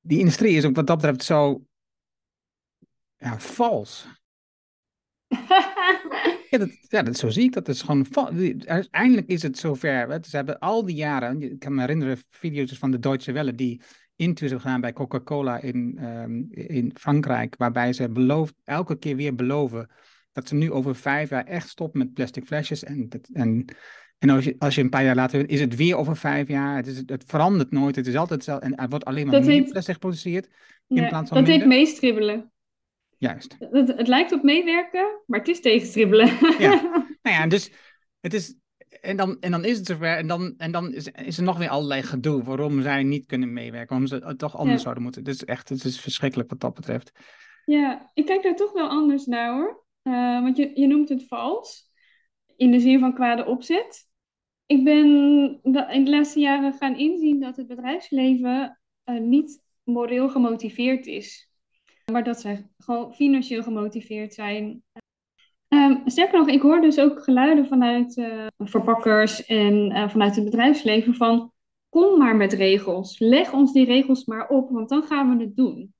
Die 0.00 0.18
industrie 0.18 0.56
is 0.56 0.64
ook 0.64 0.76
wat 0.76 0.86
dat 0.86 0.96
betreft 0.96 1.24
zo 1.24 1.64
ja, 3.16 3.38
vals. 3.38 4.06
ja, 6.50 6.58
dat, 6.58 6.70
ja 6.88 7.02
dat, 7.02 7.16
zo 7.16 7.28
zie 7.28 7.44
ik 7.44 7.52
dat. 7.52 7.66
Het 7.66 7.76
is 7.76 7.82
gewoon, 7.82 8.06
eindelijk 8.90 9.26
is 9.26 9.42
het 9.42 9.58
zover. 9.58 10.18
Ze 10.28 10.36
hebben 10.36 10.58
al 10.58 10.84
die 10.84 10.96
jaren, 10.96 11.42
ik 11.42 11.58
kan 11.58 11.74
me 11.74 11.80
herinneren, 11.80 12.18
video's 12.30 12.78
van 12.78 12.90
de 12.90 12.98
Deutsche 12.98 13.32
Welle 13.32 13.54
die 13.54 13.80
interviews 14.16 14.50
hebben 14.50 14.60
gedaan 14.60 14.80
bij 14.80 14.92
Coca-Cola 14.92 15.60
in, 15.60 15.98
um, 16.04 16.46
in 16.50 16.90
Frankrijk, 16.98 17.54
waarbij 17.58 17.92
ze 17.92 18.08
beloofd, 18.08 18.54
elke 18.64 18.98
keer 18.98 19.16
weer 19.16 19.34
beloven 19.34 19.90
dat 20.32 20.48
ze 20.48 20.54
nu 20.54 20.72
over 20.72 20.96
vijf 20.96 21.30
jaar 21.30 21.44
echt 21.44 21.68
stoppen 21.68 21.98
met 21.98 22.12
plastic 22.12 22.46
flesjes. 22.46 22.84
En, 22.84 23.08
en, 23.32 23.64
en 24.18 24.30
als, 24.30 24.44
je, 24.44 24.54
als 24.58 24.74
je 24.74 24.80
een 24.80 24.88
paar 24.88 25.04
jaar 25.04 25.14
later 25.14 25.50
is 25.50 25.60
het 25.60 25.76
weer 25.76 25.96
over 25.96 26.16
vijf 26.16 26.48
jaar. 26.48 26.76
Het, 26.76 26.86
is, 26.86 27.02
het 27.06 27.24
verandert 27.26 27.70
nooit. 27.70 27.96
Het 27.96 28.06
is 28.06 28.16
altijd 28.16 28.44
hetzelfde. 28.44 28.66
En 28.66 28.74
er 28.76 28.88
wordt 28.88 29.04
alleen 29.04 29.26
maar 29.26 29.44
meer 29.44 29.70
plastic 29.70 29.94
geproduceerd. 29.94 30.48
In 30.88 30.96
ja, 30.96 31.08
plaats 31.08 31.28
van 31.28 31.38
dat 31.38 31.46
heet 31.46 31.66
meestribbelen. 31.66 32.52
Juist. 33.18 33.56
Het, 33.58 33.96
het, 33.96 34.08
lijkt 34.08 34.32
op 34.32 34.42
meewerken, 34.42 35.20
maar 35.26 35.38
het 35.38 35.48
is 35.48 35.60
tegenstribbelen. 35.60 36.26
Ja, 36.58 36.82
nou 37.22 37.36
ja, 37.36 37.46
dus 37.46 37.70
het 38.20 38.34
is. 38.34 38.54
En 39.00 39.16
dan, 39.16 39.36
en 39.40 39.50
dan 39.50 39.64
is 39.64 39.76
het 39.76 39.86
zover. 39.86 40.16
En 40.16 40.26
dan, 40.26 40.54
en 40.56 40.72
dan 40.72 40.92
is, 40.92 41.08
is 41.08 41.38
er 41.38 41.44
nog 41.44 41.58
weer 41.58 41.68
allerlei 41.68 42.02
gedoe 42.02 42.42
waarom 42.42 42.82
zij 42.82 43.02
niet 43.02 43.26
kunnen 43.26 43.52
meewerken. 43.52 43.88
Waarom 43.88 44.06
ze 44.06 44.26
het 44.26 44.38
toch 44.38 44.56
anders 44.56 44.82
zouden 44.82 45.02
moeten. 45.02 45.24
Dus 45.24 45.44
echt, 45.44 45.68
het 45.68 45.84
is 45.84 46.00
verschrikkelijk 46.00 46.50
wat 46.50 46.60
dat 46.60 46.74
betreft. 46.74 47.12
Ja, 47.64 48.10
ik 48.14 48.26
kijk 48.26 48.42
daar 48.42 48.56
toch 48.56 48.72
wel 48.72 48.88
anders 48.88 49.26
naar 49.26 49.52
hoor. 49.52 49.84
Uh, 50.02 50.42
want 50.42 50.56
je, 50.56 50.70
je 50.74 50.86
noemt 50.86 51.08
het 51.08 51.28
vals, 51.28 51.90
in 52.56 52.70
de 52.70 52.80
zin 52.80 52.98
van 52.98 53.14
kwade 53.14 53.44
opzet. 53.44 54.08
Ik 54.66 54.84
ben 54.84 55.06
in 55.90 56.04
de 56.04 56.10
laatste 56.10 56.40
jaren 56.40 56.72
gaan 56.72 56.98
inzien 56.98 57.40
dat 57.40 57.56
het 57.56 57.66
bedrijfsleven 57.66 58.80
uh, 59.04 59.20
niet 59.20 59.62
moreel 59.82 60.28
gemotiveerd 60.28 61.06
is. 61.06 61.45
Maar 62.12 62.24
dat 62.24 62.40
zij 62.40 62.66
gewoon 62.78 63.14
financieel 63.14 63.62
gemotiveerd 63.62 64.34
zijn. 64.34 64.82
Um, 65.68 66.02
sterker 66.04 66.38
nog, 66.38 66.48
ik 66.48 66.62
hoor 66.62 66.80
dus 66.80 66.98
ook 66.98 67.22
geluiden 67.22 67.66
vanuit 67.66 68.16
uh, 68.16 68.46
verpakkers 68.58 69.44
en 69.44 69.90
uh, 69.90 70.08
vanuit 70.08 70.36
het 70.36 70.44
bedrijfsleven 70.44 71.14
van 71.14 71.52
kom 71.88 72.18
maar 72.18 72.36
met 72.36 72.52
regels. 72.52 73.18
Leg 73.18 73.52
ons 73.52 73.72
die 73.72 73.84
regels 73.84 74.24
maar 74.24 74.48
op, 74.48 74.70
want 74.70 74.88
dan 74.88 75.02
gaan 75.02 75.36
we 75.36 75.44
het 75.44 75.56
doen. 75.56 75.94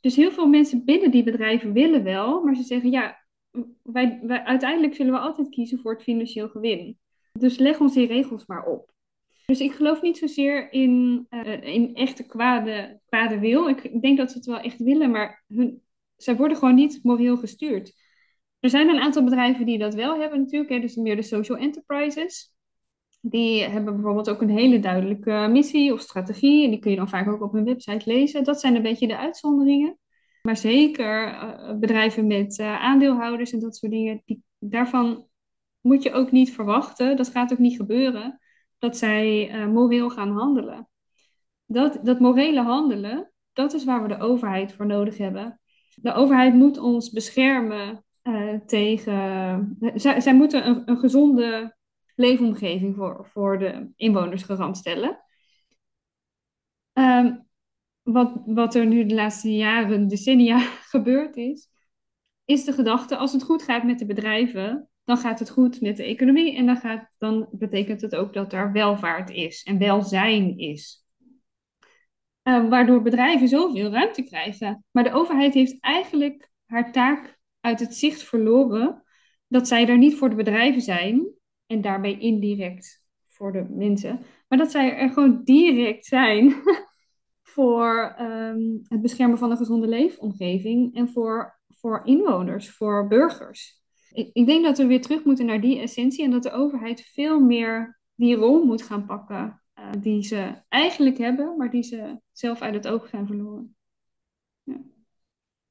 Dus 0.00 0.16
heel 0.16 0.30
veel 0.30 0.48
mensen 0.48 0.84
binnen 0.84 1.10
die 1.10 1.22
bedrijven 1.22 1.72
willen 1.72 2.04
wel, 2.04 2.44
maar 2.44 2.54
ze 2.54 2.62
zeggen 2.62 2.90
ja, 2.90 3.26
wij, 3.82 4.20
wij, 4.22 4.44
uiteindelijk 4.44 4.94
zullen 4.94 5.12
we 5.12 5.18
altijd 5.18 5.48
kiezen 5.48 5.78
voor 5.78 5.92
het 5.92 6.02
financieel 6.02 6.48
gewin. 6.48 6.98
Dus 7.32 7.58
leg 7.58 7.80
ons 7.80 7.94
die 7.94 8.06
regels 8.06 8.46
maar 8.46 8.64
op. 8.64 8.92
Dus 9.50 9.60
ik 9.60 9.72
geloof 9.72 10.02
niet 10.02 10.18
zozeer 10.18 10.72
in, 10.72 11.26
uh, 11.30 11.62
in 11.62 11.94
echte 11.94 12.26
kwade, 12.26 13.00
kwade 13.06 13.38
wil. 13.38 13.68
Ik 13.68 14.02
denk 14.02 14.18
dat 14.18 14.30
ze 14.30 14.36
het 14.36 14.46
wel 14.46 14.58
echt 14.60 14.78
willen, 14.78 15.10
maar 15.10 15.44
hun, 15.48 15.82
zij 16.16 16.36
worden 16.36 16.56
gewoon 16.56 16.74
niet 16.74 17.00
moreel 17.02 17.36
gestuurd. 17.36 17.92
Er 18.60 18.70
zijn 18.70 18.88
een 18.88 19.00
aantal 19.00 19.24
bedrijven 19.24 19.66
die 19.66 19.78
dat 19.78 19.94
wel 19.94 20.20
hebben 20.20 20.38
natuurlijk, 20.38 20.70
hè, 20.70 20.80
dus 20.80 20.94
meer 20.94 21.16
de 21.16 21.22
social 21.22 21.58
enterprises. 21.58 22.54
Die 23.20 23.62
hebben 23.62 23.94
bijvoorbeeld 23.94 24.30
ook 24.30 24.40
een 24.40 24.50
hele 24.50 24.78
duidelijke 24.78 25.48
missie 25.50 25.92
of 25.92 26.00
strategie. 26.00 26.64
En 26.64 26.70
die 26.70 26.78
kun 26.78 26.90
je 26.90 26.96
dan 26.96 27.08
vaak 27.08 27.28
ook 27.28 27.42
op 27.42 27.52
hun 27.52 27.64
website 27.64 28.10
lezen. 28.12 28.44
Dat 28.44 28.60
zijn 28.60 28.74
een 28.76 28.82
beetje 28.82 29.06
de 29.06 29.18
uitzonderingen. 29.18 29.98
Maar 30.42 30.56
zeker 30.56 31.26
uh, 31.26 31.78
bedrijven 31.78 32.26
met 32.26 32.58
uh, 32.58 32.82
aandeelhouders 32.82 33.52
en 33.52 33.60
dat 33.60 33.76
soort 33.76 33.92
dingen, 33.92 34.22
die, 34.24 34.42
daarvan 34.58 35.26
moet 35.80 36.02
je 36.02 36.12
ook 36.12 36.30
niet 36.30 36.52
verwachten, 36.52 37.16
dat 37.16 37.28
gaat 37.28 37.52
ook 37.52 37.58
niet 37.58 37.76
gebeuren, 37.76 38.40
dat 38.80 38.96
zij 38.96 39.54
uh, 39.54 39.66
moreel 39.66 40.10
gaan 40.10 40.30
handelen. 40.30 40.88
Dat, 41.66 41.98
dat 42.02 42.20
morele 42.20 42.62
handelen, 42.62 43.32
dat 43.52 43.72
is 43.72 43.84
waar 43.84 44.02
we 44.02 44.08
de 44.08 44.18
overheid 44.18 44.72
voor 44.72 44.86
nodig 44.86 45.18
hebben. 45.18 45.60
De 45.94 46.12
overheid 46.12 46.54
moet 46.54 46.78
ons 46.78 47.10
beschermen 47.10 48.04
tegen. 48.66 49.78
Zij, 49.94 50.20
zij 50.20 50.34
moeten 50.34 50.88
een, 50.88 50.98
gezonde 50.98 51.76
leefomgeving 52.14 52.96
voor, 52.96 53.26
voor 53.26 53.58
de 53.58 53.92
inwoners 53.96 54.42
garant 54.42 54.76
stellen. 54.76 55.24
Um, 56.92 57.48
wat, 58.02 58.42
wat 58.46 58.74
er 58.74 58.86
nu 58.86 59.06
de 59.06 59.14
laatste 59.14 59.56
jaren, 59.56 60.08
decennia 60.08 60.58
gebeurd 60.94 61.36
is, 61.36 61.68
is 62.44 62.64
de 62.64 62.72
gedachte: 62.72 63.16
als 63.16 63.32
het 63.32 63.42
goed 63.42 63.62
gaat 63.62 63.84
met 63.84 63.98
de 63.98 64.06
bedrijven, 64.06 64.89
dan 65.10 65.18
gaat 65.18 65.38
het 65.38 65.50
goed 65.50 65.80
met 65.80 65.96
de 65.96 66.04
economie 66.04 66.56
en 66.56 66.66
dan, 66.66 66.76
gaat, 66.76 67.10
dan 67.18 67.48
betekent 67.52 68.00
het 68.00 68.14
ook 68.14 68.32
dat 68.32 68.52
er 68.52 68.72
welvaart 68.72 69.30
is 69.30 69.62
en 69.62 69.78
welzijn 69.78 70.58
is. 70.58 71.06
Uh, 72.44 72.68
waardoor 72.68 73.02
bedrijven 73.02 73.48
zoveel 73.48 73.90
ruimte 73.90 74.22
krijgen. 74.22 74.84
Maar 74.90 75.04
de 75.04 75.12
overheid 75.12 75.54
heeft 75.54 75.80
eigenlijk 75.80 76.50
haar 76.66 76.92
taak 76.92 77.38
uit 77.60 77.80
het 77.80 77.94
zicht 77.94 78.22
verloren 78.22 79.02
dat 79.46 79.68
zij 79.68 79.88
er 79.88 79.98
niet 79.98 80.14
voor 80.14 80.30
de 80.30 80.36
bedrijven 80.36 80.80
zijn 80.80 81.28
en 81.66 81.80
daarbij 81.80 82.18
indirect 82.18 83.04
voor 83.26 83.52
de 83.52 83.66
mensen, 83.68 84.20
maar 84.48 84.58
dat 84.58 84.70
zij 84.70 84.96
er 84.96 85.08
gewoon 85.08 85.40
direct 85.44 86.06
zijn 86.06 86.54
voor 87.52 88.14
ehm, 88.16 88.60
het 88.88 89.00
beschermen 89.02 89.38
van 89.38 89.50
een 89.50 89.56
gezonde 89.56 89.88
leefomgeving 89.88 90.96
en 90.96 91.08
voor, 91.08 91.60
voor 91.68 92.00
inwoners, 92.04 92.70
voor 92.70 93.08
burgers. 93.08 93.79
Ik, 94.12 94.30
ik 94.32 94.46
denk 94.46 94.64
dat 94.64 94.78
we 94.78 94.86
weer 94.86 95.02
terug 95.02 95.24
moeten 95.24 95.46
naar 95.46 95.60
die 95.60 95.80
essentie 95.80 96.24
en 96.24 96.30
dat 96.30 96.42
de 96.42 96.52
overheid 96.52 97.02
veel 97.02 97.40
meer 97.40 98.00
die 98.14 98.34
rol 98.34 98.64
moet 98.64 98.82
gaan 98.82 99.06
pakken 99.06 99.62
uh, 99.78 99.90
die 99.98 100.22
ze 100.22 100.62
eigenlijk 100.68 101.18
hebben, 101.18 101.56
maar 101.56 101.70
die 101.70 101.82
ze 101.82 102.20
zelf 102.32 102.60
uit 102.60 102.74
het 102.74 102.88
oog 102.88 103.08
zijn 103.08 103.26
verloren. 103.26 103.76
Ja. 104.62 104.80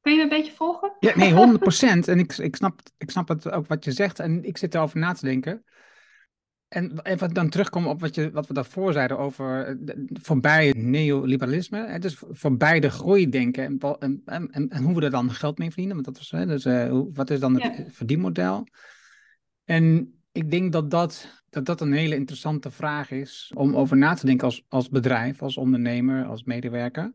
Kan 0.01 0.11
je 0.11 0.17
me 0.17 0.23
een 0.23 0.29
beetje 0.29 0.51
volgen? 0.51 0.95
Ja, 0.99 1.17
nee, 1.17 1.31
100%. 1.31 2.07
en 2.07 2.19
ik, 2.19 2.37
ik, 2.37 2.55
snap, 2.55 2.79
ik 2.97 3.11
snap 3.11 3.27
het 3.27 3.51
ook 3.51 3.67
wat 3.67 3.83
je 3.83 3.91
zegt 3.91 4.19
en 4.19 4.43
ik 4.43 4.57
zit 4.57 4.75
erover 4.75 4.99
na 4.99 5.13
te 5.13 5.25
denken. 5.25 5.63
En 6.69 7.01
even 7.01 7.33
dan 7.33 7.49
terugkomen 7.49 7.89
op 7.89 8.01
wat, 8.01 8.15
je, 8.15 8.31
wat 8.31 8.47
we 8.47 8.53
daarvoor 8.53 8.93
zeiden 8.93 9.17
over 9.17 9.65
eh, 9.65 9.95
voorbij 10.13 10.67
het 10.67 10.77
neoliberalisme. 10.77 11.87
Hè, 11.87 11.99
dus 11.99 12.23
voorbij 12.29 12.79
de 12.79 12.89
groeidenken 12.89 13.63
en, 13.63 13.79
en, 13.99 14.21
en, 14.51 14.69
en, 14.69 14.83
hoe 14.83 14.95
we 14.95 15.01
er 15.01 15.09
dan 15.09 15.31
geld 15.31 15.57
mee 15.57 15.67
verdienen. 15.67 15.93
Want 15.93 16.05
dat 16.05 16.17
was, 16.17 16.31
hè, 16.31 16.45
dus, 16.45 16.65
uh, 16.65 16.89
hoe, 16.89 17.09
wat 17.13 17.29
is 17.29 17.39
dan 17.39 17.61
het 17.61 17.77
ja. 17.77 17.83
verdienmodel? 17.87 18.67
En 19.63 20.13
ik 20.31 20.51
denk 20.51 20.71
dat 20.71 20.91
dat, 20.91 21.43
dat 21.49 21.65
dat 21.65 21.81
een 21.81 21.93
hele 21.93 22.15
interessante 22.15 22.71
vraag 22.71 23.11
is 23.11 23.51
om 23.55 23.75
over 23.75 23.97
na 23.97 24.13
te 24.13 24.25
denken 24.25 24.45
als, 24.45 24.65
als 24.67 24.89
bedrijf, 24.89 25.41
als 25.41 25.57
ondernemer, 25.57 26.25
als 26.25 26.43
medewerker. 26.43 27.13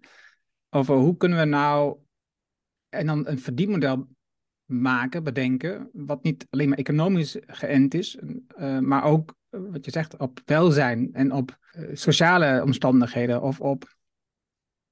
Over 0.71 0.97
hoe 0.97 1.17
kunnen 1.17 1.39
we 1.39 1.45
nou 1.45 1.97
en 2.89 3.07
dan 3.07 3.27
een 3.27 3.39
verdienmodel 3.39 4.09
maken, 4.65 5.25
bedenken, 5.25 5.91
wat 5.93 6.23
niet 6.23 6.47
alleen 6.51 6.69
maar 6.69 6.79
economisch 6.79 7.37
geënt 7.47 7.95
is, 7.95 8.19
uh, 8.59 8.79
maar 8.79 9.05
ook 9.05 9.35
wat 9.71 9.85
je 9.85 9.91
zegt, 9.91 10.17
op 10.17 10.41
welzijn 10.45 11.09
en 11.13 11.33
op 11.33 11.59
uh, 11.73 11.89
sociale 11.93 12.63
omstandigheden 12.63 13.43
of 13.43 13.61
op 13.61 13.95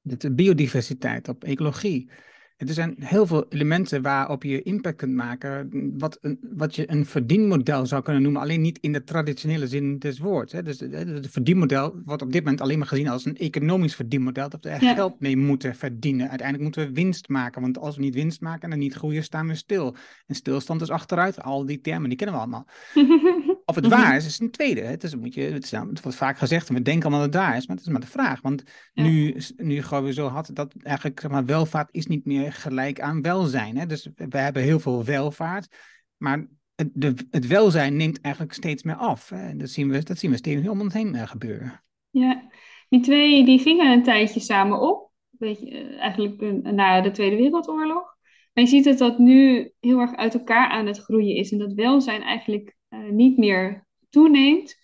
de 0.01 0.33
biodiversiteit, 0.33 1.29
op 1.29 1.45
ecologie. 1.45 2.11
Er 2.57 2.75
zijn 2.75 2.95
heel 2.99 3.27
veel 3.27 3.47
elementen 3.49 4.03
waarop 4.03 4.43
je 4.43 4.63
impact 4.63 4.97
kunt 4.97 5.15
maken, 5.15 5.71
wat, 5.99 6.19
een, 6.21 6.39
wat 6.55 6.77
je 6.77 6.91
een 6.91 7.07
verdienmodel 7.07 7.87
zou 7.87 8.03
kunnen 8.03 8.23
noemen, 8.23 8.41
alleen 8.41 8.61
niet 8.61 8.79
in 8.79 8.93
de 8.93 9.05
traditionele 9.05 9.67
zin 9.67 9.99
des 9.99 10.19
woords. 10.19 10.53
Hè. 10.53 10.63
Dus 10.63 10.81
het 10.81 11.27
verdienmodel 11.31 12.01
wordt 12.05 12.23
op 12.23 12.33
dit 12.33 12.43
moment 12.43 12.61
alleen 12.61 12.79
maar 12.79 12.87
gezien 12.87 13.09
als 13.09 13.25
een 13.25 13.37
economisch 13.37 13.95
verdienmodel, 13.95 14.49
dat 14.49 14.65
we 14.65 14.71
er 14.71 14.83
ja. 14.83 14.95
geld 14.95 15.21
mee 15.21 15.37
moeten 15.37 15.75
verdienen. 15.75 16.29
Uiteindelijk 16.29 16.63
moeten 16.63 16.87
we 16.87 17.01
winst 17.01 17.29
maken, 17.29 17.61
want 17.63 17.79
als 17.79 17.97
we 17.97 18.03
niet 18.03 18.15
winst 18.15 18.41
maken 18.41 18.73
en 18.73 18.79
niet 18.79 18.95
groeien, 18.95 19.25
staan 19.25 19.49
we 19.49 19.55
stil. 19.55 19.97
En 20.27 20.35
stilstand 20.35 20.81
is 20.81 20.91
achteruit, 20.91 21.43
al 21.43 21.67
die 21.67 21.81
termen, 21.81 22.09
die 22.09 22.19
kennen 22.19 22.37
we 22.37 22.43
allemaal. 22.43 22.67
of 23.65 23.75
het 23.75 23.87
waar 23.87 24.17
is, 24.17 24.27
is 24.27 24.41
een 24.41 24.51
tweede. 24.51 24.81
Hè. 24.81 24.97
Dus 24.97 25.17
moet 25.17 25.35
je, 25.35 25.43
het, 25.43 25.71
het, 25.71 26.03
wordt 26.03 26.19
vaak 26.19 26.39
gezegd 26.39 26.69
en 26.69 26.75
we 26.75 26.83
denken 26.83 27.03
allemaal 27.03 27.25
dat 27.27 27.35
het 27.35 27.43
daar 27.43 27.57
is, 27.57 27.67
maar 27.67 27.77
het 27.77 27.87
is 27.87 27.93
maar 27.93 28.01
de 28.01 28.07
vraag. 28.07 28.41
Want 28.41 28.63
ja. 28.93 29.03
nu, 29.03 29.37
nu 29.57 29.83
gooien 29.83 30.05
we 30.05 30.13
zo 30.13 30.27
hard 30.27 30.57
dat 30.57 30.75
eigenlijk 30.83 31.21
zeg 31.21 31.31
maar, 31.31 31.45
welvaart 31.45 31.89
is 31.93 32.07
niet 32.07 32.25
meer 32.25 32.53
gelijk 32.53 33.01
aan 33.01 33.23
welzijn. 33.23 33.77
Hè? 33.77 33.87
Dus 33.87 34.09
we 34.15 34.39
hebben 34.39 34.63
heel 34.63 34.81
veel 34.81 35.05
welvaart, 35.05 35.77
maar 36.17 36.47
het, 36.75 36.91
de, 36.95 37.15
het 37.31 37.47
welzijn 37.47 37.97
neemt 37.97 38.21
eigenlijk 38.21 38.55
steeds 38.55 38.83
meer 38.83 38.97
af. 38.97 39.29
Hè? 39.29 39.57
Dat, 39.57 39.71
zien 39.71 39.91
we, 39.91 40.03
dat 40.03 40.19
zien 40.19 40.31
we 40.31 40.37
steeds 40.37 40.69
om 40.69 40.81
ons 40.81 40.95
heen 40.95 41.15
uh, 41.15 41.27
gebeuren. 41.27 41.83
Ja, 42.11 42.49
die 42.89 43.01
twee 43.01 43.45
die 43.45 43.59
gingen 43.59 43.93
een 43.93 44.03
tijdje 44.03 44.41
samen 44.41 44.81
op. 44.81 45.11
Beetje, 45.31 45.71
uh, 45.71 46.01
eigenlijk 46.01 46.41
uh, 46.41 46.53
na 46.73 47.01
de 47.01 47.11
Tweede 47.11 47.37
Wereldoorlog. 47.37 48.17
Maar 48.53 48.65
je 48.65 48.71
ziet 48.71 48.85
dat 48.85 48.99
dat 48.99 49.19
nu 49.19 49.71
heel 49.81 49.99
erg 49.99 50.15
uit 50.15 50.35
elkaar 50.35 50.69
aan 50.69 50.87
het 50.87 50.99
groeien 50.99 51.37
is. 51.37 51.53
En 51.53 51.59
dat 51.59 51.73
welzijn 51.73 52.23
eigenlijk 52.23 52.77
niet 53.11 53.39
meer 53.39 53.87
toeneemt. 54.09 54.77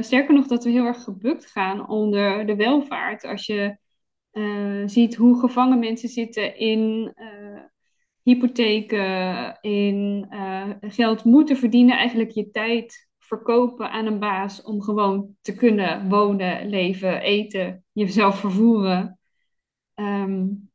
sterker 0.00 0.34
nog, 0.34 0.46
dat 0.46 0.64
we 0.64 0.70
heel 0.70 0.84
erg 0.84 1.02
gebukt 1.02 1.46
gaan 1.46 1.88
onder 1.88 2.46
de 2.46 2.56
welvaart. 2.56 3.24
Als 3.24 3.46
je 3.46 3.76
uh, 4.32 4.82
ziet 4.86 5.14
hoe 5.14 5.40
gevangen 5.40 5.78
mensen 5.78 6.08
zitten 6.08 6.56
in 6.58 7.14
hypotheken, 8.22 9.58
in 9.60 10.26
geld 10.80 11.24
moeten 11.24 11.56
verdienen, 11.56 11.96
eigenlijk 11.96 12.30
je 12.30 12.50
tijd 12.50 13.08
verkopen 13.18 13.90
aan 13.90 14.06
een 14.06 14.18
baas 14.18 14.62
om 14.62 14.82
gewoon 14.82 15.36
te 15.40 15.54
kunnen 15.54 16.08
wonen, 16.08 16.68
leven, 16.68 17.20
eten, 17.20 17.84
jezelf 17.92 18.38
vervoeren. 18.38 19.18
Um, 19.94 20.72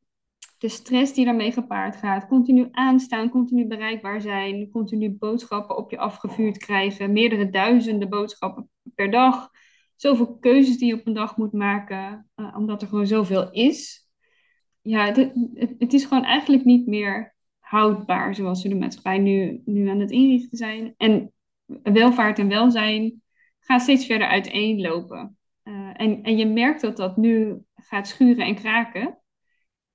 de 0.60 0.70
stress 0.70 1.14
die 1.14 1.26
daarmee 1.26 1.52
gepaard 1.52 1.96
gaat, 1.96 2.28
continu 2.28 2.68
aanstaan, 2.72 3.30
continu 3.30 3.68
bereikbaar 3.68 4.22
zijn, 4.22 4.70
continu 4.70 5.12
boodschappen 5.12 5.78
op 5.78 5.92
je 5.92 5.98
afgevuurd 5.98 6.58
krijgen, 6.58 7.12
meerdere 7.12 7.50
duizenden 7.50 8.10
boodschappen 8.10 8.70
per 8.96 9.12
dag 9.12 9.50
zoveel 9.96 10.38
keuzes 10.38 10.78
die 10.78 10.88
je 10.88 11.00
op 11.00 11.08
een 11.08 11.14
dag 11.14 11.38
moet 11.38 11.54
maken, 11.54 12.30
uh, 12.36 12.56
omdat 12.58 12.82
er 12.82 12.88
gewoon 12.88 13.08
zoveel 13.08 13.52
is. 13.52 14.08
Ja, 14.82 15.06
het, 15.06 15.16
het, 15.54 15.76
het, 15.80 15.94
is 15.94 16.06
gewoon 16.06 16.24
eigenlijk 16.24 16.66
niet 16.66 16.88
meer 16.88 17.36
houdbaar 17.60 18.36
zoals 18.36 18.64
we 18.64 18.70
de 18.70 18.76
maatschappij 18.76 19.18
nu, 19.18 19.62
nu 19.66 19.88
aan 19.88 20.00
het 20.00 20.12
inrichten 20.12 20.58
zijn. 20.58 20.94
En 20.98 21.34
welvaart 21.84 22.40
en 22.40 22.48
welzijn 22.48 23.22
gaan 23.60 23.80
steeds 23.80 24.06
verder 24.06 24.28
uiteenlopen. 24.28 25.38
Uh, 25.64 25.90
en, 25.94 26.24
en 26.24 26.38
je 26.38 26.46
merkt 26.46 26.82
dat 26.82 26.98
dat 26.98 27.18
nu 27.18 27.58
gaat 27.76 28.08
schuren 28.08 28.46
en 28.46 28.56
kraken. 28.56 29.19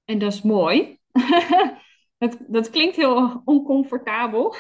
En 0.04 0.18
dat 0.18 0.32
is 0.32 0.42
mooi. 0.42 0.98
dat, 2.18 2.38
dat 2.48 2.70
klinkt 2.70 2.96
heel 2.96 3.42
oncomfortabel. 3.44 4.54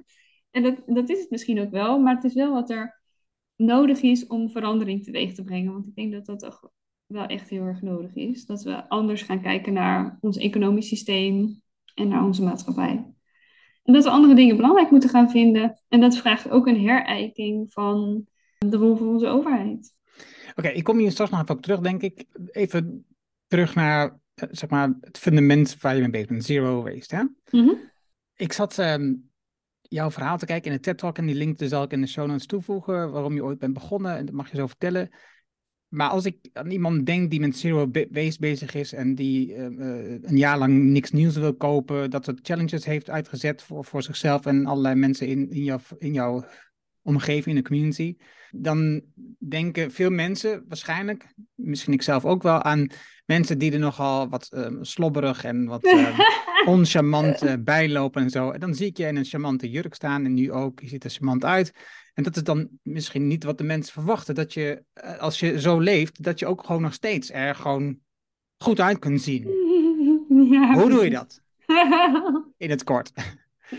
en 0.50 0.62
dat, 0.62 0.82
dat 0.86 1.08
is 1.08 1.20
het 1.20 1.30
misschien 1.30 1.60
ook 1.60 1.70
wel, 1.70 1.98
maar 1.98 2.14
het 2.14 2.24
is 2.24 2.34
wel 2.34 2.52
wat 2.52 2.70
er 2.70 3.00
nodig 3.56 4.00
is 4.00 4.26
om 4.26 4.50
verandering 4.50 5.04
teweeg 5.04 5.34
te 5.34 5.44
brengen. 5.44 5.72
Want 5.72 5.86
ik 5.86 5.94
denk 5.94 6.12
dat 6.12 6.26
dat 6.26 6.38
toch 6.38 6.70
wel 7.06 7.26
echt 7.26 7.48
heel 7.48 7.62
erg 7.62 7.82
nodig 7.82 8.14
is. 8.14 8.46
Dat 8.46 8.62
we 8.62 8.88
anders 8.88 9.22
gaan 9.22 9.42
kijken 9.42 9.72
naar 9.72 10.18
ons 10.20 10.36
economisch 10.36 10.88
systeem 10.88 11.62
en 11.94 12.08
naar 12.08 12.24
onze 12.24 12.42
maatschappij. 12.42 13.04
En 13.82 13.92
dat 13.92 14.04
we 14.04 14.10
andere 14.10 14.34
dingen 14.34 14.56
belangrijk 14.56 14.90
moeten 14.90 15.10
gaan 15.10 15.30
vinden. 15.30 15.78
En 15.88 16.00
dat 16.00 16.16
vraagt 16.16 16.50
ook 16.50 16.66
een 16.66 16.80
herijking 16.80 17.72
van 17.72 18.26
de 18.58 18.76
rol 18.76 18.96
van 18.96 19.08
onze 19.08 19.26
overheid. 19.26 19.94
Oké, 20.54 20.68
ik 20.68 20.84
kom 20.84 20.98
hier 20.98 21.10
straks 21.10 21.30
nog 21.30 21.40
even 21.40 21.54
op 21.54 21.62
terug, 21.62 21.80
denk 21.80 22.02
ik. 22.02 22.24
Even 22.50 23.06
terug 23.46 23.74
naar 23.74 24.20
zeg 24.50 24.70
maar, 24.70 24.94
het 25.00 25.18
fundament 25.18 25.80
waar 25.80 25.94
je 25.94 26.00
mee 26.00 26.10
bezig 26.10 26.28
bent, 26.28 26.44
zero 26.44 26.82
waste. 26.82 27.16
Hè? 27.16 27.22
Mhm. 27.58 27.74
Ik 28.36 28.52
zat 28.52 28.78
ehm, 28.78 29.14
jouw 29.80 30.10
verhaal 30.10 30.38
te 30.38 30.46
kijken 30.46 30.70
in 30.70 30.76
de 30.76 30.82
TED 30.82 30.98
Talk 30.98 31.18
en 31.18 31.26
die 31.26 31.34
link 31.34 31.58
dus 31.58 31.68
zal 31.68 31.82
ik 31.82 31.92
in 31.92 32.00
de 32.00 32.06
show 32.06 32.26
notes 32.26 32.46
toevoegen, 32.46 33.10
waarom 33.10 33.34
je 33.34 33.44
ooit 33.44 33.58
bent 33.58 33.74
begonnen 33.74 34.16
en 34.16 34.26
dat 34.26 34.34
mag 34.34 34.50
je 34.50 34.56
zo 34.56 34.66
vertellen. 34.66 35.10
Maar 35.88 36.08
als 36.08 36.24
ik 36.24 36.48
aan 36.52 36.70
iemand 36.70 37.06
denk 37.06 37.30
die 37.30 37.40
met 37.40 37.56
zero 37.56 37.90
waste 38.10 38.40
bezig 38.40 38.74
is 38.74 38.92
en 38.92 39.14
die 39.14 39.54
uh, 39.54 39.64
een 40.22 40.36
jaar 40.36 40.58
lang 40.58 40.82
niks 40.82 41.10
nieuws 41.10 41.36
wil 41.36 41.54
kopen, 41.54 42.10
dat 42.10 42.24
soort 42.24 42.38
challenges 42.42 42.84
heeft 42.84 43.10
uitgezet 43.10 43.62
voor, 43.62 43.84
voor 43.84 44.02
zichzelf 44.02 44.46
en 44.46 44.66
allerlei 44.66 44.94
mensen 44.94 45.26
in, 45.26 45.50
in, 45.50 45.62
jouw, 45.62 45.78
in 45.98 46.12
jouw 46.12 46.44
omgeving, 47.02 47.56
in 47.56 47.62
de 47.62 47.68
community, 47.68 48.16
dan 48.50 49.02
denken 49.38 49.90
veel 49.90 50.10
mensen 50.10 50.64
waarschijnlijk, 50.68 51.34
misschien 51.54 51.92
ik 51.92 52.02
zelf 52.02 52.24
ook 52.24 52.42
wel, 52.42 52.62
aan 52.62 52.86
mensen 53.30 53.58
die 53.58 53.72
er 53.72 53.78
nogal 53.78 54.28
wat 54.28 54.50
um, 54.54 54.84
slobberig 54.84 55.44
en 55.44 55.66
wat 55.66 55.84
um, 55.92 56.14
oncharmant 56.64 57.42
uh, 57.42 57.52
bijlopen 57.60 58.22
en 58.22 58.30
zo. 58.30 58.50
En 58.50 58.60
dan 58.60 58.74
zie 58.74 58.86
ik 58.86 58.96
je 58.96 59.06
in 59.06 59.16
een 59.16 59.24
charmante 59.24 59.70
jurk 59.70 59.94
staan 59.94 60.24
en 60.24 60.34
nu 60.34 60.52
ook, 60.52 60.80
je 60.80 60.88
ziet 60.88 61.04
er 61.04 61.10
charmant 61.10 61.44
uit. 61.44 61.72
En 62.14 62.22
dat 62.22 62.36
is 62.36 62.42
dan 62.42 62.68
misschien 62.82 63.26
niet 63.26 63.44
wat 63.44 63.58
de 63.58 63.64
mensen 63.64 63.92
verwachten. 63.92 64.34
Dat 64.34 64.54
je, 64.54 64.84
eh, 64.92 65.18
als 65.18 65.40
je 65.40 65.60
zo 65.60 65.78
leeft, 65.78 66.22
dat 66.22 66.38
je 66.38 66.46
ook 66.46 66.64
gewoon 66.64 66.82
nog 66.82 66.92
steeds 66.92 67.30
er 67.30 67.54
gewoon 67.54 67.98
goed 68.58 68.80
uit 68.80 68.98
kunt 68.98 69.22
zien. 69.22 69.48
Ja, 70.50 70.72
Hoe 70.72 70.90
doe 70.90 71.04
je 71.04 71.10
dat? 71.10 71.42
In 72.56 72.70
het 72.70 72.84
kort. 72.84 73.12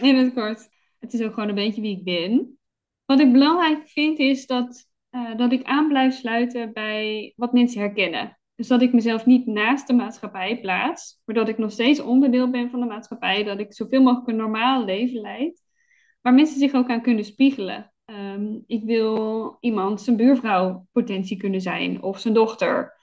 In 0.01 0.15
het 0.15 0.33
kort. 0.33 0.69
Het 0.99 1.13
is 1.13 1.21
ook 1.21 1.33
gewoon 1.33 1.49
een 1.49 1.55
beetje 1.55 1.81
wie 1.81 1.97
ik 1.97 2.03
ben. 2.03 2.59
Wat 3.05 3.19
ik 3.19 3.31
belangrijk 3.31 3.89
vind 3.89 4.19
is 4.19 4.45
dat, 4.45 4.87
uh, 5.11 5.37
dat 5.37 5.51
ik 5.51 5.63
aan 5.63 5.87
blijf 5.87 6.13
sluiten 6.13 6.73
bij 6.73 7.33
wat 7.35 7.53
mensen 7.53 7.81
herkennen. 7.81 8.39
Dus 8.62 8.69
dat 8.69 8.82
ik 8.82 8.93
mezelf 8.93 9.26
niet 9.26 9.45
naast 9.45 9.88
de 9.88 9.93
maatschappij 9.93 10.60
plaats, 10.60 11.21
maar 11.26 11.36
dat 11.36 11.50
ik 11.50 11.58
nog 11.58 11.71
steeds 11.71 12.00
onderdeel 12.00 12.50
ben 12.50 12.69
van 12.69 12.80
de 12.80 12.86
maatschappij, 12.86 13.43
dat 13.43 13.60
ik 13.60 13.74
zoveel 13.74 14.02
mogelijk 14.02 14.28
een 14.28 14.36
normaal 14.36 14.86
leven 14.86 15.21
leid, 15.21 15.63
waar 16.21 16.34
mensen 16.34 16.60
zich 16.60 16.74
ook 16.74 16.89
aan 16.89 17.02
kunnen 17.02 17.26
spiegelen. 17.26 17.93
Ehm, 18.06 18.60
ik 18.67 18.84
wil 18.84 19.58
iemand 19.60 20.02
zijn 20.02 20.15
buurvrouw 20.15 20.88
potentie 20.91 21.38
kunnen 21.38 21.62
zijn, 21.62 22.02
of 22.02 22.19
zijn 22.19 22.34
dochter. 22.34 22.97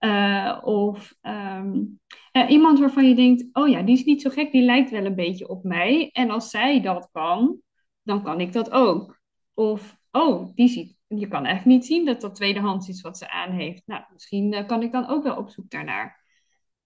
Uh, 0.00 0.58
of 0.62 1.14
um, 1.22 2.00
uh, 2.32 2.50
iemand 2.50 2.78
waarvan 2.78 3.08
je 3.08 3.14
denkt, 3.14 3.44
oh 3.52 3.68
ja, 3.68 3.82
die 3.82 3.94
is 3.94 4.04
niet 4.04 4.22
zo 4.22 4.30
gek, 4.30 4.52
die 4.52 4.62
lijkt 4.62 4.90
wel 4.90 5.04
een 5.04 5.14
beetje 5.14 5.48
op 5.48 5.64
mij. 5.64 6.10
En 6.12 6.30
als 6.30 6.50
zij 6.50 6.80
dat 6.80 7.08
kan, 7.12 7.60
dan 8.02 8.22
kan 8.22 8.40
ik 8.40 8.52
dat 8.52 8.70
ook. 8.70 9.20
Of, 9.54 9.98
oh, 10.10 10.54
die 10.54 10.68
ziet, 10.68 10.96
je 11.18 11.28
kan 11.28 11.44
eigenlijk 11.44 11.76
niet 11.76 11.86
zien 11.86 12.04
dat 12.04 12.20
dat 12.20 12.34
tweedehands 12.34 12.88
is 12.88 13.00
wat 13.00 13.18
ze 13.18 13.30
aan 13.30 13.50
heeft. 13.50 13.82
Nou, 13.86 14.02
misschien 14.12 14.52
uh, 14.52 14.66
kan 14.66 14.82
ik 14.82 14.92
dan 14.92 15.06
ook 15.06 15.22
wel 15.22 15.36
op 15.36 15.50
zoek 15.50 15.70
daarnaar. 15.70 16.24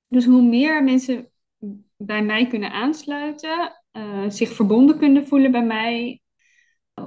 Dus 0.09 0.25
hoe 0.25 0.43
meer 0.43 0.85
mensen 0.85 1.31
bij 1.97 2.23
mij 2.23 2.47
kunnen 2.47 2.71
aansluiten, 2.71 3.83
zich 4.29 4.53
verbonden 4.53 4.99
kunnen 4.99 5.27
voelen 5.27 5.51
bij 5.51 5.65
mij, 5.65 6.23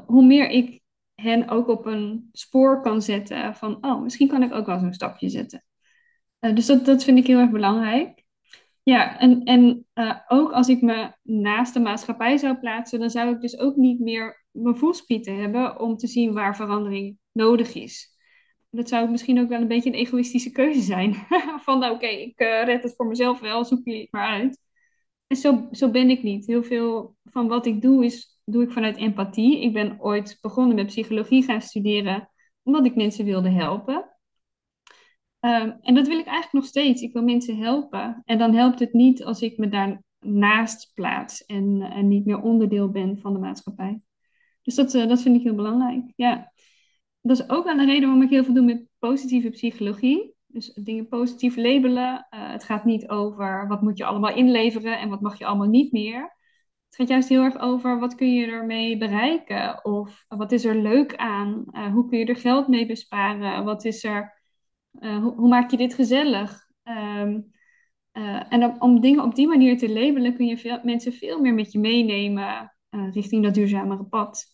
hoe 0.05 0.25
meer 0.25 0.49
ik 0.49 0.81
hen 1.15 1.49
ook 1.49 1.67
op 1.67 1.85
een 1.85 2.29
spoor 2.31 2.81
kan 2.81 3.01
zetten 3.01 3.55
van, 3.55 3.85
oh, 3.85 4.01
misschien 4.01 4.27
kan 4.27 4.43
ik 4.43 4.53
ook 4.53 4.65
wel 4.65 4.79
zo'n 4.79 4.93
stapje 4.93 5.29
zetten. 5.29 5.65
Uh, 6.39 6.55
dus 6.55 6.65
dat, 6.65 6.85
dat 6.85 7.03
vind 7.03 7.17
ik 7.17 7.27
heel 7.27 7.39
erg 7.39 7.49
belangrijk. 7.49 8.23
Ja, 8.83 9.19
en, 9.19 9.43
en 9.43 9.85
ook 10.27 10.51
als 10.51 10.67
ik 10.67 10.81
me 10.81 11.11
naast 11.23 11.73
de 11.73 11.79
maatschappij 11.79 12.37
zou 12.37 12.57
plaatsen, 12.57 12.99
dan 12.99 13.09
zou 13.09 13.33
ik 13.33 13.41
dus 13.41 13.57
ook 13.57 13.75
niet 13.75 13.99
meer 13.99 14.40
mijn 14.51 14.75
voelspieten 14.75 15.35
hebben 15.35 15.79
om 15.79 15.97
te 15.97 16.07
zien 16.07 16.33
waar 16.33 16.55
verandering 16.55 17.17
nodig 17.31 17.73
is. 17.73 18.09
Dat 18.69 18.89
zou 18.89 19.09
misschien 19.09 19.39
ook 19.39 19.49
wel 19.49 19.61
een 19.61 19.67
beetje 19.67 19.89
een 19.89 19.95
egoïstische 19.95 20.51
keuze 20.51 20.81
zijn. 20.81 21.13
van, 21.65 21.79
nou, 21.79 21.95
oké, 21.95 22.07
ik 22.07 22.41
uh, 22.41 22.63
red 22.63 22.83
het 22.83 22.95
voor 22.95 23.07
mezelf 23.07 23.39
wel, 23.39 23.65
zoek 23.65 23.81
je 23.83 23.97
het 23.97 24.11
maar 24.11 24.27
uit. 24.27 24.59
En 25.27 25.37
zo, 25.37 25.67
zo 25.71 25.89
ben 25.89 26.09
ik 26.09 26.23
niet. 26.23 26.45
Heel 26.45 26.63
veel 26.63 27.15
van 27.23 27.47
wat 27.47 27.65
ik 27.65 27.81
doe 27.81 28.05
is 28.05 28.41
doe 28.45 28.63
ik 28.63 28.71
vanuit 28.71 28.97
empathie. 28.97 29.61
Ik 29.61 29.73
ben 29.73 30.01
ooit 30.01 30.37
begonnen 30.41 30.75
met 30.75 30.85
psychologie 30.85 31.43
gaan 31.43 31.61
studeren, 31.61 32.29
omdat 32.63 32.85
ik 32.85 32.95
mensen 32.95 33.25
wilde 33.25 33.49
helpen. 33.49 34.11
Um, 35.39 35.77
en 35.81 35.95
dat 35.95 36.07
wil 36.07 36.19
ik 36.19 36.25
eigenlijk 36.25 36.53
nog 36.53 36.65
steeds. 36.65 37.01
Ik 37.01 37.13
wil 37.13 37.23
mensen 37.23 37.57
helpen. 37.57 38.21
En 38.25 38.37
dan 38.37 38.53
helpt 38.53 38.79
het 38.79 38.93
niet 38.93 39.23
als 39.23 39.41
ik 39.41 39.57
me 39.57 39.69
daarnaast 39.69 40.91
plaats 40.93 41.45
en, 41.45 41.81
en 41.81 42.07
niet 42.07 42.25
meer 42.25 42.41
onderdeel 42.41 42.89
ben 42.89 43.17
van 43.17 43.33
de 43.33 43.39
maatschappij. 43.39 44.01
Dus 44.61 44.75
dat, 44.75 44.93
uh, 44.93 45.07
dat 45.07 45.21
vind 45.21 45.35
ik 45.35 45.43
heel 45.43 45.55
belangrijk. 45.55 46.03
Ja. 46.15 46.51
Dat 47.21 47.39
is 47.39 47.49
ook 47.49 47.63
wel 47.63 47.77
een 47.77 47.85
reden 47.85 48.01
waarom 48.01 48.21
ik 48.21 48.29
heel 48.29 48.43
veel 48.43 48.53
doe 48.53 48.63
met 48.65 48.85
positieve 48.99 49.49
psychologie. 49.49 50.35
Dus 50.47 50.73
dingen 50.73 51.07
positief 51.07 51.55
labelen. 51.55 52.27
Uh, 52.33 52.51
het 52.51 52.63
gaat 52.63 52.85
niet 52.85 53.09
over 53.09 53.67
wat 53.67 53.81
moet 53.81 53.97
je 53.97 54.05
allemaal 54.05 54.35
inleveren 54.35 54.99
en 54.99 55.09
wat 55.09 55.21
mag 55.21 55.37
je 55.37 55.45
allemaal 55.45 55.67
niet 55.67 55.91
meer. 55.91 56.39
Het 56.85 56.95
gaat 56.95 57.07
juist 57.07 57.29
heel 57.29 57.43
erg 57.43 57.59
over 57.59 57.99
wat 57.99 58.15
kun 58.15 58.33
je 58.33 58.45
ermee 58.45 58.97
bereiken 58.97 59.85
of 59.85 60.25
wat 60.27 60.51
is 60.51 60.65
er 60.65 60.75
leuk 60.75 61.15
aan? 61.15 61.65
Uh, 61.71 61.93
hoe 61.93 62.09
kun 62.09 62.19
je 62.19 62.25
er 62.25 62.35
geld 62.35 62.67
mee 62.67 62.85
besparen? 62.85 63.63
Wat 63.63 63.85
is 63.85 64.03
er, 64.03 64.41
hoe, 64.91 65.33
hoe, 65.35 65.49
maak 65.49 65.71
je 65.71 65.77
dit 65.77 65.93
gezellig? 65.93 66.69
Uh, 66.83 68.53
en 68.53 68.63
om, 68.63 68.75
om, 68.79 69.01
dingen 69.01 69.23
op 69.23 69.35
die 69.35 69.47
manier 69.47 69.77
te 69.77 69.89
labelen 69.89 70.35
kun 70.35 70.45
je 70.45 70.57
veel, 70.57 70.79
mensen 70.83 71.13
veel 71.13 71.39
meer 71.41 71.53
met 71.53 71.71
je 71.71 71.79
meenemen 71.79 72.73
richting 73.11 73.43
dat 73.43 73.53
duurzamere 73.53 74.03
pad. 74.03 74.45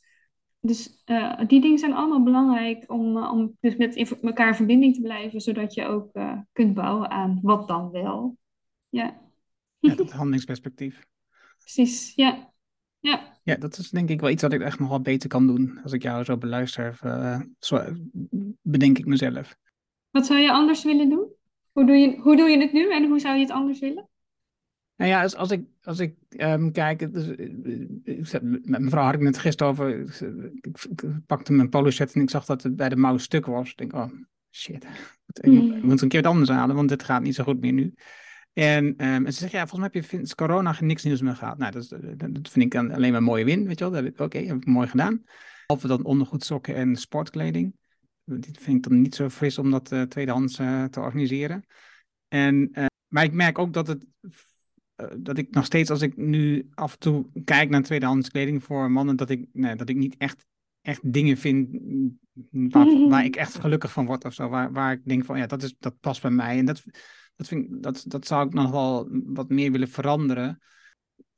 Dus 0.59 1.03
die 1.47 1.61
dingen 1.61 1.77
zijn 1.77 1.93
allemaal 1.93 2.23
belangrijk 2.23 2.91
om, 2.91 3.17
om 3.17 3.57
dus 3.59 3.75
met 3.75 4.21
elkaar 4.21 4.47
in 4.47 4.55
verbinding 4.55 4.95
te 4.95 5.01
blijven, 5.01 5.41
zodat 5.41 5.73
je 5.73 5.85
ook 5.85 6.11
kunt 6.51 6.73
bouwen 6.73 7.09
aan 7.09 7.39
wat 7.41 7.67
dan 7.67 7.91
wel. 7.91 8.37
Ja. 8.89 9.21
ja 9.79 9.95
dat 9.95 10.11
handelingsperspectief 10.11 11.05
precies. 11.63 12.15
Ja. 12.15 12.53
Ja. 12.99 13.39
ja, 13.43 13.55
dat 13.55 13.77
is 13.77 13.89
denk 13.89 14.09
ik 14.09 14.21
wel 14.21 14.29
iets 14.29 14.41
wat 14.41 14.53
ik 14.53 14.61
echt 14.61 14.79
nog 14.79 14.89
wel 14.89 15.01
beter 15.01 15.29
kan 15.29 15.47
doen. 15.47 15.79
Als 15.83 15.91
ik 15.91 16.01
jou 16.01 16.23
zo 16.23 16.37
beluister, 16.37 16.99
zo 17.59 17.81
bedenk 18.61 18.97
ik 18.97 19.05
mezelf. 19.05 19.55
Wat 20.11 20.25
zou 20.25 20.39
je 20.39 20.51
anders 20.51 20.83
willen 20.83 21.09
doen? 21.09 21.27
Hoe 21.71 21.85
doe 21.85 21.95
je, 21.95 22.17
hoe 22.17 22.35
doe 22.35 22.49
je 22.49 22.57
het 22.57 22.73
nu 22.73 22.91
en 22.91 23.07
hoe 23.07 23.19
zou 23.19 23.35
je 23.35 23.41
het 23.41 23.51
anders 23.51 23.79
willen? 23.79 24.09
Nou 24.97 25.11
ja, 25.11 25.21
als, 25.21 25.35
als 25.35 25.51
ik, 25.51 25.65
als 25.83 25.99
ik 25.99 26.15
um, 26.29 26.71
kijk, 26.71 27.13
dus, 27.13 27.27
met 28.33 28.65
mijn 28.65 28.89
vrouw 28.89 29.03
had 29.03 29.13
ik 29.13 29.19
net 29.19 29.37
gisteren 29.37 29.71
over, 29.71 29.99
ik, 29.99 30.19
ik, 30.61 31.03
pakte 31.25 31.53
mijn 31.53 31.69
polo 31.69 31.89
shirt 31.89 32.13
en 32.13 32.21
ik 32.21 32.29
zag 32.29 32.45
dat 32.45 32.63
het 32.63 32.75
bij 32.75 32.89
de 32.89 32.95
mouw 32.95 33.17
stuk 33.17 33.45
was. 33.45 33.69
Ik 33.69 33.77
denk, 33.77 33.93
oh 33.93 34.11
shit, 34.51 34.87
ik, 35.33 35.45
mm. 35.45 35.71
ik 35.71 35.83
moet 35.83 36.01
een 36.01 36.07
keer 36.07 36.21
wat 36.21 36.31
anders 36.31 36.49
halen, 36.49 36.75
want 36.75 36.89
dit 36.89 37.03
gaat 37.03 37.21
niet 37.21 37.35
zo 37.35 37.43
goed 37.43 37.61
meer 37.61 37.71
nu. 37.71 37.93
En, 38.53 38.85
um, 38.85 39.25
en 39.25 39.33
ze 39.33 39.39
zeggen, 39.39 39.59
ja, 39.59 39.67
volgens 39.67 39.91
mij 39.91 40.01
heb 40.01 40.11
je 40.11 40.17
sinds 40.17 40.35
corona 40.35 40.75
niks 40.79 41.03
nieuws 41.03 41.21
meer 41.21 41.35
gehad. 41.35 41.57
Nou, 41.57 41.71
dat, 41.71 41.83
is, 41.83 41.89
dat 42.17 42.49
vind 42.49 42.65
ik 42.65 42.71
dan 42.71 42.91
alleen 42.91 43.09
maar 43.09 43.19
een 43.19 43.25
mooie 43.25 43.45
win, 43.45 43.67
weet 43.67 43.79
je 43.79 43.89
wel. 43.89 44.05
Oké, 44.05 44.23
okay, 44.23 44.45
heb 44.45 44.55
ik 44.55 44.65
mooi 44.65 44.87
gedaan. 44.87 45.23
Behalve 45.65 45.87
dan 45.87 46.05
ondergoed, 46.05 46.43
sokken 46.43 46.75
en 46.75 46.95
sportkleding. 46.95 47.75
Dit 48.23 48.57
vind 48.59 48.77
ik 48.77 48.91
dan 48.91 49.01
niet 49.01 49.15
zo 49.15 49.29
fris 49.29 49.57
om 49.57 49.71
dat 49.71 49.91
uh, 49.91 50.01
tweedehands 50.01 50.59
uh, 50.59 50.83
te 50.83 50.99
organiseren. 50.99 51.65
En, 52.27 52.69
uh, 52.73 52.85
maar 53.07 53.23
ik 53.23 53.33
merk 53.33 53.59
ook 53.59 53.73
dat 53.73 53.87
het 53.87 54.05
dat 55.17 55.37
ik 55.37 55.49
nog 55.51 55.65
steeds, 55.65 55.89
als 55.89 56.01
ik 56.01 56.17
nu 56.17 56.69
af 56.73 56.93
en 56.93 56.99
toe 56.99 57.25
kijk 57.43 57.69
naar 57.69 57.81
tweedehands 57.81 58.29
kleding 58.29 58.63
voor 58.63 58.91
mannen, 58.91 59.15
dat 59.15 59.29
ik, 59.29 59.45
nee, 59.53 59.75
dat 59.75 59.89
ik 59.89 59.95
niet 59.95 60.15
echt, 60.17 60.45
echt 60.81 61.13
dingen 61.13 61.37
vind 61.37 61.69
waar, 62.51 62.85
waar 63.09 63.25
ik 63.25 63.35
echt 63.35 63.59
gelukkig 63.59 63.91
van 63.91 64.05
word 64.05 64.25
of 64.25 64.33
zo. 64.33 64.49
Waar, 64.49 64.71
waar 64.71 64.91
ik 64.91 65.01
denk 65.03 65.25
van, 65.25 65.37
ja, 65.37 65.45
dat, 65.45 65.63
is, 65.63 65.75
dat 65.79 65.99
past 65.99 66.21
bij 66.21 66.31
mij. 66.31 66.57
En 66.57 66.65
dat, 66.65 66.83
dat, 67.35 67.47
vind 67.47 67.83
dat, 67.83 68.03
dat 68.07 68.27
zou 68.27 68.47
ik 68.47 68.53
nog 68.53 68.71
wel 68.71 69.07
wat 69.11 69.49
meer 69.49 69.71
willen 69.71 69.89
veranderen. 69.89 70.61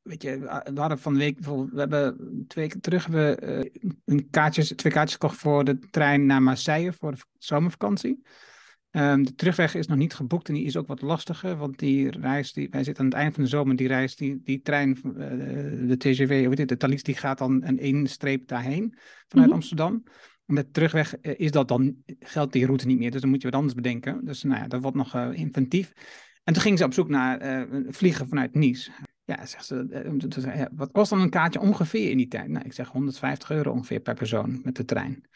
Weet 0.02 0.24
je, 0.24 0.40
we 0.74 0.80
hadden 0.80 1.00
van 1.00 1.14
de 1.14 1.20
week 1.20 1.36
bijvoorbeeld, 1.36 1.72
we 1.72 1.80
hebben 1.80 2.16
twee 2.48 2.66
weken 2.66 2.82
terug 2.82 3.06
hebben 3.06 3.40
we, 3.40 3.72
uh, 3.74 3.92
een 4.06 4.30
kaartjes, 4.30 4.74
twee 4.76 4.92
kaartjes 4.94 5.18
gekocht 5.20 5.38
voor 5.38 5.64
de 5.64 5.80
trein 5.80 6.26
naar 6.26 6.44
Marseille 6.44 6.94
voor 6.94 7.12
de 7.12 7.22
zomervakantie. 7.38 8.22
Um, 8.92 9.24
de 9.24 9.36
terugweg 9.36 9.76
is 9.76 9.88
nog 9.88 9.98
niet 9.98 10.14
geboekt 10.14 10.48
en 10.48 10.54
die 10.54 10.66
is 10.66 10.78
ook 10.78 10.88
wat 10.88 11.02
lastiger, 11.02 11.58
want 11.58 11.80
die 11.80 12.12
reis, 12.12 12.54
die, 12.54 12.70
wij 12.70 12.84
zitten 12.84 13.04
aan 13.04 13.10
het 13.10 13.20
eind 13.20 13.34
van 13.34 13.44
de 13.44 13.50
zomer, 13.50 13.76
die 13.76 13.88
reis, 13.88 14.16
die, 14.16 14.42
die 14.44 14.62
trein, 14.62 14.98
uh, 15.04 15.88
de 15.88 15.96
TGV, 15.98 16.48
weet 16.48 16.58
je, 16.58 16.66
de 16.66 16.78
Thalys, 16.78 17.04
die 17.04 17.16
gaat 17.16 17.38
dan 17.38 17.64
een 17.64 17.80
één 17.80 18.08
streep 18.08 18.48
daarheen 18.48 18.98
vanuit 19.28 19.34
mm 19.34 19.44
-hmm. 19.44 19.52
Amsterdam. 19.52 20.04
Met 20.46 20.74
terugweg 20.74 21.16
eh, 21.16 21.34
is 21.40 21.52
dat 21.52 21.68
dan, 21.68 21.96
geldt 22.20 22.54
die 22.54 22.66
route 22.66 22.88
niet 22.88 22.98
meer, 22.98 23.12
dus 23.12 23.22
dan 23.22 23.30
moet 23.30 23.42
je 23.42 23.48
wat 23.48 23.56
anders 23.56 23.76
bedenken. 23.76 24.26
Dus 24.26 24.44
nou 24.44 24.62
ja, 24.62 24.68
dat 24.68 24.82
wordt 24.82 24.98
nog 24.98 25.16
uh, 25.16 25.30
inventief. 25.34 25.94
En 26.44 26.54
toen 26.54 26.62
ging 26.62 26.78
ze 26.78 26.86
op 26.86 26.94
zoek 26.94 27.10
naar 27.10 27.68
uh, 27.70 27.84
vliegen 27.88 28.28
vanuit 28.28 28.56
Nice. 28.56 28.92
Ja, 29.26 29.46
zegt 29.46 29.66
ze, 29.66 30.70
wat 30.76 30.92
kost 30.92 31.10
dan 31.10 31.22
een 31.22 31.30
kaartje 31.30 31.60
ongeveer 31.60 32.10
in 32.10 32.18
die 32.18 32.28
tijd? 32.28 32.48
Nou, 32.48 32.66
ik 32.66 32.74
zeg 32.74 32.88
150 32.88 33.52
euro 33.52 33.72
ongeveer 33.72 34.00
per 34.00 34.16
persoon 34.16 34.60
met 34.64 34.76
de 34.76 34.86
trein. 34.86 35.28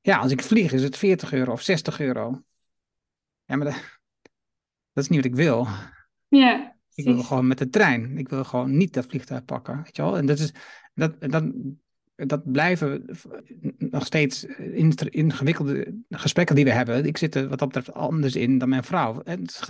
Ja, 0.00 0.18
als 0.18 0.32
ik 0.32 0.42
vlieg 0.42 0.72
is 0.72 0.82
het 0.82 0.96
40 0.96 1.32
euro 1.32 1.52
of 1.52 1.62
60 1.62 2.00
euro. 2.00 2.42
Ja, 3.46 3.56
maar 3.56 3.66
dat, 3.66 3.98
dat 4.92 5.04
is 5.04 5.08
niet 5.08 5.22
wat 5.22 5.30
ik 5.30 5.36
wil. 5.36 5.66
Ja, 6.28 6.76
Ik 6.94 7.04
wil 7.04 7.22
gewoon 7.22 7.46
met 7.46 7.58
de 7.58 7.68
trein. 7.68 8.18
Ik 8.18 8.28
wil 8.28 8.44
gewoon 8.44 8.76
niet 8.76 8.94
dat 8.94 9.06
vliegtuig 9.06 9.44
pakken. 9.44 9.82
Weet 9.82 9.96
je 9.96 10.02
wel? 10.02 10.16
En 10.16 10.26
dat, 10.26 10.38
is, 10.38 10.52
dat, 10.94 11.20
dat, 11.20 11.44
dat 12.14 12.52
blijven 12.52 13.04
nog 13.78 14.06
steeds 14.06 14.44
ingewikkelde 15.10 16.02
gesprekken 16.08 16.54
die 16.54 16.64
we 16.64 16.70
hebben. 16.70 17.04
Ik 17.04 17.16
zit 17.16 17.34
er 17.34 17.48
wat 17.48 17.58
dat 17.58 17.68
betreft 17.68 17.92
anders 17.92 18.34
in 18.34 18.58
dan 18.58 18.68
mijn 18.68 18.84
vrouw. 18.84 19.22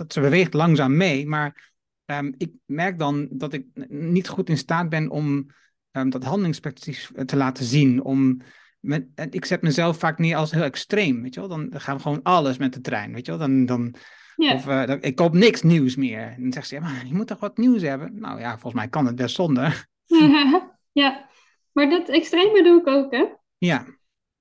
Ze 0.07 0.21
beweegt 0.21 0.53
langzaam 0.53 0.97
mee, 0.97 1.27
maar 1.27 1.73
um, 2.05 2.33
ik 2.37 2.55
merk 2.65 2.99
dan 2.99 3.27
dat 3.31 3.53
ik 3.53 3.65
niet 3.89 4.27
goed 4.27 4.49
in 4.49 4.57
staat 4.57 4.89
ben 4.89 5.09
om 5.09 5.51
um, 5.91 6.09
dat 6.09 6.23
handelingsperspectief 6.23 7.11
te 7.25 7.35
laten 7.35 7.65
zien. 7.65 8.03
Om 8.03 8.41
met, 8.87 9.07
ik 9.29 9.45
zet 9.45 9.61
mezelf 9.61 9.97
vaak 9.97 10.17
niet 10.17 10.35
als 10.35 10.51
heel 10.51 10.63
extreem, 10.63 11.21
weet 11.21 11.33
je 11.33 11.39
wel. 11.39 11.49
Dan 11.49 11.69
gaan 11.71 11.95
we 11.95 12.01
gewoon 12.01 12.23
alles 12.23 12.57
met 12.57 12.73
de 12.73 12.81
trein, 12.81 13.13
weet 13.13 13.25
je 13.25 13.31
wel. 13.31 13.39
Dan, 13.39 13.65
dan, 13.65 13.95
Of 14.35 14.67
uh, 14.67 14.95
ik 14.99 15.15
koop 15.15 15.33
niks 15.33 15.61
nieuws 15.61 15.95
meer. 15.95 16.21
En 16.21 16.41
dan 16.41 16.53
zegt 16.53 16.67
ze, 16.67 16.75
ja, 16.75 16.81
maar 16.81 17.05
je 17.05 17.13
moet 17.13 17.27
toch 17.27 17.39
wat 17.39 17.57
nieuws 17.57 17.81
hebben? 17.81 18.19
Nou 18.19 18.39
ja, 18.39 18.51
volgens 18.51 18.73
mij 18.73 18.87
kan 18.87 19.05
het 19.05 19.15
best 19.15 19.35
zonder. 19.35 19.87
ja, 20.91 21.29
maar 21.71 21.89
dat 21.89 22.09
extreme 22.09 22.63
doe 22.63 22.79
ik 22.79 22.87
ook, 22.87 23.11
hè? 23.11 23.25
Ja. 23.57 23.85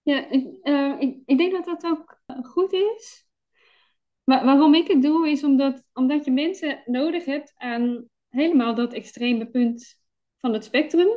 Ja, 0.02 0.30
ik, 0.30 0.46
uh, 0.62 0.94
ik, 0.98 1.18
ik 1.26 1.38
denk 1.38 1.52
dat 1.52 1.64
dat 1.64 1.84
ook 1.84 2.20
goed 2.42 2.72
is. 2.72 3.26
Maar 4.24 4.44
waarom 4.44 4.74
ik 4.74 4.88
het 4.88 5.02
doe, 5.02 5.28
is 5.28 5.44
omdat, 5.44 5.82
omdat 5.92 6.24
je 6.24 6.30
mensen 6.30 6.82
nodig 6.84 7.24
hebt 7.24 7.52
aan 7.56 8.08
helemaal 8.28 8.74
dat 8.74 8.92
extreme 8.92 9.46
punt 9.46 9.98
van 10.38 10.52
het 10.52 10.64
spectrum. 10.64 11.08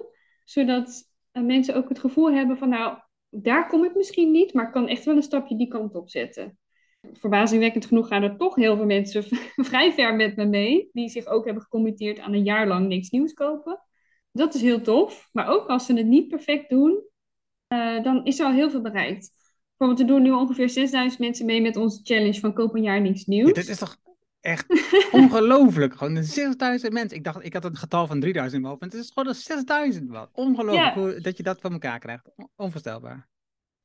Zodat 0.43 1.11
uh, 1.33 1.43
mensen 1.43 1.75
ook 1.75 1.89
het 1.89 1.99
gevoel 1.99 2.31
hebben 2.31 2.57
van, 2.57 2.69
nou, 2.69 2.97
daar 3.29 3.67
kom 3.67 3.83
ik 3.83 3.95
misschien 3.95 4.31
niet, 4.31 4.53
maar 4.53 4.65
ik 4.65 4.71
kan 4.71 4.87
echt 4.87 5.05
wel 5.05 5.15
een 5.15 5.23
stapje 5.23 5.55
die 5.55 5.67
kant 5.67 5.95
op 5.95 6.09
zetten. 6.09 6.57
Verbazingwekkend 7.13 7.85
genoeg 7.85 8.07
gaan 8.07 8.23
er 8.23 8.37
toch 8.37 8.55
heel 8.55 8.75
veel 8.75 8.85
mensen 8.85 9.23
vrij 9.69 9.93
ver 9.93 10.15
met 10.15 10.35
me 10.35 10.45
mee, 10.45 10.89
die 10.91 11.09
zich 11.09 11.25
ook 11.25 11.45
hebben 11.45 11.63
gecommitteerd 11.63 12.19
aan 12.19 12.33
een 12.33 12.43
jaar 12.43 12.67
lang 12.67 12.87
niks 12.87 13.09
nieuws 13.09 13.33
kopen. 13.33 13.81
Dat 14.31 14.53
is 14.53 14.61
heel 14.61 14.81
tof, 14.81 15.29
maar 15.31 15.47
ook 15.47 15.67
als 15.67 15.85
ze 15.85 15.93
het 15.93 16.05
niet 16.05 16.27
perfect 16.27 16.69
doen, 16.69 17.03
uh, 17.73 18.03
dan 18.03 18.25
is 18.25 18.39
er 18.39 18.45
al 18.45 18.51
heel 18.51 18.69
veel 18.69 18.81
bereikt. 18.81 19.31
Bijvoorbeeld, 19.77 20.09
er 20.09 20.15
doen 20.15 20.23
nu 20.23 20.31
ongeveer 20.31 20.69
6000 20.69 21.19
mensen 21.19 21.45
mee 21.45 21.61
met 21.61 21.75
onze 21.75 21.99
challenge 22.03 22.39
van 22.39 22.53
koop 22.53 22.75
een 22.75 22.83
jaar 22.83 23.01
niks 23.01 23.25
nieuws. 23.25 23.53
Dit 23.53 23.67
is 23.67 23.77
toch 23.77 23.97
echt 24.41 24.65
ongelooflijk. 25.11 25.95
Gewoon 25.95 26.23
6000 26.23 26.93
mensen. 26.93 27.17
Ik 27.17 27.23
dacht, 27.23 27.45
ik 27.45 27.53
had 27.53 27.65
een 27.65 27.77
getal 27.77 28.07
van 28.07 28.19
3000 28.19 28.55
in 28.55 28.61
mijn 28.61 28.79
hoofd. 28.79 28.93
Het 28.93 29.03
is 29.03 29.11
gewoon 29.13 29.33
6000 29.33 30.09
wat. 30.09 30.29
Ongelooflijk 30.33 30.93
hoe, 30.93 31.21
dat 31.21 31.37
je 31.37 31.43
dat 31.43 31.61
van 31.61 31.71
elkaar 31.71 31.99
krijgt. 31.99 32.29
Onvoorstelbaar. 32.55 33.27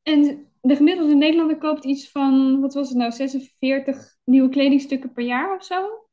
En 0.02 0.46
de 0.60 0.76
gemiddelde 0.76 1.14
Nederlander 1.14 1.58
koopt 1.58 1.84
iets 1.84 2.10
van, 2.10 2.60
wat 2.60 2.74
was 2.74 2.88
het 2.88 2.98
nou, 2.98 3.12
46 3.12 4.16
nieuwe 4.24 4.48
kledingstukken 4.48 5.12
per 5.12 5.24
jaar 5.24 5.56
of 5.56 5.64
zo. 5.64 6.08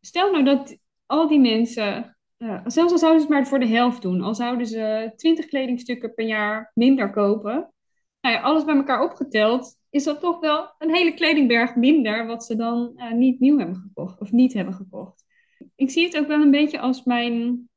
Stel 0.00 0.30
nou 0.30 0.44
dat 0.44 0.78
al 1.06 1.28
die 1.28 1.40
mensen, 1.40 2.16
uh, 2.38 2.60
zelfs 2.64 2.92
al 2.92 2.98
zouden 2.98 3.20
ze 3.20 3.26
het 3.26 3.36
maar 3.36 3.46
voor 3.46 3.58
de 3.58 3.66
helft 3.66 4.02
doen, 4.02 4.20
al 4.20 4.34
zouden 4.34 4.66
ze 4.66 5.12
20 5.16 5.46
kledingstukken 5.46 6.14
per 6.14 6.26
jaar 6.26 6.70
minder 6.74 7.10
kopen, 7.10 7.72
nou 8.20 8.34
ja, 8.34 8.40
alles 8.40 8.64
bij 8.64 8.76
elkaar 8.76 9.02
opgeteld, 9.02 9.76
is 9.96 10.04
dat 10.04 10.20
toch 10.20 10.40
wel 10.40 10.70
een 10.78 10.94
hele 10.94 11.14
kledingberg 11.14 11.76
minder 11.76 12.26
wat 12.26 12.44
ze 12.44 12.56
dan 12.56 12.92
uh, 12.96 13.12
niet 13.12 13.40
nieuw 13.40 13.58
hebben 13.58 13.76
gekocht 13.76 14.20
of 14.20 14.32
niet 14.32 14.52
hebben 14.52 14.74
gekocht. 14.74 15.24
Ik 15.74 15.90
zie 15.90 16.04
het 16.04 16.18
ook 16.18 16.26
wel 16.26 16.40
een 16.40 16.50
beetje 16.50 16.78
als 16.78 17.04
mijn 17.04 17.68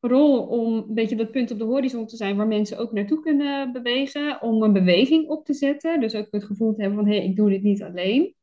rol 0.00 0.46
om 0.46 0.74
een 0.74 0.94
beetje 0.94 1.16
dat 1.16 1.30
punt 1.30 1.50
op 1.50 1.58
de 1.58 1.64
horizon 1.64 2.06
te 2.06 2.16
zijn 2.16 2.36
waar 2.36 2.46
mensen 2.46 2.78
ook 2.78 2.92
naartoe 2.92 3.20
kunnen 3.20 3.72
bewegen, 3.72 4.42
om 4.42 4.62
een 4.62 4.72
beweging 4.72 5.28
op 5.28 5.44
te 5.44 5.54
zetten. 5.54 6.00
Dus 6.00 6.14
ook 6.14 6.26
het 6.30 6.44
gevoel 6.44 6.74
te 6.74 6.80
hebben 6.80 6.98
van 6.98 7.08
hé, 7.08 7.16
hey, 7.16 7.26
ik 7.26 7.36
doe 7.36 7.50
dit 7.50 7.62
niet 7.62 7.82
alleen. 7.82 8.34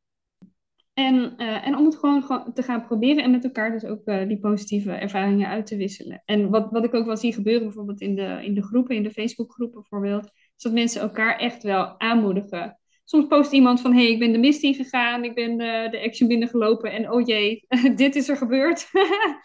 En, 0.92 1.34
uh, 1.36 1.66
en 1.66 1.76
om 1.76 1.84
het 1.84 1.96
gewoon 1.96 2.52
te 2.54 2.62
gaan 2.62 2.86
proberen 2.86 3.24
en 3.24 3.30
met 3.30 3.44
elkaar 3.44 3.70
dus 3.70 3.84
ook 3.84 4.00
uh, 4.04 4.28
die 4.28 4.38
positieve 4.38 4.92
ervaringen 4.92 5.48
uit 5.48 5.66
te 5.66 5.76
wisselen. 5.76 6.22
En 6.24 6.50
wat, 6.50 6.70
wat 6.70 6.84
ik 6.84 6.94
ook 6.94 7.06
wel 7.06 7.16
zie 7.16 7.32
gebeuren, 7.32 7.62
bijvoorbeeld 7.62 8.00
in 8.00 8.14
de, 8.14 8.40
in 8.44 8.54
de 8.54 8.62
groepen, 8.62 8.96
in 8.96 9.02
de 9.02 9.10
Facebookgroepen 9.10 9.80
bijvoorbeeld, 9.80 10.24
is 10.56 10.62
dat 10.62 10.72
mensen 10.72 11.00
elkaar 11.00 11.38
echt 11.38 11.62
wel 11.62 12.00
aanmoedigen. 12.00 12.80
Soms 13.12 13.26
post 13.26 13.52
iemand 13.52 13.80
van, 13.80 13.92
hé, 13.92 14.02
hey, 14.02 14.10
ik 14.10 14.18
ben 14.18 14.32
de 14.32 14.38
mist 14.38 14.62
ingegaan, 14.62 15.24
ik 15.24 15.34
ben 15.34 15.56
de, 15.56 15.88
de 15.90 16.02
action 16.02 16.28
binnengelopen 16.28 16.92
en 16.92 17.10
oh 17.10 17.26
jee, 17.26 17.64
dit 17.96 18.16
is 18.16 18.28
er 18.28 18.36
gebeurd. 18.36 18.90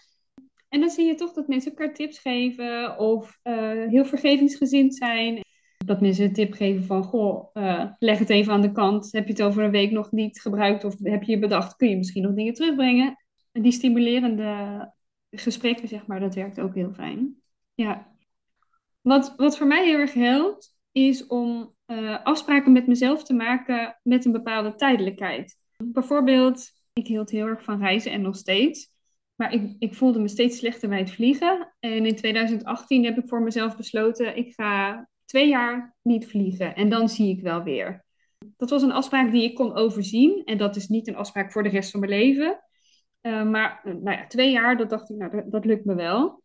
en 0.70 0.80
dan 0.80 0.90
zie 0.90 1.06
je 1.06 1.16
toch 1.16 1.34
dat 1.34 1.48
mensen 1.48 1.72
elkaar 1.72 1.94
tips 1.94 2.20
geven 2.20 2.98
of 2.98 3.40
uh, 3.44 3.88
heel 3.88 4.06
vergevingsgezind 4.06 4.96
zijn. 4.96 5.40
Dat 5.86 6.02
mensen 6.02 6.26
een 6.26 6.34
tip 6.34 6.54
geven 6.54 6.84
van, 6.84 7.04
goh, 7.04 7.50
uh, 7.54 7.86
leg 8.00 8.20
het 8.20 8.30
even 8.30 8.54
aan 8.54 8.62
de 8.62 8.72
kant. 8.72 9.12
Heb 9.12 9.26
je 9.26 9.32
het 9.32 9.42
over 9.42 9.64
een 9.64 9.72
week 9.72 9.92
nog 9.92 10.12
niet 10.12 10.42
gebruikt 10.42 10.84
of 10.84 10.96
heb 11.04 11.24
je 11.24 11.32
je 11.32 11.40
bedacht, 11.40 11.76
kun 11.76 11.90
je 11.90 11.98
misschien 11.98 12.24
nog 12.24 12.34
dingen 12.34 12.54
terugbrengen? 12.54 13.26
En 13.52 13.62
die 13.62 13.72
stimulerende 13.72 14.94
gesprekken, 15.32 15.88
zeg 15.88 16.06
maar, 16.06 16.20
dat 16.20 16.36
werkt 16.36 16.60
ook 16.60 16.76
heel 16.76 16.94
fijn. 16.94 17.36
Ja. 17.74 18.16
Wat, 19.02 19.34
wat 19.38 19.58
voor 19.58 19.68
mij 19.68 19.86
heel 19.86 20.00
erg 20.00 20.14
helpt, 20.14 20.76
is 20.92 21.28
om 21.28 21.76
uh, 21.88 22.24
afspraken 22.24 22.72
met 22.72 22.88
mezelf 22.88 23.24
te 23.24 23.34
maken 23.34 24.00
met 24.04 24.26
een 24.26 24.32
bepaalde 24.32 24.76
tijdelijkheid. 24.76 25.58
Bijvoorbeeld, 25.84 26.72
ik 26.94 27.08
hield 27.08 27.30
heel 27.30 27.46
erg 27.46 27.64
van 27.64 27.80
reizen 27.80 28.12
en 28.12 28.22
nog 28.22 28.36
steeds. 28.36 28.96
Maar 29.36 29.54
ik, 29.54 29.76
ik 29.80 29.94
voelde 29.94 30.20
me 30.20 30.28
steeds 30.28 30.58
slechter 30.58 30.90
bij 30.90 31.00
het 31.00 31.12
vliegen. 31.12 31.76
En 31.80 32.06
in 32.06 32.16
2018 32.16 33.06
heb 33.06 33.18
ik 33.18 33.28
voor 33.28 33.42
mezelf 33.42 33.78
besloten, 33.78 34.38
ik 34.38 34.54
ga 34.54 35.08
twee 35.26 35.48
jaar 35.48 35.96
niet 36.02 36.28
vliegen. 36.28 36.76
En 36.76 36.90
dan 36.90 37.10
zie 37.10 37.30
ik 37.30 37.42
wel 37.42 37.64
weer. 37.64 38.06
Dat 38.58 38.70
was 38.70 38.82
een 38.82 38.92
afspraak 38.92 39.32
die 39.32 39.44
ik 39.44 39.56
kon 39.56 39.76
overzien. 39.76 40.42
En 40.46 40.58
dat 40.58 40.76
is 40.76 40.88
niet 40.88 41.08
een 41.08 41.16
afspraak 41.16 41.52
voor 41.52 41.64
de 41.64 41.70
rest 41.70 41.92
van 41.92 42.00
mijn 42.00 42.12
leven. 42.12 42.60
Uh, 43.22 43.44
maar 43.44 43.82
nou 43.84 44.18
ja, 44.18 44.28
twee 44.28 44.52
jaar, 44.52 44.78
dat 44.78 44.90
dacht 44.90 45.10
ik, 45.10 45.18
nou, 45.18 45.50
dat, 45.50 45.66
lukt 45.66 45.86
me 45.86 45.96
wel. 45.96 46.42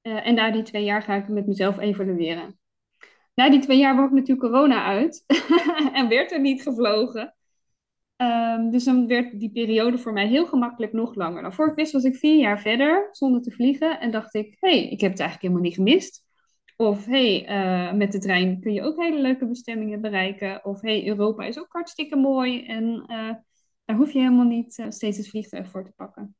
En 0.00 0.34
na 0.34 0.50
die 0.50 0.62
twee 0.62 0.84
jaar 0.84 1.02
ga 1.02 1.14
ik 1.14 1.28
met 1.28 1.46
mezelf 1.46 1.78
evalueren. 1.78 2.58
Na 3.34 3.50
die 3.50 3.60
twee 3.60 3.78
jaar 3.78 4.04
ik 4.04 4.10
natuurlijk 4.10 4.40
corona 4.40 4.84
uit 4.84 5.24
en 5.92 6.08
werd 6.08 6.32
er 6.32 6.40
niet 6.40 6.62
gevlogen. 6.62 7.34
Um, 8.16 8.70
dus 8.70 8.84
dan 8.84 9.06
werd 9.06 9.40
die 9.40 9.50
periode 9.50 9.98
voor 9.98 10.12
mij 10.12 10.26
heel 10.26 10.46
gemakkelijk 10.46 10.92
nog 10.92 11.14
langer. 11.14 11.42
Nou, 11.42 11.54
voor 11.54 11.68
ik 11.68 11.74
wist 11.74 11.92
was 11.92 12.04
ik 12.04 12.16
vier 12.16 12.38
jaar 12.38 12.60
verder 12.60 13.08
zonder 13.10 13.42
te 13.42 13.50
vliegen 13.50 14.00
en 14.00 14.10
dacht 14.10 14.34
ik, 14.34 14.56
hé, 14.60 14.68
hey, 14.68 14.88
ik 14.88 15.00
heb 15.00 15.10
het 15.10 15.20
eigenlijk 15.20 15.40
helemaal 15.40 15.62
niet 15.62 15.74
gemist. 15.74 16.24
Of 16.76 17.06
hé, 17.06 17.42
hey, 17.42 17.90
uh, 17.90 17.98
met 17.98 18.12
de 18.12 18.18
trein 18.18 18.60
kun 18.60 18.72
je 18.72 18.82
ook 18.82 19.02
hele 19.02 19.20
leuke 19.20 19.46
bestemmingen 19.46 20.00
bereiken. 20.00 20.64
Of 20.64 20.80
hé, 20.80 20.98
hey, 20.98 21.08
Europa 21.08 21.44
is 21.44 21.58
ook 21.58 21.72
hartstikke 21.72 22.16
mooi 22.16 22.64
en 22.64 22.84
uh, 22.84 23.30
daar 23.84 23.96
hoef 23.96 24.12
je 24.12 24.18
helemaal 24.18 24.46
niet 24.46 24.78
uh, 24.78 24.86
steeds 24.88 25.16
het 25.16 25.28
vliegtuig 25.28 25.68
voor 25.68 25.84
te 25.84 25.92
pakken. 25.96 26.36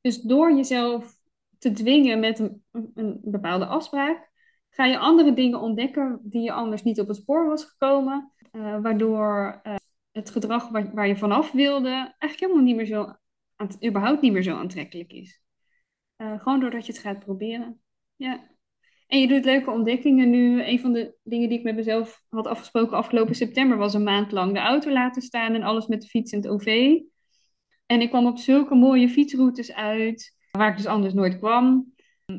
Dus 0.00 0.20
door 0.20 0.54
jezelf 0.54 1.14
te 1.58 1.72
dwingen 1.72 2.20
met 2.20 2.38
een, 2.38 2.64
een 2.94 3.20
bepaalde 3.22 3.66
afspraak, 3.66 4.30
ga 4.74 4.84
je 4.84 4.98
andere 4.98 5.32
dingen 5.32 5.60
ontdekken 5.60 6.20
die 6.22 6.42
je 6.42 6.52
anders 6.52 6.82
niet 6.82 7.00
op 7.00 7.08
het 7.08 7.16
spoor 7.16 7.46
was 7.46 7.64
gekomen. 7.64 8.32
Uh, 8.52 8.80
waardoor 8.80 9.60
uh, 9.62 9.74
het 10.12 10.30
gedrag 10.30 10.68
waar, 10.68 10.94
waar, 10.94 11.08
je 11.08 11.16
vanaf 11.16 11.50
wilde 11.50 11.90
eigenlijk 11.90 12.40
helemaal 12.40 12.62
niet 12.62 12.76
meer 12.76 12.86
zo, 12.86 13.14
überhaupt 13.88 14.20
niet 14.20 14.32
meer 14.32 14.42
zo 14.42 14.56
aantrekkelijk 14.56 15.12
is. 15.12 15.42
Uh, 16.16 16.40
gewoon 16.40 16.60
doordat 16.60 16.86
je 16.86 16.92
het 16.92 17.00
gaat 17.00 17.18
proberen. 17.18 17.80
Ja. 18.16 18.50
En 19.06 19.20
je 19.20 19.28
doet 19.28 19.44
leuke 19.44 19.70
ontdekkingen 19.70 20.30
nu. 20.30 20.64
Een 20.64 20.80
van 20.80 20.92
de 20.92 21.14
dingen 21.22 21.48
die 21.48 21.58
ik 21.58 21.64
met 21.64 21.74
mezelf 21.74 22.24
had 22.28 22.46
afgesproken 22.46 22.96
afgelopen 22.96 23.34
september 23.34 23.76
was 23.76 23.94
een 23.94 24.02
maand 24.02 24.32
lang 24.32 24.52
de 24.52 24.58
auto 24.58 24.90
laten 24.90 25.22
staan 25.22 25.54
en 25.54 25.62
alles 25.62 25.86
met 25.86 26.02
de 26.02 26.08
fiets 26.08 26.32
en 26.32 26.38
het 26.38 26.48
OV. 26.48 26.98
En 27.86 28.00
ik 28.00 28.08
kwam 28.08 28.26
op 28.26 28.38
zulke 28.38 28.74
mooie 28.74 29.08
fietsroutes 29.08 29.72
uit, 29.72 30.36
waar 30.50 30.70
ik 30.70 30.76
dus 30.76 30.86
anders 30.86 31.14
nooit 31.14 31.38
kwam. 31.38 31.91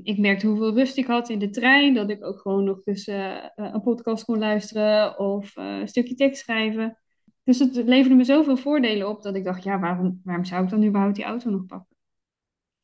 Ik 0.03 0.17
merkte 0.17 0.47
hoeveel 0.47 0.73
rust 0.73 0.97
ik 0.97 1.05
had 1.05 1.29
in 1.29 1.39
de 1.39 1.49
trein, 1.49 1.93
dat 1.93 2.09
ik 2.09 2.25
ook 2.25 2.39
gewoon 2.39 2.63
nog 2.63 2.85
eens 2.85 3.07
uh, 3.07 3.43
een 3.55 3.81
podcast 3.81 4.23
kon 4.23 4.37
luisteren 4.37 5.19
of 5.19 5.57
uh, 5.57 5.79
een 5.79 5.87
stukje 5.87 6.15
tekst 6.15 6.41
schrijven. 6.41 6.97
Dus 7.43 7.59
het 7.59 7.75
leverde 7.75 8.15
me 8.15 8.23
zoveel 8.23 8.57
voordelen 8.57 9.09
op 9.09 9.21
dat 9.21 9.35
ik 9.35 9.43
dacht, 9.43 9.63
ja, 9.63 9.79
waarom, 9.79 10.21
waarom 10.23 10.45
zou 10.45 10.63
ik 10.63 10.69
dan 10.69 10.83
überhaupt 10.83 11.15
die 11.15 11.25
auto 11.25 11.49
nog 11.49 11.65
pakken? 11.65 11.95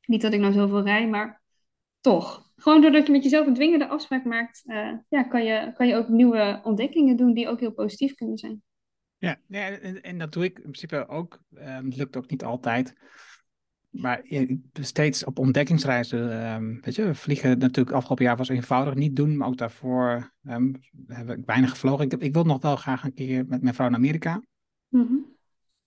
Niet 0.05 0.21
dat 0.21 0.33
ik 0.33 0.39
nou 0.39 0.53
zoveel 0.53 0.83
rij, 0.83 1.07
maar 1.07 1.41
toch. 1.99 2.51
Gewoon 2.55 2.81
doordat 2.81 3.05
je 3.05 3.12
met 3.12 3.23
jezelf 3.23 3.47
een 3.47 3.53
dwingende 3.53 3.87
afspraak 3.87 4.25
maakt, 4.25 4.63
ja, 5.10 5.23
kan, 5.23 5.43
je, 5.43 5.71
kan 5.73 5.87
je 5.87 5.95
ook 5.95 6.07
nieuwe 6.07 6.60
ontdekkingen 6.63 7.17
doen 7.17 7.33
die 7.33 7.47
ook 7.47 7.60
heel 7.60 7.73
positief 7.73 8.15
kunnen 8.15 8.37
zijn. 8.37 8.62
Ja, 9.17 9.37
ja 9.47 9.69
en, 9.69 10.01
en 10.01 10.17
dat 10.17 10.33
doe 10.33 10.43
ik 10.43 10.55
in 10.55 10.62
principe 10.62 11.07
ook. 11.07 11.41
Um, 11.53 11.85
het 11.85 11.95
lukt 11.95 12.17
ook 12.17 12.29
niet 12.29 12.43
altijd. 12.43 12.95
Maar 13.90 14.25
steeds 14.73 15.23
op 15.23 15.40
ontdekkingsreizen, 15.40 16.52
um, 16.54 16.79
weet 16.81 16.96
je, 16.96 17.04
we 17.04 17.15
vliegen 17.15 17.58
natuurlijk 17.58 17.96
afgelopen 17.96 18.25
jaar 18.25 18.37
was 18.37 18.50
eenvoudig 18.50 18.94
niet 18.94 19.15
doen, 19.15 19.37
maar 19.37 19.48
ook 19.48 19.58
daarvoor 19.58 20.33
um, 20.44 20.79
heb 21.08 21.29
ik 21.29 21.46
weinig 21.46 21.69
gevlogen. 21.69 22.06
Ik, 22.06 22.13
ik 22.13 22.33
wil 22.33 22.44
nog 22.44 22.62
wel 22.62 22.75
graag 22.75 23.04
een 23.04 23.13
keer 23.13 23.46
met 23.48 23.62
mijn 23.62 23.75
vrouw 23.75 23.90
naar 23.90 23.98
Amerika. 23.98 24.42
Mm 24.87 25.08
-hmm. 25.08 25.37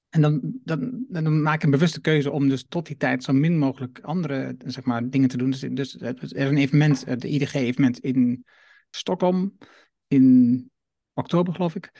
En 0.09 0.21
dan, 0.21 0.41
dan, 0.65 1.05
dan, 1.09 1.43
maak 1.43 1.55
ik 1.55 1.63
een 1.63 1.71
bewuste 1.71 2.01
keuze 2.01 2.31
om 2.31 2.49
dus 2.49 2.65
tot 2.69 2.87
die 2.87 2.97
tijd 2.97 3.25
zo 3.25 3.33
min 3.33 3.59
mogelijk 3.59 4.01
andere 4.01 4.55
zeg 4.67 4.85
maar, 4.85 5.11
dingen 5.11 5.29
te 5.29 5.37
doen. 5.37 5.51
Dus, 5.51 5.61
dus 5.61 6.01
er 6.01 6.23
is 6.23 6.33
een 6.33 6.57
evenement, 6.57 7.21
de 7.21 7.29
IDG-evenement 7.29 7.99
in 7.99 8.45
Stockholm 8.91 9.59
in 10.07 10.71
oktober, 11.13 11.55
geloof 11.55 11.75
ik. 11.75 11.91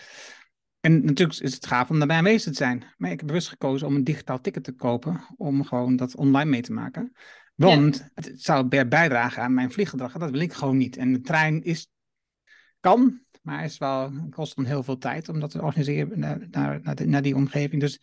En 0.83 1.05
natuurlijk 1.05 1.41
is 1.41 1.55
het 1.55 1.67
gaaf 1.67 1.91
om 1.91 1.99
daarbij 1.99 2.17
aanwezig 2.17 2.53
te 2.53 2.59
zijn. 2.59 2.85
Maar 2.97 3.11
ik 3.11 3.19
heb 3.19 3.27
bewust 3.27 3.49
gekozen 3.49 3.87
om 3.87 3.95
een 3.95 4.05
digitaal 4.05 4.41
ticket 4.41 4.65
te 4.65 4.73
kopen. 4.73 5.21
Om 5.37 5.65
gewoon 5.65 5.97
dat 5.97 6.17
online 6.17 6.51
mee 6.51 6.63
te 6.63 6.73
maken. 6.73 7.13
Want 7.55 8.09
het 8.15 8.43
zou 8.43 8.65
bijdragen 8.65 9.43
aan 9.43 9.55
mijn 9.55 9.73
vlieggedrag. 9.73 10.15
En 10.15 10.21
dat 10.21 10.31
wil 10.31 10.41
ik 10.41 10.53
gewoon 10.53 10.77
niet. 10.77 10.97
En 10.97 11.13
de 11.13 11.21
trein 11.21 11.63
is, 11.63 11.91
kan, 12.81 13.21
maar 13.43 13.65
is 13.65 13.79
wel, 13.79 14.13
kost 14.31 14.57
dan 14.57 14.65
heel 14.65 14.83
veel 14.83 14.99
tijd 14.99 15.29
om 15.29 15.41
dat 15.41 15.51
te 15.51 15.63
organiseren 15.63 16.19
naar, 16.19 16.47
naar, 16.51 16.81
naar, 17.07 17.23
die 17.23 17.37
omgeving. 17.37 17.81
Dus 17.81 18.01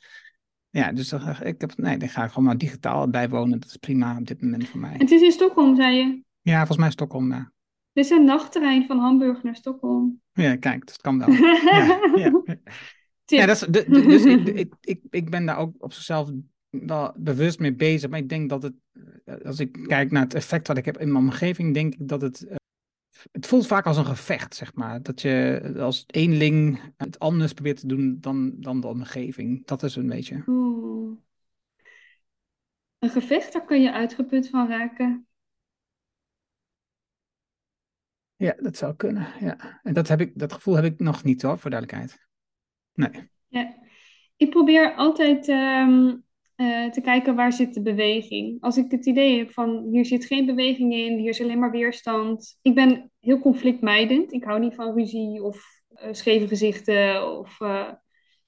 ja, 0.69 0.91
dus 0.91 1.13
ik 1.41 1.61
heb, 1.61 1.77
nee, 1.77 1.97
dan 1.97 2.09
ga 2.09 2.23
ik 2.23 2.29
gewoon 2.29 2.45
maar 2.45 2.57
digitaal 2.57 3.09
bijwonen. 3.09 3.59
Dat 3.59 3.69
is 3.69 3.77
prima 3.77 4.17
op 4.17 4.27
dit 4.27 4.41
moment 4.41 4.67
voor 4.67 4.79
mij. 4.79 4.95
Het 4.97 5.11
is 5.11 5.21
in 5.21 5.31
Stockholm, 5.31 5.75
zei 5.75 5.95
je? 5.95 6.23
Ja, 6.41 6.57
volgens 6.57 6.77
mij 6.77 6.91
Stockholm, 6.91 7.31
ja. 7.31 7.51
Dit 7.93 8.05
is 8.05 8.11
een 8.11 8.25
nachttrein 8.25 8.85
van 8.85 8.99
Hamburg 8.99 9.43
naar 9.43 9.55
Stockholm. 9.55 10.21
Ja, 10.41 10.55
kijk, 10.55 10.85
dat 10.85 11.01
kan 11.01 11.19
wel. 11.19 11.31
ja, 11.71 11.99
ja. 12.15 12.43
ja 13.25 13.45
dat 13.45 13.55
is, 13.55 13.67
de, 13.69 13.85
dus 13.89 14.25
ik, 14.25 14.47
ik, 14.63 14.73
ik, 14.81 15.01
ik 15.09 15.29
ben 15.29 15.45
daar 15.45 15.57
ook 15.57 15.73
op 15.77 15.93
zichzelf 15.93 16.29
wel 16.69 17.13
bewust 17.15 17.59
mee 17.59 17.73
bezig. 17.73 18.09
Maar 18.09 18.19
ik 18.19 18.29
denk 18.29 18.49
dat 18.49 18.63
het, 18.63 18.73
eh, 19.25 19.35
als 19.45 19.59
ik 19.59 19.73
kijk 19.87 20.11
naar 20.11 20.23
het 20.23 20.33
effect 20.33 20.67
wat 20.67 20.77
ik 20.77 20.85
heb 20.85 20.97
in 20.97 21.11
mijn 21.11 21.23
omgeving, 21.23 21.73
denk 21.73 21.93
ik 21.93 22.07
dat 22.07 22.21
het. 22.21 22.47
Eh, 22.47 22.55
het 23.31 23.47
voelt 23.47 23.67
vaak 23.67 23.85
als 23.85 23.97
een 23.97 24.05
gevecht, 24.05 24.55
zeg 24.55 24.73
maar. 24.73 25.01
Dat 25.01 25.21
je 25.21 25.73
als 25.79 26.03
eenling 26.07 26.79
het 26.97 27.19
anders 27.19 27.53
probeert 27.53 27.79
te 27.79 27.87
doen 27.87 28.17
dan, 28.19 28.53
dan 28.59 28.81
de 28.81 28.87
omgeving. 28.87 29.65
Dat 29.65 29.83
is 29.83 29.95
een 29.95 30.07
beetje. 30.07 30.43
Oeh. 30.47 31.17
Een 32.99 33.09
gevecht, 33.09 33.53
daar 33.53 33.65
kun 33.65 33.81
je 33.81 33.93
uitgeput 33.93 34.49
van 34.49 34.67
raken. 34.67 35.28
Ja, 38.39 38.55
dat 38.57 38.77
zou 38.77 38.95
kunnen. 38.95 39.27
Ja. 39.39 39.79
En 39.83 39.93
dat, 39.93 40.07
heb 40.07 40.21
ik, 40.21 40.39
dat 40.39 40.53
gevoel 40.53 40.75
heb 40.75 40.85
ik 40.85 40.99
nog 40.99 41.23
niet 41.23 41.41
hoor, 41.41 41.59
voor 41.59 41.69
duidelijkheid. 41.69 42.27
Nee. 42.93 43.29
Ja. 43.47 43.75
Ik 44.35 44.49
probeer 44.49 44.95
altijd 44.95 45.47
ehm, 45.47 46.15
eh, 46.55 46.89
te 46.89 47.01
kijken 47.01 47.35
waar 47.35 47.53
zit 47.53 47.73
de 47.73 47.81
beweging. 47.81 48.61
Als 48.61 48.77
ik 48.77 48.91
het 48.91 49.05
idee 49.05 49.37
heb 49.37 49.51
van 49.51 49.87
hier 49.91 50.05
zit 50.05 50.25
geen 50.25 50.45
beweging 50.45 50.93
in, 50.93 51.17
hier 51.17 51.29
is 51.29 51.41
alleen 51.41 51.59
maar 51.59 51.71
weerstand. 51.71 52.59
Ik 52.61 52.75
ben 52.75 53.11
heel 53.19 53.39
conflictmijdend. 53.39 54.33
Ik 54.33 54.43
hou 54.43 54.59
niet 54.59 54.75
van 54.75 54.95
ruzie 54.95 55.43
of 55.43 55.81
uh, 55.89 56.07
scheve 56.11 56.47
gezichten 56.47 57.37
of 57.39 57.59
uh, 57.59 57.91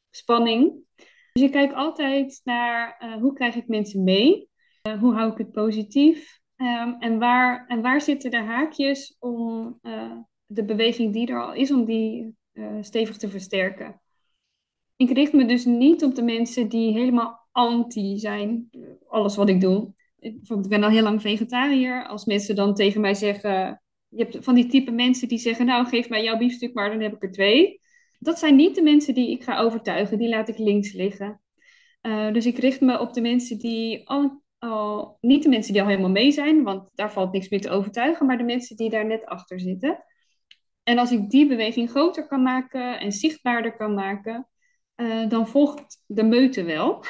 spanning. 0.09 0.73
Dus 1.33 1.43
ik 1.43 1.51
kijk 1.51 1.73
altijd 1.73 2.41
naar 2.43 2.97
hoe 3.19 3.33
krijg 3.33 3.55
ik 3.55 3.67
mensen 3.67 4.03
mee? 4.03 4.49
hoe 4.99 5.13
hou 5.13 5.31
ik 5.31 5.37
het 5.37 5.51
positief? 5.51 6.40
Um, 6.61 6.95
en, 6.99 7.19
waar, 7.19 7.65
en 7.67 7.81
waar 7.81 8.01
zitten 8.01 8.31
de 8.31 8.41
haakjes 8.41 9.15
om 9.19 9.79
de 10.45 10.65
beweging 10.65 11.13
die 11.13 11.27
er 11.27 11.43
al 11.43 11.53
is, 11.53 11.71
om 11.71 11.85
die 11.85 12.35
stevig 12.81 13.17
te 13.17 13.29
versterken? 13.29 14.01
Ik 14.95 15.09
richt 15.09 15.33
me 15.33 15.45
dus 15.45 15.65
niet 15.65 16.03
op 16.03 16.15
de 16.15 16.21
mensen 16.21 16.67
die 16.67 16.93
helemaal 16.93 17.47
anti 17.51 18.17
zijn. 18.19 18.69
Alles 19.07 19.35
wat 19.35 19.49
ik 19.49 19.61
doe. 19.61 19.93
Ik 20.19 20.67
ben 20.67 20.83
al 20.83 20.89
heel 20.89 21.03
lang 21.03 21.21
vegetariër. 21.21 22.07
Als 22.07 22.25
mensen 22.25 22.55
dan 22.55 22.73
tegen 22.75 23.01
mij 23.01 23.13
zeggen. 23.13 23.81
Je 24.07 24.23
hebt 24.23 24.37
van 24.43 24.55
die 24.55 24.67
type 24.67 24.91
mensen 24.91 25.27
die 25.27 25.37
zeggen: 25.37 25.65
Nou, 25.65 25.85
geef 25.87 26.09
mij 26.09 26.23
jouw 26.23 26.37
biefstuk, 26.37 26.73
maar 26.73 26.89
dan 26.89 27.01
heb 27.01 27.13
ik 27.13 27.23
er 27.23 27.31
twee. 27.31 27.81
Dat 28.19 28.39
zijn 28.39 28.55
niet 28.55 28.75
de 28.75 28.81
mensen 28.81 29.13
die 29.13 29.31
ik 29.31 29.43
ga 29.43 29.59
overtuigen. 29.59 30.17
Die 30.17 30.29
laat 30.29 30.49
ik 30.49 30.57
links 30.57 30.93
liggen. 30.93 31.41
Dus 32.31 32.45
ik 32.45 32.57
richt 32.57 32.81
me 32.81 32.99
op 32.99 33.13
de 33.13 33.21
mensen 33.21 33.57
die 33.57 34.09
al, 34.09 34.40
al, 34.61 35.17
niet 35.21 35.43
de 35.43 35.49
mensen 35.49 35.73
die 35.73 35.81
al 35.81 35.87
helemaal 35.87 36.09
mee 36.09 36.31
zijn, 36.31 36.63
want 36.63 36.89
daar 36.93 37.11
valt 37.11 37.31
niks 37.31 37.49
meer 37.49 37.61
te 37.61 37.69
overtuigen, 37.69 38.25
maar 38.25 38.37
de 38.37 38.43
mensen 38.43 38.75
die 38.75 38.89
daar 38.89 39.05
net 39.05 39.25
achter 39.25 39.59
zitten. 39.59 40.03
En 40.83 40.97
als 40.97 41.11
ik 41.11 41.29
die 41.29 41.47
beweging 41.47 41.89
groter 41.89 42.27
kan 42.27 42.43
maken 42.43 42.99
en 42.99 43.11
zichtbaarder 43.11 43.75
kan 43.75 43.93
maken, 43.93 44.47
uh, 44.95 45.29
dan 45.29 45.47
volgt 45.47 46.03
de 46.05 46.23
meute 46.23 46.63
wel. 46.63 47.03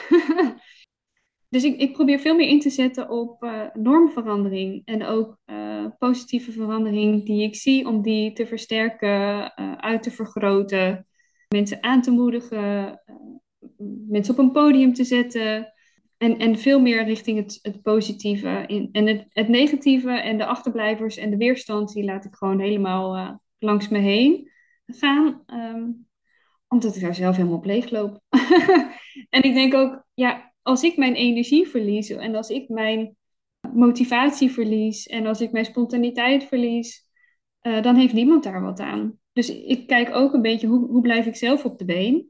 dus 1.53 1.63
ik, 1.63 1.79
ik, 1.79 1.93
probeer 1.93 2.19
veel 2.19 2.35
meer 2.35 2.47
in 2.47 2.59
te 2.59 2.69
zetten 2.69 3.09
op 3.09 3.43
uh, 3.43 3.65
normverandering 3.73 4.81
en 4.85 5.05
ook 5.05 5.37
uh, 5.45 5.85
positieve 5.97 6.51
verandering 6.51 7.25
die 7.25 7.43
ik 7.43 7.55
zie, 7.55 7.87
om 7.87 8.01
die 8.01 8.33
te 8.33 8.47
versterken, 8.47 9.55
uit 9.81 10.03
te 10.03 10.11
vergroten, 10.11 11.07
mensen 11.47 11.83
aan 11.83 12.01
te 12.01 12.11
moedigen, 12.11 13.01
mensen 14.07 14.33
op 14.33 14.39
een 14.39 14.51
podium 14.51 14.93
te 14.93 15.03
zetten. 15.03 15.73
En, 16.21 16.37
en 16.37 16.57
veel 16.57 16.79
meer 16.79 17.03
richting 17.03 17.37
het, 17.37 17.59
het 17.61 17.81
positieve. 17.81 18.63
In, 18.67 18.89
en 18.91 19.07
het, 19.07 19.25
het 19.29 19.47
negatieve 19.47 20.11
en 20.11 20.37
de 20.37 20.45
achterblijvers 20.45 21.17
en 21.17 21.29
de 21.29 21.37
weerstand, 21.37 21.93
die 21.93 22.03
laat 22.03 22.25
ik 22.25 22.35
gewoon 22.35 22.59
helemaal 22.59 23.39
langs 23.59 23.89
me 23.89 23.99
heen 23.99 24.51
gaan. 24.85 25.43
Um, 25.47 26.07
omdat 26.67 26.95
ik 26.95 27.01
daar 27.01 27.15
zelf 27.15 27.35
helemaal 27.35 27.57
op 27.57 27.65
en 29.29 29.43
ik 29.43 29.53
denk 29.53 29.73
ook, 29.73 30.05
ja, 30.13 30.53
als 30.61 30.83
ik 30.83 30.97
mijn 30.97 31.15
energie 31.15 31.67
verlies 31.67 32.09
en 32.09 32.35
als 32.35 32.49
ik 32.49 32.69
mijn 32.69 33.15
motivatie 33.73 34.51
verlies 34.51 35.07
en 35.07 35.25
als 35.25 35.41
ik 35.41 35.51
mijn 35.51 35.65
spontaniteit 35.65 36.43
verlies, 36.43 37.07
uh, 37.61 37.81
dan 37.81 37.95
heeft 37.95 38.13
niemand 38.13 38.43
daar 38.43 38.61
wat 38.61 38.79
aan. 38.79 39.19
Dus 39.33 39.49
ik 39.49 39.87
kijk 39.87 40.15
ook 40.15 40.33
een 40.33 40.41
beetje 40.41 40.67
hoe, 40.67 40.87
hoe 40.87 41.01
blijf 41.01 41.25
ik 41.25 41.35
zelf 41.35 41.65
op 41.65 41.77
de 41.77 41.85
been. 41.85 42.29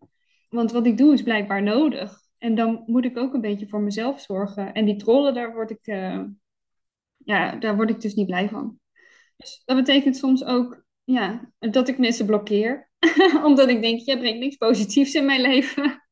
Want 0.50 0.72
wat 0.72 0.86
ik 0.86 0.98
doe 0.98 1.14
is 1.14 1.24
blijkbaar 1.24 1.64
nodig. 1.64 2.22
En 2.42 2.56
dan 2.56 2.84
moet 2.86 3.06
ik 3.06 3.18
ook 3.18 3.34
een 3.34 3.42
beetje 3.42 3.68
voor 3.68 3.82
mezelf 3.82 4.22
zorgen. 4.22 4.74
En 4.74 4.86
die 4.86 4.96
trollen, 4.96 5.34
daar 5.34 5.54
word 5.54 5.70
ik, 5.70 5.88
uh, 5.88 6.24
ja, 7.18 7.56
daar 7.56 7.76
word 7.76 7.90
ik 7.90 8.02
dus 8.02 8.14
niet 8.14 8.26
blij 8.26 8.50
van. 8.50 8.80
Dus 9.38 9.62
dat 9.66 9.78
betekent 9.78 10.18
soms 10.18 10.44
ook 10.44 10.84
ja, 11.04 11.52
dat 11.60 11.88
ik 11.88 11.98
mensen 11.98 12.26
blokkeer. 12.26 12.90
Omdat 13.44 13.70
ik 13.70 13.82
denk, 13.82 14.00
jij 14.00 14.18
brengt 14.18 14.40
niks 14.40 14.56
positiefs 14.56 15.14
in 15.14 15.26
mijn 15.26 15.42
leven. 15.42 16.04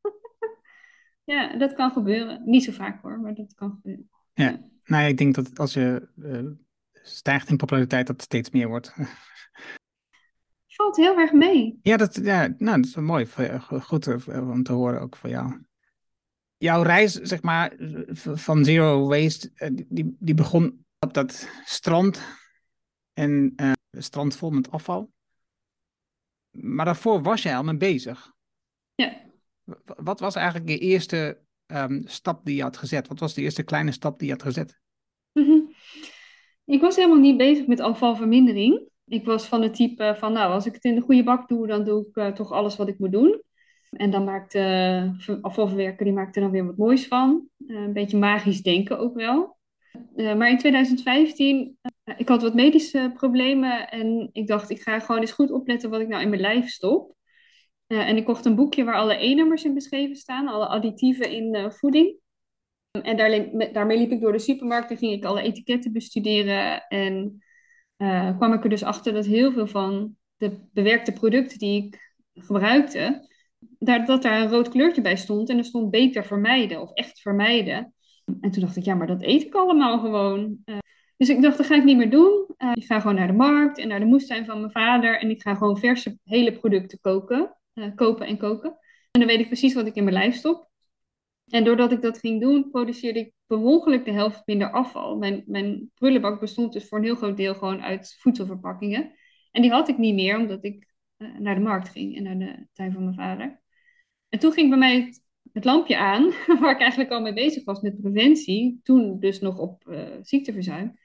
ja, 1.33 1.57
dat 1.57 1.73
kan 1.73 1.91
gebeuren. 1.91 2.41
Niet 2.45 2.63
zo 2.63 2.71
vaak 2.71 3.01
hoor, 3.01 3.19
maar 3.19 3.33
dat 3.33 3.53
kan 3.53 3.71
gebeuren. 3.71 4.09
Ja, 4.33 4.49
nou 4.85 5.03
ja, 5.03 5.09
ik 5.09 5.17
denk 5.17 5.35
dat 5.35 5.59
als 5.59 5.73
je 5.73 6.09
uh, 6.15 6.51
stijgt 6.93 7.49
in 7.49 7.57
populariteit, 7.57 8.07
dat 8.07 8.15
het 8.15 8.25
steeds 8.25 8.49
meer 8.49 8.67
wordt. 8.67 8.93
Valt 10.67 10.95
heel 10.95 11.17
erg 11.17 11.31
mee. 11.31 11.79
Ja, 11.81 11.97
dat, 11.97 12.15
ja 12.23 12.53
nou, 12.57 12.81
dat 12.81 12.85
is 12.85 12.95
mooi. 12.95 13.27
Goed 13.81 14.07
eh, 14.07 14.49
om 14.49 14.63
te 14.63 14.73
horen 14.73 15.01
ook 15.01 15.15
van 15.15 15.29
jou. 15.29 15.67
Jouw 16.59 16.81
reis, 16.81 17.13
zeg 17.13 17.41
maar, 17.41 17.73
van 18.33 18.65
Zero 18.65 19.07
Waste, 19.07 19.51
eh, 19.55 19.69
die, 19.87 20.15
die 20.19 20.33
begon 20.33 20.85
op 20.99 21.13
dat 21.13 21.49
strand. 21.65 22.21
En 23.13 23.53
uh, 23.55 23.71
strand 23.91 24.35
vol 24.35 24.49
met 24.49 24.71
afval. 24.71 25.11
Maar 26.49 26.85
daarvoor 26.85 27.21
was 27.21 27.41
jij 27.41 27.55
al 27.55 27.63
mee 27.63 27.77
bezig. 27.77 28.33
Ja. 28.95 29.21
Wat 29.83 30.19
was 30.19 30.35
eigenlijk 30.35 30.67
de 30.67 30.77
eerste 30.77 31.41
um, 31.67 32.01
stap 32.05 32.45
die 32.45 32.55
je 32.55 32.61
had 32.61 32.77
gezet? 32.77 33.07
Wat 33.07 33.19
was 33.19 33.33
de 33.33 33.41
eerste 33.41 33.63
kleine 33.63 33.91
stap 33.91 34.19
die 34.19 34.27
je 34.27 34.33
had 34.33 34.43
gezet? 34.43 34.79
Mhm. 35.31 35.59
Ik 36.65 36.81
was 36.81 36.95
helemaal 36.95 37.17
niet 37.17 37.37
bezig 37.37 37.67
met 37.67 37.79
afvalvermindering. 37.79 38.87
Ik 39.05 39.25
was 39.25 39.47
van 39.47 39.61
het 39.61 39.73
type 39.73 40.15
van, 40.17 40.33
nou, 40.33 40.53
als 40.53 40.65
ik 40.65 40.73
het 40.73 40.83
in 40.83 40.95
de 40.95 41.01
goede 41.01 41.23
bak 41.23 41.47
doe, 41.47 41.67
dan 41.67 41.83
doe 41.83 42.07
ik 42.07 42.15
uh, 42.15 42.27
toch 42.27 42.51
alles 42.51 42.75
wat 42.75 42.87
ik 42.87 42.99
moet 42.99 43.11
doen. 43.11 43.41
En 43.89 44.11
dan 44.11 44.23
maakt 44.23 44.55
uh, 44.55 45.09
afvalverwerker, 45.41 46.05
die 46.05 46.13
maakt 46.13 46.35
er 46.35 46.41
dan 46.41 46.51
weer 46.51 46.65
wat 46.65 46.77
moois 46.77 47.07
van. 47.07 47.47
Uh, 47.57 47.81
een 47.81 47.93
beetje 47.93 48.17
magisch 48.17 48.61
denken 48.61 48.99
ook 48.99 49.15
wel. 49.15 49.57
maar 50.15 50.49
in 50.49 50.57
2015 50.57 51.77
ik 52.17 52.27
had 52.27 52.41
wat 52.41 52.53
medische 52.53 53.11
problemen 53.13 53.89
en 53.89 54.29
ik 54.31 54.47
dacht, 54.47 54.69
ik 54.69 54.81
ga 54.81 54.99
gewoon 54.99 55.21
eens 55.21 55.31
goed 55.31 55.51
opletten 55.51 55.89
wat 55.89 56.01
ik 56.01 56.07
nou 56.07 56.21
in 56.21 56.29
mijn 56.29 56.41
lijf 56.41 56.69
stop. 56.69 57.15
En 57.87 58.17
ik 58.17 58.25
kocht 58.25 58.45
een 58.45 58.55
boekje 58.55 58.83
waar 58.83 58.95
alle 58.95 59.23
E-nummers 59.23 59.63
in 59.63 59.73
beschreven 59.73 60.15
staan, 60.15 60.47
alle 60.47 60.67
additieven 60.67 61.31
in 61.31 61.71
voeding. 61.71 62.17
En 62.91 63.17
daar, 63.17 63.49
daarmee 63.73 63.97
liep 63.97 64.11
ik 64.11 64.21
door 64.21 64.31
de 64.31 64.39
supermarkt 64.39 64.89
en 64.89 64.97
ging 64.97 65.13
ik 65.13 65.25
alle 65.25 65.41
etiketten 65.41 65.91
bestuderen. 65.91 66.87
En 66.87 67.43
kwam 68.37 68.53
ik 68.53 68.63
er 68.63 68.69
dus 68.69 68.83
achter 68.83 69.13
dat 69.13 69.25
heel 69.25 69.51
veel 69.51 69.67
van 69.67 70.15
de 70.37 70.59
bewerkte 70.71 71.13
producten 71.13 71.59
die 71.59 71.83
ik 71.85 72.13
gebruikte, 72.33 73.28
dat 73.79 74.21
daar 74.21 74.41
een 74.41 74.49
rood 74.49 74.69
kleurtje 74.69 75.01
bij 75.01 75.15
stond. 75.15 75.49
En 75.49 75.57
er 75.57 75.63
stond 75.63 75.91
beter 75.91 76.25
vermijden 76.25 76.81
of 76.81 76.93
echt 76.93 77.21
vermijden. 77.21 77.93
En 78.41 78.51
toen 78.51 78.61
dacht 78.61 78.75
ik, 78.75 78.83
ja, 78.83 78.95
maar 78.95 79.07
dat 79.07 79.21
eet 79.21 79.43
ik 79.43 79.55
allemaal 79.55 79.99
gewoon. 79.99 80.63
Dus 81.17 81.29
ik 81.29 81.41
dacht, 81.41 81.57
dat 81.57 81.65
ga 81.65 81.75
ik 81.75 81.83
niet 81.83 81.97
meer 81.97 82.09
doen. 82.09 82.47
Uh, 82.57 82.71
ik 82.73 82.85
ga 82.85 82.99
gewoon 82.99 83.15
naar 83.15 83.27
de 83.27 83.33
markt 83.33 83.77
en 83.77 83.87
naar 83.87 83.99
de 83.99 84.05
moestuin 84.05 84.45
van 84.45 84.59
mijn 84.59 84.71
vader. 84.71 85.19
En 85.19 85.29
ik 85.29 85.41
ga 85.41 85.55
gewoon 85.55 85.77
verse 85.77 86.17
hele 86.23 86.51
producten 86.51 86.99
koken, 87.01 87.57
uh, 87.73 87.95
kopen 87.95 88.27
en 88.27 88.37
koken. 88.37 88.69
En 89.11 89.19
dan 89.19 89.29
weet 89.29 89.39
ik 89.39 89.47
precies 89.47 89.73
wat 89.73 89.87
ik 89.87 89.95
in 89.95 90.03
mijn 90.03 90.15
lijf 90.15 90.35
stop. 90.35 90.69
En 91.47 91.63
doordat 91.63 91.91
ik 91.91 92.01
dat 92.01 92.19
ging 92.19 92.41
doen, 92.41 92.69
produceerde 92.69 93.19
ik 93.19 93.33
per 93.47 93.57
ongeluk 93.57 94.05
de 94.05 94.11
helft 94.11 94.41
minder 94.45 94.71
afval. 94.71 95.17
Mijn, 95.17 95.43
mijn 95.45 95.91
prullenbak 95.93 96.39
bestond 96.39 96.73
dus 96.73 96.87
voor 96.87 96.97
een 96.97 97.03
heel 97.03 97.15
groot 97.15 97.37
deel 97.37 97.53
gewoon 97.53 97.81
uit 97.81 98.15
voedselverpakkingen. 98.19 99.11
En 99.51 99.61
die 99.61 99.71
had 99.71 99.87
ik 99.87 99.97
niet 99.97 100.15
meer, 100.15 100.37
omdat 100.37 100.63
ik 100.63 100.87
naar 101.39 101.55
de 101.55 101.61
markt 101.61 101.89
ging 101.89 102.15
en 102.15 102.23
naar 102.23 102.37
de 102.37 102.67
tuin 102.73 102.91
van 102.91 103.03
mijn 103.03 103.15
vader. 103.15 103.61
En 104.29 104.39
toen 104.39 104.51
ging 104.51 104.69
bij 104.69 104.77
mij 104.77 105.13
het, 105.53 105.65
lampje 105.65 105.97
aan, 105.97 106.31
waar 106.59 106.71
ik 106.71 106.81
eigenlijk 106.81 107.11
al 107.11 107.21
mee 107.21 107.33
bezig 107.33 107.63
was 107.63 107.81
met 107.81 108.01
preventie. 108.01 108.79
Toen 108.83 109.19
dus 109.19 109.39
nog 109.39 109.57
op 109.57 109.83
ziekteverzuim. 110.21 110.97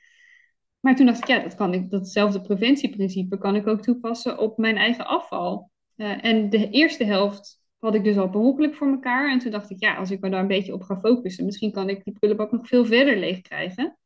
Maar 0.85 0.97
toen 0.97 1.07
dacht 1.07 1.19
ik, 1.19 1.27
ja, 1.27 1.39
dat 1.39 1.55
kan 1.55 1.75
ik, 1.75 1.91
datzelfde 1.91 2.41
preventieprincipe 2.41 3.39
kan 3.39 3.57
ik 3.57 3.67
ook 3.67 3.83
toepassen 3.83 4.39
op 4.39 4.59
mijn 4.59 4.77
eigen 4.77 5.07
afval. 5.07 5.71
Uh, 5.97 6.25
en 6.25 6.51
de 6.51 6.71
eerste 6.71 7.05
helft 7.05 7.63
had 7.79 7.95
ik 7.95 8.05
dus 8.05 8.17
al 8.17 8.31
ongeluk 8.33 8.75
voor 8.75 8.89
elkaar. 8.89 9.31
En 9.31 9.39
toen 9.39 9.51
dacht 9.51 9.71
ik, 9.71 9.81
ja, 9.81 9.97
als 9.97 10.11
ik 10.11 10.21
me 10.21 10.31
daar 10.31 10.41
een 10.41 10.47
beetje 10.47 10.75
op 10.75 10.83
ga 10.83 10.97
focussen, 10.97 11.45
misschien 11.45 11.73
kan 11.73 11.89
ik 11.89 12.05
die 12.05 12.13
prullenbak 12.13 12.53
nog 12.53 12.69
veel 12.69 12.85
verder 12.85 13.19
leeg 13.19 13.41
krijgen. 13.41 13.99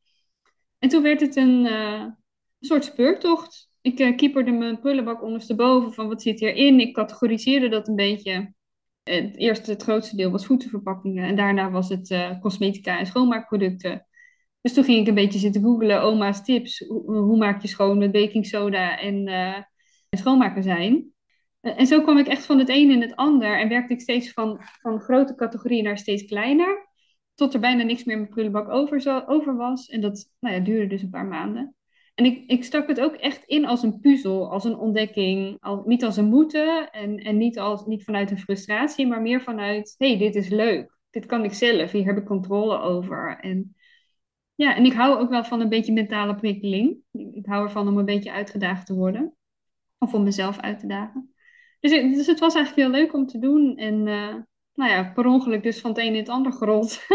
En 0.78 0.88
toen 0.88 1.02
werd 1.02 1.20
het 1.20 1.36
een, 1.36 1.64
uh, 1.64 2.00
een 2.00 2.16
soort 2.60 2.84
speurtocht. 2.84 3.70
Ik 3.80 4.00
uh, 4.00 4.16
kieperde 4.16 4.50
mijn 4.50 4.80
prullenbak 4.80 5.22
ondersteboven 5.22 5.92
van 5.92 6.08
wat 6.08 6.22
zit 6.22 6.40
hierin. 6.40 6.80
Ik 6.80 6.94
categoriseerde 6.94 7.68
dat 7.68 7.88
een 7.88 7.96
beetje. 7.96 8.52
Het 9.08 9.36
eerste, 9.36 9.70
het 9.70 9.82
grootste 9.82 10.16
deel 10.16 10.30
was 10.30 10.46
voedselverpakkingen. 10.46 11.24
En 11.24 11.36
daarna 11.36 11.70
was 11.70 11.88
het 11.88 12.10
uh, 12.10 12.40
cosmetica 12.40 12.98
en 12.98 13.06
schoonmaakproducten. 13.06 14.06
Dus 14.60 14.72
toen 14.72 14.84
ging 14.84 15.00
ik 15.00 15.06
een 15.06 15.14
beetje 15.14 15.38
zitten 15.38 15.62
googlen, 15.62 16.02
oma's 16.02 16.44
tips. 16.44 16.78
Hoe, 16.86 17.16
hoe 17.16 17.36
maak 17.36 17.62
je 17.62 17.68
schoon 17.68 17.98
met 17.98 18.12
baking 18.12 18.46
soda 18.46 18.98
en, 18.98 19.28
uh, 19.28 19.58
schoonmaken 20.10 20.62
zijn. 20.62 21.12
En 21.60 21.86
zo 21.86 22.02
kwam 22.02 22.18
ik 22.18 22.26
echt 22.26 22.46
van 22.46 22.58
het 22.58 22.68
een 22.68 22.90
in 22.90 23.00
het 23.00 23.16
ander. 23.16 23.58
En 23.58 23.68
werkte 23.68 23.92
ik 23.92 24.00
steeds 24.00 24.32
van, 24.32 24.60
van 24.80 25.00
grote 25.00 25.34
categorieën 25.34 25.84
naar 25.84 25.98
steeds 25.98 26.24
kleiner. 26.24 26.88
Tot 27.34 27.54
er 27.54 27.60
bijna 27.60 27.82
niks 27.82 28.04
meer 28.04 28.14
in 28.14 28.20
mijn 28.20 28.32
prullenbak 28.32 28.68
over, 28.68 29.00
zo, 29.00 29.22
over 29.26 29.56
was. 29.56 29.88
En 29.88 30.00
dat 30.00 30.32
nou 30.40 30.54
ja, 30.54 30.60
duurde 30.60 30.86
dus 30.86 31.02
een 31.02 31.10
paar 31.10 31.26
maanden. 31.26 31.76
En 32.18 32.24
ik, 32.24 32.44
ik 32.46 32.64
stak 32.64 32.88
het 32.88 33.00
ook 33.00 33.14
echt 33.14 33.44
in 33.44 33.66
als 33.66 33.82
een 33.82 34.00
puzzel, 34.00 34.50
als 34.50 34.64
een 34.64 34.78
ontdekking. 34.78 35.58
Niet 35.84 36.04
als 36.04 36.16
een 36.16 36.28
moeten 36.28 36.90
en, 36.90 37.18
en 37.18 37.36
niet, 37.36 37.58
als, 37.58 37.86
niet 37.86 38.04
vanuit 38.04 38.30
een 38.30 38.38
frustratie, 38.38 39.06
maar 39.06 39.22
meer 39.22 39.42
vanuit: 39.42 39.94
hé, 39.98 40.08
hey, 40.08 40.18
dit 40.18 40.34
is 40.34 40.48
leuk. 40.48 40.98
Dit 41.10 41.26
kan 41.26 41.44
ik 41.44 41.52
zelf, 41.52 41.90
hier 41.90 42.04
heb 42.04 42.16
ik 42.16 42.24
controle 42.24 42.78
over. 42.78 43.38
En 43.40 43.76
ja, 44.54 44.76
en 44.76 44.84
ik 44.84 44.92
hou 44.92 45.18
ook 45.18 45.30
wel 45.30 45.44
van 45.44 45.60
een 45.60 45.68
beetje 45.68 45.92
mentale 45.92 46.34
prikkeling. 46.34 46.96
Ik 47.12 47.46
hou 47.46 47.64
ervan 47.64 47.88
om 47.88 47.98
een 47.98 48.04
beetje 48.04 48.32
uitgedaagd 48.32 48.86
te 48.86 48.94
worden. 48.94 49.36
Of 49.98 50.14
om 50.14 50.22
mezelf 50.22 50.60
uit 50.60 50.78
te 50.78 50.86
dagen. 50.86 51.34
Dus, 51.80 51.90
dus 51.90 52.26
het 52.26 52.38
was 52.38 52.54
eigenlijk 52.54 52.88
heel 52.88 53.00
leuk 53.00 53.14
om 53.14 53.26
te 53.26 53.38
doen. 53.38 53.76
En 53.76 53.94
uh, 54.06 54.34
nou 54.74 54.90
ja, 54.90 55.12
per 55.14 55.26
ongeluk 55.26 55.62
dus 55.62 55.80
van 55.80 55.90
het 55.90 55.98
een 55.98 56.06
in 56.06 56.16
het 56.16 56.28
ander 56.28 56.52
gerold. 56.52 57.06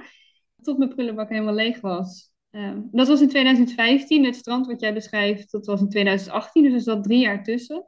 Tot 0.62 0.78
mijn 0.78 0.94
prullenbak 0.94 1.28
helemaal 1.28 1.54
leeg 1.54 1.80
was. 1.80 2.29
Um, 2.50 2.88
dat 2.92 3.08
was 3.08 3.20
in 3.20 3.28
2015. 3.28 4.24
Het 4.24 4.36
strand 4.36 4.66
wat 4.66 4.80
jij 4.80 4.94
beschrijft, 4.94 5.50
dat 5.50 5.66
was 5.66 5.80
in 5.80 5.88
2018. 5.88 6.62
Dus 6.62 6.72
er 6.72 6.80
zat 6.80 7.02
drie 7.02 7.18
jaar 7.18 7.42
tussen. 7.42 7.86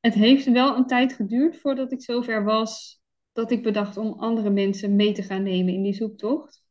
Het 0.00 0.14
heeft 0.14 0.52
wel 0.52 0.76
een 0.76 0.86
tijd 0.86 1.12
geduurd 1.12 1.56
voordat 1.56 1.92
ik 1.92 2.02
zover 2.02 2.44
was 2.44 3.00
dat 3.32 3.50
ik 3.50 3.62
bedacht 3.62 3.96
om 3.96 4.12
andere 4.12 4.50
mensen 4.50 4.96
mee 4.96 5.12
te 5.12 5.22
gaan 5.22 5.42
nemen 5.42 5.74
in 5.74 5.82
die 5.82 5.94
zoektocht 5.94 6.64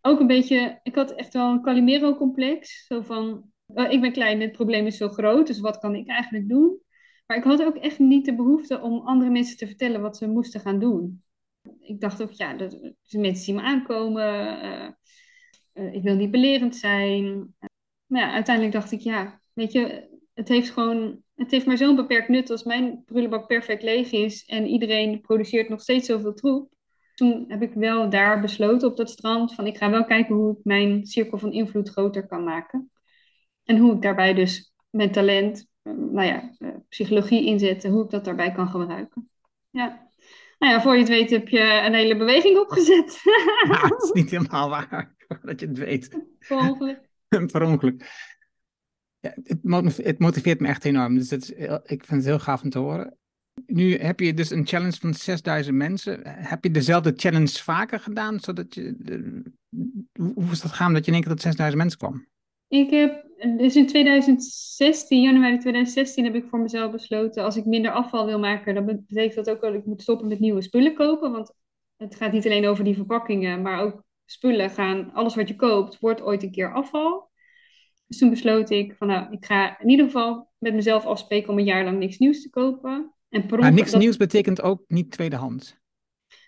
ook 0.00 0.20
een 0.20 0.26
beetje, 0.26 0.80
ik 0.82 0.94
had 0.94 1.12
echt 1.12 1.32
wel 1.32 1.50
een 1.50 1.62
Calimero-complex. 1.62 2.86
Zo 2.86 3.00
van, 3.00 3.50
uh, 3.74 3.90
ik 3.90 4.00
ben 4.00 4.12
klein, 4.12 4.40
het 4.40 4.52
probleem 4.52 4.86
is 4.86 4.96
zo 4.96 5.08
groot, 5.08 5.46
dus 5.46 5.60
wat 5.60 5.78
kan 5.78 5.94
ik 5.94 6.08
eigenlijk 6.08 6.48
doen? 6.48 6.80
Maar 7.26 7.36
ik 7.36 7.44
had 7.44 7.62
ook 7.62 7.76
echt 7.76 7.98
niet 7.98 8.24
de 8.24 8.34
behoefte 8.34 8.80
om 8.80 9.06
andere 9.06 9.30
mensen 9.30 9.56
te 9.56 9.66
vertellen 9.66 10.00
wat 10.00 10.16
ze 10.16 10.28
moesten 10.28 10.60
gaan 10.60 10.78
doen. 10.78 11.22
Ik 11.80 12.00
dacht 12.00 12.22
ook, 12.22 12.30
ja, 12.30 12.54
dat 12.54 12.94
mensen 13.10 13.44
zien 13.44 13.54
me 13.54 13.62
aankomen. 13.62 14.64
Uh, 14.64 14.88
uh, 15.74 15.94
ik 15.94 16.02
wil 16.02 16.14
niet 16.14 16.30
belerend 16.30 16.76
zijn. 16.76 17.54
maar 18.06 18.20
ja, 18.20 18.32
uiteindelijk 18.32 18.74
dacht 18.74 18.92
ik, 18.92 19.00
ja, 19.00 19.40
weet 19.52 19.72
je, 19.72 20.08
het 20.34 20.48
heeft 20.48 20.70
gewoon, 20.70 21.22
het 21.34 21.50
heeft 21.50 21.66
maar 21.66 21.76
zo'n 21.76 21.96
beperkt 21.96 22.28
nut 22.28 22.50
als 22.50 22.64
mijn 22.64 23.04
prullenbak 23.04 23.46
perfect 23.46 23.82
leeg 23.82 24.12
is 24.12 24.44
en 24.44 24.66
iedereen 24.66 25.20
produceert 25.20 25.68
nog 25.68 25.80
steeds 25.80 26.06
zoveel 26.06 26.34
troep 26.34 26.70
toen 27.20 27.44
heb 27.48 27.62
ik 27.62 27.72
wel 27.74 28.10
daar 28.10 28.40
besloten 28.40 28.88
op 28.88 28.96
dat 28.96 29.10
strand 29.10 29.54
van 29.54 29.66
ik 29.66 29.76
ga 29.76 29.90
wel 29.90 30.04
kijken 30.04 30.34
hoe 30.34 30.52
ik 30.52 30.64
mijn 30.64 31.06
cirkel 31.06 31.38
van 31.38 31.52
invloed 31.52 31.88
groter 31.88 32.26
kan 32.26 32.44
maken. 32.44 32.90
En 33.64 33.78
hoe 33.78 33.94
ik 33.94 34.02
daarbij 34.02 34.34
dus 34.34 34.72
mijn 34.90 35.12
talent, 35.12 35.66
eh, 35.82 35.92
nou 35.92 36.26
ja, 36.26 36.50
eh, 36.58 36.68
psychologie 36.88 37.46
inzetten, 37.46 37.90
hoe 37.90 38.04
ik 38.04 38.10
dat 38.10 38.24
daarbij 38.24 38.52
kan 38.52 38.68
gebruiken. 38.68 39.30
Ja. 39.70 40.09
Nou 40.60 40.72
ja, 40.72 40.80
voor 40.80 40.92
je 40.92 40.98
het 40.98 41.08
weet 41.08 41.30
heb 41.30 41.48
je 41.48 41.82
een 41.84 41.94
hele 41.94 42.16
beweging 42.16 42.58
opgezet. 42.58 43.22
Dat 43.88 44.02
is 44.02 44.10
niet 44.12 44.30
helemaal 44.36 44.68
waar, 44.68 45.14
dat 45.42 45.60
je 45.60 45.66
het 45.66 45.78
weet. 45.78 46.08
Per 46.48 46.56
ongeluk. 46.56 47.00
per 47.52 47.62
ongeluk. 47.62 48.28
Ja, 49.20 49.34
het, 49.42 50.18
motiveert 50.18 50.60
me 50.60 50.68
echt 50.68 50.84
enorm. 50.84 51.14
Dus 51.14 51.30
het 51.30 51.42
is, 51.42 51.50
ik 51.84 52.04
vind 52.04 52.10
het 52.10 52.24
heel 52.24 52.38
gaaf 52.38 52.62
om 52.62 52.70
te 52.70 52.78
horen. 52.78 53.18
Nu 53.66 53.96
heb 53.96 54.20
je 54.20 54.34
dus 54.34 54.50
een 54.50 54.66
challenge 54.66 54.96
van 54.96 55.14
6000 55.14 55.76
mensen. 55.76 56.20
Heb 56.24 56.64
je 56.64 56.70
dezelfde 56.70 57.12
challenge 57.16 57.62
vaker 57.62 58.00
gedaan? 58.00 58.40
Zodat 58.40 58.74
je, 58.74 58.94
hoe 60.12 60.50
is 60.50 60.60
dat 60.60 60.72
gaan 60.72 60.92
dat 60.92 61.04
je 61.04 61.10
in 61.10 61.16
één 61.16 61.22
keer 61.22 61.32
tot 61.32 61.42
6000 61.42 61.82
mensen 61.82 61.98
kwam? 61.98 62.26
Ik 62.70 62.90
heb, 62.90 63.26
dus 63.56 63.76
in 63.76 63.86
2016, 63.86 65.22
januari 65.22 65.58
2016, 65.58 66.24
heb 66.24 66.34
ik 66.34 66.46
voor 66.46 66.58
mezelf 66.58 66.92
besloten, 66.92 67.44
als 67.44 67.56
ik 67.56 67.64
minder 67.64 67.92
afval 67.92 68.26
wil 68.26 68.38
maken, 68.38 68.74
dan 68.74 68.84
betekent 68.86 69.34
dat 69.34 69.50
ook 69.50 69.60
dat 69.60 69.74
ik 69.74 69.86
moet 69.86 70.02
stoppen 70.02 70.28
met 70.28 70.40
nieuwe 70.40 70.62
spullen 70.62 70.94
kopen. 70.94 71.32
Want 71.32 71.54
het 71.96 72.14
gaat 72.14 72.32
niet 72.32 72.44
alleen 72.44 72.66
over 72.66 72.84
die 72.84 72.94
verpakkingen, 72.94 73.62
maar 73.62 73.80
ook 73.80 74.04
spullen 74.24 74.70
gaan, 74.70 75.12
alles 75.12 75.34
wat 75.34 75.48
je 75.48 75.56
koopt, 75.56 75.98
wordt 75.98 76.22
ooit 76.22 76.42
een 76.42 76.50
keer 76.50 76.72
afval. 76.72 77.30
Dus 78.06 78.18
toen 78.18 78.30
besloot 78.30 78.70
ik 78.70 78.94
van 78.96 79.06
nou, 79.06 79.32
ik 79.32 79.44
ga 79.44 79.80
in 79.80 79.88
ieder 79.88 80.04
geval 80.04 80.50
met 80.58 80.74
mezelf 80.74 81.04
afspreken 81.04 81.50
om 81.50 81.58
een 81.58 81.64
jaar 81.64 81.84
lang 81.84 81.98
niks 81.98 82.18
nieuws 82.18 82.42
te 82.42 82.50
kopen. 82.50 83.14
En 83.28 83.46
maar 83.48 83.72
niks 83.72 83.94
nieuws 83.94 84.16
betekent 84.16 84.62
ook 84.62 84.84
niet 84.86 85.10
tweedehands? 85.10 85.76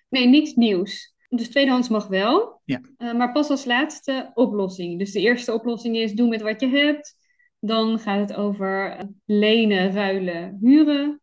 Nee, 0.08 0.26
niks 0.26 0.54
nieuws. 0.54 1.11
Dus 1.34 1.48
tweedehands 1.48 1.88
mag 1.88 2.06
wel, 2.06 2.60
ja. 2.64 2.80
Uh, 2.98 3.14
maar 3.14 3.32
pas 3.32 3.50
als 3.50 3.64
laatste 3.64 4.30
oplossing. 4.34 4.98
Dus 4.98 5.12
de 5.12 5.20
eerste 5.20 5.52
oplossing 5.52 5.96
is 5.96 6.12
doe 6.12 6.28
met 6.28 6.42
wat 6.42 6.60
je 6.60 6.66
hebt. 6.66 7.16
Dan 7.60 7.98
gaat 7.98 8.28
het 8.28 8.38
over 8.38 8.98
lenen, 9.24 9.92
ruilen, 9.92 10.58
huren, 10.60 11.20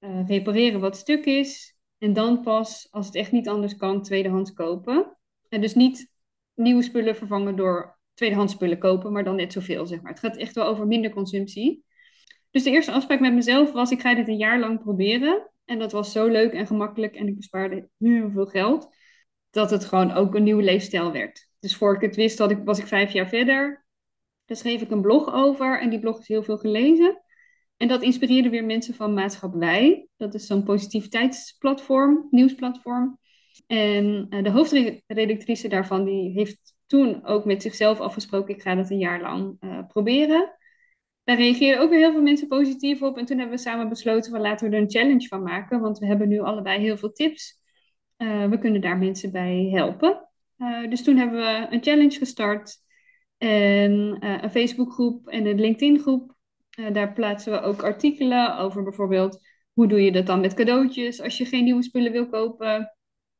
uh, 0.00 0.28
repareren 0.28 0.80
wat 0.80 0.96
stuk 0.96 1.24
is. 1.24 1.76
En 1.98 2.12
dan 2.12 2.42
pas, 2.42 2.88
als 2.90 3.06
het 3.06 3.14
echt 3.14 3.32
niet 3.32 3.48
anders 3.48 3.76
kan, 3.76 4.02
tweedehands 4.02 4.52
kopen. 4.52 5.16
En 5.48 5.60
dus 5.60 5.74
niet 5.74 6.10
nieuwe 6.54 6.82
spullen 6.82 7.16
vervangen 7.16 7.56
door 7.56 7.98
tweedehands 8.14 8.52
spullen 8.52 8.78
kopen, 8.78 9.12
maar 9.12 9.24
dan 9.24 9.36
net 9.36 9.52
zoveel, 9.52 9.86
zeg 9.86 10.02
maar. 10.02 10.10
Het 10.10 10.20
gaat 10.20 10.36
echt 10.36 10.54
wel 10.54 10.66
over 10.66 10.86
minder 10.86 11.10
consumptie. 11.10 11.84
Dus 12.50 12.62
de 12.62 12.70
eerste 12.70 12.92
afspraak 12.92 13.20
met 13.20 13.34
mezelf 13.34 13.72
was, 13.72 13.90
ik 13.90 14.00
ga 14.00 14.14
dit 14.14 14.28
een 14.28 14.36
jaar 14.36 14.58
lang 14.58 14.80
proberen. 14.80 15.50
En 15.64 15.78
dat 15.78 15.92
was 15.92 16.12
zo 16.12 16.26
leuk 16.26 16.52
en 16.52 16.66
gemakkelijk 16.66 17.14
en 17.14 17.26
ik 17.26 17.36
bespaarde 17.36 17.88
heel 17.98 18.30
veel 18.30 18.46
geld, 18.46 18.88
dat 19.50 19.70
het 19.70 19.84
gewoon 19.84 20.12
ook 20.12 20.34
een 20.34 20.42
nieuwe 20.42 20.62
leefstijl 20.62 21.12
werd. 21.12 21.48
Dus 21.58 21.76
voor 21.76 21.94
ik 21.94 22.00
het 22.00 22.16
wist, 22.16 22.40
ik, 22.40 22.58
was 22.64 22.78
ik 22.78 22.86
vijf 22.86 23.12
jaar 23.12 23.28
verder. 23.28 23.86
Daar 24.44 24.56
schreef 24.56 24.80
ik 24.80 24.90
een 24.90 25.00
blog 25.00 25.32
over 25.32 25.80
en 25.80 25.90
die 25.90 26.00
blog 26.00 26.18
is 26.18 26.28
heel 26.28 26.42
veel 26.42 26.58
gelezen. 26.58 27.22
En 27.76 27.88
dat 27.88 28.02
inspireerde 28.02 28.48
weer 28.48 28.64
mensen 28.64 28.94
van 28.94 29.14
Maatschap 29.14 29.54
Wij. 29.54 30.08
Dat 30.16 30.34
is 30.34 30.46
zo'n 30.46 30.62
positiviteitsplatform, 30.62 32.26
nieuwsplatform. 32.30 33.18
En 33.66 34.26
uh, 34.30 34.42
de 34.42 34.50
hoofdredactrice 34.50 35.68
daarvan, 35.68 36.04
die 36.04 36.30
heeft 36.30 36.74
toen 36.86 37.24
ook 37.24 37.44
met 37.44 37.62
zichzelf 37.62 38.00
afgesproken, 38.00 38.54
ik 38.54 38.62
ga 38.62 38.74
dat 38.74 38.90
een 38.90 38.98
jaar 38.98 39.20
lang 39.20 39.56
uh, 39.60 39.86
proberen. 39.86 40.54
Daar 41.24 41.36
reageren 41.36 41.80
ook 41.80 41.90
weer 41.90 41.98
heel 41.98 42.12
veel 42.12 42.22
mensen 42.22 42.48
positief 42.48 43.02
op. 43.02 43.18
En 43.18 43.24
toen 43.24 43.38
hebben 43.38 43.56
we 43.56 43.62
samen 43.62 43.88
besloten 43.88 44.30
van 44.30 44.40
laten 44.40 44.70
we 44.70 44.76
er 44.76 44.82
een 44.82 44.90
challenge 44.90 45.26
van 45.26 45.42
maken. 45.42 45.80
Want 45.80 45.98
we 45.98 46.06
hebben 46.06 46.28
nu 46.28 46.40
allebei 46.40 46.80
heel 46.80 46.96
veel 46.96 47.12
tips. 47.12 47.59
Uh, 48.22 48.46
we 48.48 48.58
kunnen 48.58 48.80
daar 48.80 48.98
mensen 48.98 49.32
bij 49.32 49.68
helpen. 49.72 50.28
Uh, 50.58 50.90
dus 50.90 51.02
toen 51.02 51.16
hebben 51.16 51.38
we 51.38 51.66
een 51.70 51.82
challenge 51.82 52.18
gestart. 52.18 52.76
En 53.38 54.16
uh, 54.20 54.42
een 54.42 54.50
Facebookgroep 54.50 55.28
en 55.28 55.46
een 55.46 55.60
LinkedIn 55.60 55.98
groep. 55.98 56.34
daar 56.92 57.12
plaatsen 57.12 57.52
we 57.52 57.60
ook 57.60 57.82
artikelen 57.82 58.58
over 58.58 58.82
bijvoorbeeld... 58.82 59.46
hoe 59.72 59.88
doe 59.88 60.02
je 60.02 60.12
dat 60.12 60.26
dan 60.26 60.40
met 60.40 60.54
cadeautjes 60.54 61.22
als 61.22 61.38
je 61.38 61.44
geen 61.44 61.64
nieuwe 61.64 61.82
spullen 61.82 62.12
wil 62.12 62.28
kopen? 62.28 62.96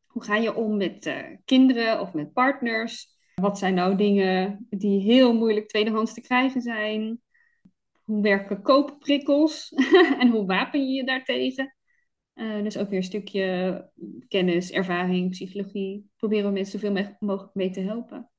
Hoe 0.06 0.24
ga 0.24 0.36
je 0.36 0.54
om 0.54 0.76
met 0.76 1.14
kinderen 1.44 2.00
of 2.00 2.14
met 2.14 2.32
partners? 2.32 3.06
Wat 3.34 3.58
zijn 3.58 3.74
nou 3.74 3.96
dingen 3.96 4.66
die 4.70 5.00
heel 5.00 5.34
moeilijk 5.34 5.68
tweedehands 5.68 6.14
te 6.14 6.20
krijgen 6.20 6.60
zijn? 6.60 7.20
hoe 8.10 8.22
werken 8.22 8.62
koopprikkels 8.62 9.72
en 10.20 10.28
hoe 10.28 10.46
wapen 10.46 10.88
je 10.88 10.94
je 10.94 11.04
daartegen? 11.04 11.74
Uh, 12.34 12.62
dus 12.62 12.78
ook 12.78 12.88
weer 12.88 12.98
een 12.98 13.04
stukje 13.04 13.90
kennis, 14.28 14.70
ervaring, 14.70 15.30
psychologie. 15.30 16.10
Proberen 16.16 16.46
we 16.46 16.52
mensen 16.52 16.80
zoveel 16.80 17.16
mogelijk 17.18 17.54
mee 17.54 17.70
te 17.70 17.80
helpen. 17.80 18.30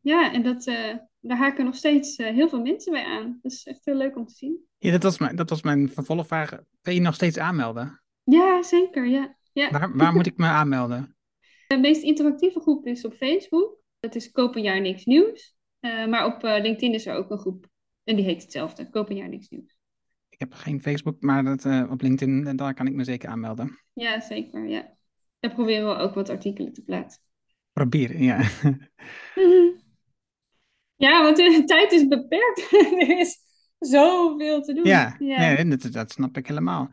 Ja, 0.00 0.32
en 0.32 0.42
dat, 0.42 0.66
uh, 0.66 0.94
daar 1.20 1.36
haken 1.36 1.64
nog 1.64 1.74
steeds 1.74 2.18
uh, 2.18 2.26
heel 2.26 2.48
veel 2.48 2.60
mensen 2.60 2.92
bij 2.92 3.04
aan. 3.04 3.38
Dat 3.42 3.52
is 3.52 3.66
echt 3.66 3.84
heel 3.84 3.94
leuk 3.94 4.16
om 4.16 4.26
te 4.26 4.34
zien. 4.34 4.64
Ja, 4.78 4.90
dat 4.90 5.02
was 5.02 5.18
mijn, 5.18 5.36
dat 5.36 5.50
was 5.50 5.62
mijn 5.62 5.90
vervolgvraag. 5.90 6.50
Wil 6.82 6.94
je 6.94 7.00
nog 7.00 7.14
steeds 7.14 7.38
aanmelden? 7.38 8.02
Ja, 8.24 8.62
zeker. 8.62 9.06
Ja. 9.06 9.36
Ja. 9.52 9.70
Waar, 9.70 9.96
waar 9.96 10.12
moet 10.12 10.26
ik 10.26 10.36
me 10.36 10.46
aanmelden? 10.46 11.16
De 11.68 11.78
meest 11.78 12.02
interactieve 12.02 12.60
groep 12.60 12.86
is 12.86 13.04
op 13.04 13.14
Facebook. 13.14 13.78
Dat 14.00 14.14
is 14.14 14.30
Koop 14.30 14.56
een 14.56 14.62
jaar 14.62 14.80
niks 14.80 15.04
nieuws. 15.04 15.56
maar 15.80 16.26
op 16.26 16.42
LinkedIn 16.42 16.94
is 16.94 17.06
er 17.06 17.14
ook 17.14 17.30
een 17.30 17.38
groep 17.38 17.66
en 18.04 18.16
die 18.16 18.24
heet 18.24 18.42
hetzelfde. 18.42 18.90
Koop 18.90 19.10
een 19.10 19.16
jaar 19.16 19.28
niks 19.28 19.48
nieuws. 19.48 19.75
Ik 20.36 20.48
heb 20.48 20.52
geen 20.52 20.82
Facebook, 20.82 21.22
maar 21.22 21.44
dat, 21.44 21.64
uh, 21.64 21.90
op 21.90 22.00
LinkedIn, 22.00 22.56
daar 22.56 22.74
kan 22.74 22.86
ik 22.86 22.94
me 22.94 23.04
zeker 23.04 23.28
aanmelden. 23.28 23.78
Ja, 23.92 24.20
zeker. 24.20 24.68
Ja. 24.68 24.94
Daar 25.40 25.54
proberen 25.54 25.88
we 25.88 26.02
ook 26.02 26.14
wat 26.14 26.28
artikelen 26.28 26.72
te 26.72 26.82
plaatsen. 26.82 27.22
Proberen, 27.72 28.22
ja. 28.22 28.36
ja, 31.06 31.22
want 31.22 31.36
de 31.36 31.62
tijd 31.66 31.92
is 31.92 32.08
beperkt. 32.08 32.68
er 33.00 33.18
is 33.18 33.38
zoveel 33.78 34.62
te 34.62 34.74
doen. 34.74 34.84
Ja, 34.84 35.16
ja. 35.18 35.38
Nee, 35.38 35.76
dat, 35.76 35.92
dat 35.92 36.12
snap 36.12 36.36
ik 36.36 36.46
helemaal. 36.46 36.90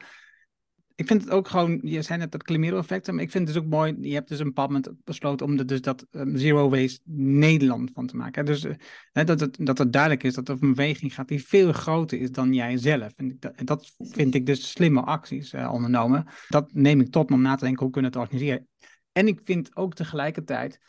Ik 1.03 1.09
vind 1.09 1.21
het 1.21 1.31
ook 1.31 1.47
gewoon, 1.47 1.79
je 1.83 2.01
zei 2.01 2.19
net 2.19 2.31
dat 2.31 2.43
Climero-effect, 2.43 3.11
maar 3.11 3.23
ik 3.23 3.31
vind 3.31 3.47
het 3.47 3.55
dus 3.55 3.63
ook 3.63 3.69
mooi, 3.69 3.97
je 4.01 4.13
hebt 4.13 4.29
dus 4.29 4.39
een 4.39 4.45
bepaald 4.45 4.69
moment 4.69 4.91
besloten 5.03 5.45
om 5.45 5.57
er 5.57 5.65
dus 5.65 5.81
dat 5.81 6.05
um, 6.11 6.37
Zero 6.37 6.69
Waste 6.69 6.99
Nederland 7.05 7.91
van 7.93 8.07
te 8.07 8.15
maken. 8.15 8.45
Dus 8.45 8.65
uh, 8.65 8.73
dat, 9.11 9.39
het, 9.39 9.57
dat 9.59 9.85
duidelijk 9.91 10.23
is 10.23 10.33
dat 10.33 10.49
er 10.49 10.57
een 10.59 10.73
beweging 10.73 11.13
gaat 11.13 11.27
die 11.27 11.45
veel 11.45 11.73
groter 11.73 12.19
is 12.19 12.31
dan 12.31 12.53
jij 12.53 12.77
zelf. 12.77 13.13
En 13.15 13.39
dat, 13.65 13.95
vind 13.97 14.35
ik 14.35 14.45
dus 14.45 14.71
slimme 14.71 15.01
acties 15.01 15.53
uh, 15.53 15.73
ondernomen. 15.73 16.25
Dat 16.47 16.73
neem 16.73 16.99
ik 16.99 17.11
tot 17.11 17.31
om 17.31 17.41
na 17.41 17.55
te 17.55 17.63
denken, 17.63 17.83
hoe 17.83 17.93
kunnen 17.93 18.11
we 18.11 18.17
het 18.17 18.27
organiseren. 18.27 18.67
En 19.11 19.27
ik 19.27 19.39
vind 19.43 19.75
ook 19.75 19.93
tegelijkertijd, 19.93 20.79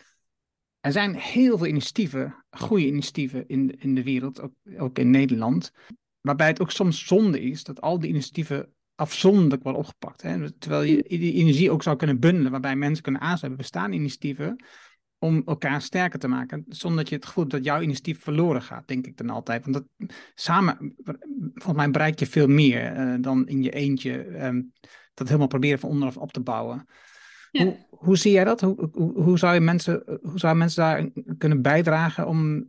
er 0.81 0.93
zijn 0.93 1.15
heel 1.15 1.59
veel 1.59 1.67
initiatieven, 1.67 2.45
goede 2.51 2.87
initiatieven 2.87 3.49
in, 3.49 3.81
in 3.81 3.95
de 3.95 4.03
wereld, 4.03 4.41
ook, 4.41 4.53
ook 4.79 4.99
in 4.99 5.11
Nederland, 5.11 5.73
waarbij 6.21 6.47
het 6.47 6.61
ook 6.61 6.71
soms 6.71 7.07
zonde 7.07 7.41
is 7.41 7.65
dat 7.65 7.81
al 7.81 7.99
die 7.99 8.11
initiatieven 8.11 8.74
afzonderlijk 8.95 9.63
worden 9.63 9.81
opgepakt. 9.81 10.23
Hè? 10.23 10.53
Terwijl 10.53 10.83
je 10.83 11.03
die 11.09 11.33
energie 11.33 11.71
ook 11.71 11.83
zou 11.83 11.97
kunnen 11.97 12.21
bundelen, 12.21 12.51
waarbij 12.51 12.77
mensen 12.77 13.03
kunnen 13.03 13.21
aansluiten. 13.21 13.63
bestaan 13.63 13.93
initiatieven 13.93 14.65
om 15.19 15.43
elkaar 15.47 15.83
sterker 15.83 16.19
te 16.19 16.29
maken, 16.29 16.65
zonder 16.69 16.99
dat 16.99 17.09
je 17.09 17.15
het 17.15 17.27
gevoel 17.27 17.45
hebt 17.45 17.57
dat 17.57 17.65
jouw 17.65 17.81
initiatief 17.81 18.23
verloren 18.23 18.63
gaat, 18.63 18.89
denk 18.89 19.07
ik 19.07 19.17
dan 19.17 19.31
altijd. 19.31 19.65
Want 19.65 19.77
dat, 19.77 20.09
samen, 20.35 20.95
volgens 21.55 21.77
mij 21.77 21.91
bereik 21.91 22.19
je 22.19 22.27
veel 22.27 22.47
meer 22.47 22.97
uh, 22.97 23.15
dan 23.21 23.49
in 23.49 23.63
je 23.63 23.71
eentje 23.71 24.45
um, 24.45 24.73
dat 25.15 25.27
helemaal 25.27 25.49
proberen 25.49 25.79
van 25.79 25.91
onderaf 25.91 26.17
op 26.17 26.33
te 26.33 26.41
bouwen. 26.41 26.87
Ja. 27.51 27.65
Hoe, 27.65 27.87
hoe 27.91 28.17
zie 28.17 28.33
jij 28.33 28.45
dat? 28.45 28.61
Hoe, 28.61 28.89
hoe, 28.93 29.23
hoe, 29.23 29.39
zou 29.39 29.55
je 29.55 29.61
mensen, 29.61 30.19
hoe 30.23 30.39
zou 30.39 30.57
mensen 30.57 30.83
daar 30.83 31.11
kunnen 31.39 31.63
bijdragen 31.63 32.27
om 32.27 32.67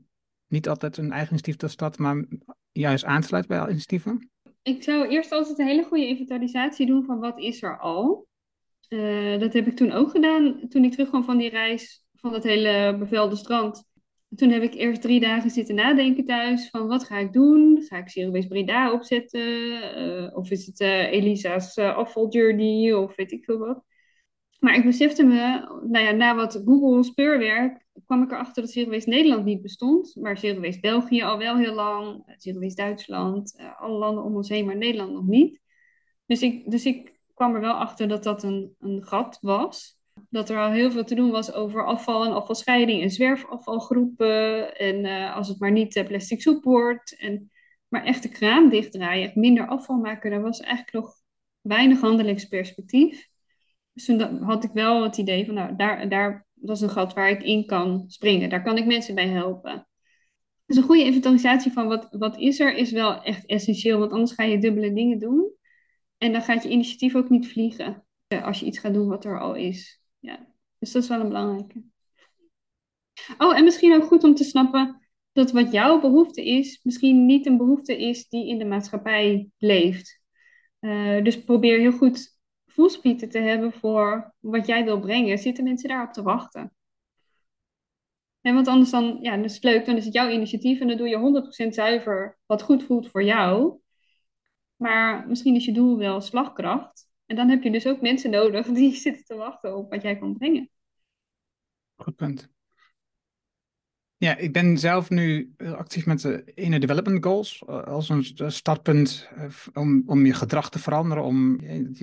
niet 0.47 0.69
altijd 0.69 0.97
een 0.97 1.11
eigen 1.11 1.29
initiatief 1.29 1.55
te 1.55 1.67
starten, 1.67 2.01
maar 2.01 2.25
juist 2.71 3.05
aan 3.05 3.21
te 3.21 3.27
sluiten 3.27 3.57
bij 3.57 3.67
initiatieven? 3.69 4.29
Ik 4.65 4.83
zou 4.83 5.07
eerst 5.07 5.31
altijd 5.31 5.59
een 5.59 5.67
hele 5.67 5.83
goede 5.83 6.07
inventarisatie 6.07 6.85
doen 6.85 7.05
van 7.05 7.19
wat 7.19 7.39
is 7.39 7.63
er 7.63 7.79
al. 7.79 8.27
Uh, 8.89 9.39
dat 9.39 9.53
heb 9.53 9.67
ik 9.67 9.75
toen 9.75 9.91
ook 9.91 10.09
gedaan 10.09 10.67
toen 10.69 10.83
ik 10.83 10.91
terugkwam 10.91 11.23
van 11.23 11.37
die 11.37 11.49
reis 11.49 12.05
van 12.15 12.33
het 12.33 12.43
hele 12.43 12.95
bevelde 12.99 13.35
strand. 13.35 13.85
Toen 14.35 14.49
heb 14.49 14.61
ik 14.61 14.73
eerst 14.73 15.01
drie 15.01 15.19
dagen 15.19 15.49
zitten 15.49 15.75
nadenken 15.75 16.25
thuis 16.25 16.69
van 16.69 16.87
wat 16.87 17.03
ga 17.03 17.17
ik 17.17 17.33
doen? 17.33 17.81
Ga 17.81 17.97
ik 17.97 18.31
Waste 18.31 18.47
Breda 18.47 18.91
opzetten? 18.91 19.41
Uh, 20.01 20.37
of 20.37 20.51
is 20.51 20.65
het 20.65 20.79
uh, 20.79 21.11
Elisa's 21.11 21.77
afvaljourney 21.77 22.93
of 22.93 23.15
weet 23.15 23.31
ik 23.31 23.43
veel 23.43 23.57
wat? 23.57 23.83
Maar 24.65 24.75
ik 24.75 24.83
besefte 24.83 25.23
me, 25.23 25.67
nou 25.87 26.05
ja, 26.05 26.11
na 26.11 26.35
wat 26.35 26.61
Google 26.65 27.03
speurwerk, 27.03 27.85
kwam 28.05 28.23
ik 28.23 28.31
erachter 28.31 28.61
dat 28.61 28.71
Zero 28.71 28.99
Nederland 29.05 29.45
niet 29.45 29.61
bestond. 29.61 30.15
Maar 30.15 30.37
Zero 30.37 30.71
België 30.81 31.21
al 31.23 31.37
wel 31.37 31.57
heel 31.57 31.73
lang, 31.73 32.33
Zero 32.37 32.59
Duitsland, 32.59 33.55
uh, 33.59 33.81
alle 33.81 33.97
landen 33.97 34.23
om 34.23 34.35
ons 34.35 34.49
heen, 34.49 34.65
maar 34.65 34.77
Nederland 34.77 35.11
nog 35.11 35.25
niet. 35.25 35.61
Dus 36.25 36.41
ik, 36.41 36.71
dus 36.71 36.85
ik 36.85 37.19
kwam 37.33 37.55
er 37.55 37.61
wel 37.61 37.73
achter 37.73 38.07
dat 38.07 38.23
dat 38.23 38.43
een, 38.43 38.75
een 38.79 39.03
gat 39.03 39.37
was. 39.41 39.99
Dat 40.29 40.49
er 40.49 40.57
al 40.57 40.71
heel 40.71 40.91
veel 40.91 41.03
te 41.03 41.15
doen 41.15 41.31
was 41.31 41.53
over 41.53 41.85
afval 41.85 42.25
en 42.25 42.33
afvalscheiding 42.33 43.01
en 43.01 43.11
zwerfafvalgroepen. 43.11 44.77
En 44.77 45.05
uh, 45.05 45.35
als 45.35 45.47
het 45.47 45.59
maar 45.59 45.71
niet 45.71 45.95
uh, 45.95 46.07
plastic 46.07 46.41
soep 46.41 46.63
wordt. 46.63 47.17
En, 47.17 47.51
maar 47.87 48.03
echt 48.03 48.23
de 48.23 48.29
kraan 48.29 48.69
dichtdraaien, 48.69 49.31
minder 49.35 49.67
afval 49.67 49.97
maken, 49.97 50.31
daar 50.31 50.41
was 50.41 50.59
eigenlijk 50.59 50.93
nog 50.93 51.13
weinig 51.61 52.01
handelingsperspectief. 52.01 53.33
Dus 53.95 54.05
toen 54.05 54.43
had 54.43 54.63
ik 54.63 54.71
wel 54.73 55.03
het 55.03 55.17
idee 55.17 55.45
van, 55.45 55.53
nou, 55.55 55.75
daar, 55.75 56.09
daar, 56.09 56.47
dat 56.53 56.75
is 56.75 56.81
een 56.81 56.89
gat 56.89 57.13
waar 57.13 57.29
ik 57.29 57.43
in 57.43 57.65
kan 57.65 58.03
springen. 58.07 58.49
Daar 58.49 58.63
kan 58.63 58.77
ik 58.77 58.85
mensen 58.85 59.15
bij 59.15 59.27
helpen. 59.27 59.87
Dus 60.65 60.77
een 60.77 60.83
goede 60.83 61.03
inventarisatie 61.03 61.71
van 61.71 61.87
wat, 61.87 62.07
wat 62.11 62.37
is 62.37 62.59
er, 62.59 62.75
is 62.75 62.91
wel 62.91 63.23
echt 63.23 63.45
essentieel. 63.45 63.99
Want 63.99 64.11
anders 64.11 64.31
ga 64.31 64.43
je 64.43 64.59
dubbele 64.59 64.93
dingen 64.93 65.19
doen. 65.19 65.53
En 66.17 66.31
dan 66.31 66.41
gaat 66.41 66.63
je 66.63 66.69
initiatief 66.69 67.15
ook 67.15 67.29
niet 67.29 67.47
vliegen. 67.47 68.05
Eh, 68.27 68.45
als 68.45 68.59
je 68.59 68.65
iets 68.65 68.79
gaat 68.79 68.93
doen 68.93 69.07
wat 69.07 69.25
er 69.25 69.39
al 69.39 69.55
is. 69.55 70.01
Ja. 70.19 70.47
Dus 70.79 70.91
dat 70.91 71.03
is 71.03 71.09
wel 71.09 71.19
een 71.19 71.27
belangrijke. 71.27 71.83
Oh, 73.37 73.57
en 73.57 73.63
misschien 73.63 73.93
ook 73.95 74.03
goed 74.03 74.23
om 74.23 74.35
te 74.35 74.43
snappen 74.43 75.07
dat 75.31 75.51
wat 75.51 75.71
jouw 75.71 75.99
behoefte 75.99 76.45
is, 76.45 76.79
misschien 76.83 77.25
niet 77.25 77.45
een 77.45 77.57
behoefte 77.57 77.97
is 77.97 78.27
die 78.29 78.47
in 78.47 78.57
de 78.57 78.65
maatschappij 78.65 79.49
leeft. 79.57 80.21
Uh, 80.79 81.23
dus 81.23 81.43
probeer 81.43 81.79
heel 81.79 81.91
goed 81.91 82.34
voelspieten 82.75 83.29
te 83.29 83.39
hebben 83.39 83.73
voor 83.73 84.33
wat 84.39 84.67
jij 84.67 84.83
wil 84.83 84.99
brengen, 84.99 85.37
zitten 85.37 85.63
mensen 85.63 85.89
daarop 85.89 86.13
te 86.13 86.23
wachten. 86.23 86.73
En 88.41 88.53
want 88.53 88.67
anders 88.67 88.89
dan, 88.89 89.17
ja, 89.21 89.35
dan 89.35 89.43
is 89.43 89.61
leuk, 89.61 89.85
dan 89.85 89.97
is 89.97 90.05
het 90.05 90.13
jouw 90.13 90.29
initiatief 90.29 90.79
en 90.79 90.87
dan 90.87 90.97
doe 90.97 91.07
je 91.07 91.63
100% 91.65 91.73
zuiver 91.73 92.37
wat 92.45 92.61
goed 92.61 92.83
voelt 92.83 93.09
voor 93.09 93.23
jou. 93.23 93.79
Maar 94.75 95.27
misschien 95.27 95.55
is 95.55 95.65
je 95.65 95.71
doel 95.71 95.97
wel 95.97 96.21
slagkracht. 96.21 97.09
En 97.25 97.35
dan 97.35 97.49
heb 97.49 97.63
je 97.63 97.71
dus 97.71 97.87
ook 97.87 98.01
mensen 98.01 98.29
nodig 98.29 98.67
die 98.77 98.95
zitten 98.95 99.23
te 99.23 99.35
wachten 99.35 99.75
op 99.75 99.91
wat 99.91 100.01
jij 100.01 100.17
kan 100.17 100.37
brengen. 100.37 100.69
Goed 101.95 102.15
punt. 102.15 102.54
Ja, 104.17 104.37
ik 104.37 104.53
ben 104.53 104.77
zelf 104.77 105.09
nu 105.09 105.53
actief 105.57 106.05
met 106.05 106.21
de 106.21 106.51
Inner 106.53 106.79
Development 106.79 107.23
Goals 107.23 107.63
eh, 107.67 107.83
als 107.83 108.09
een 108.09 108.51
startpunt 108.51 109.29
eh, 109.35 109.43
om, 109.73 110.03
om 110.05 110.25
je 110.25 110.33
gedrag 110.33 110.69
te 110.69 110.79
veranderen, 110.79 111.23
om 111.23 111.59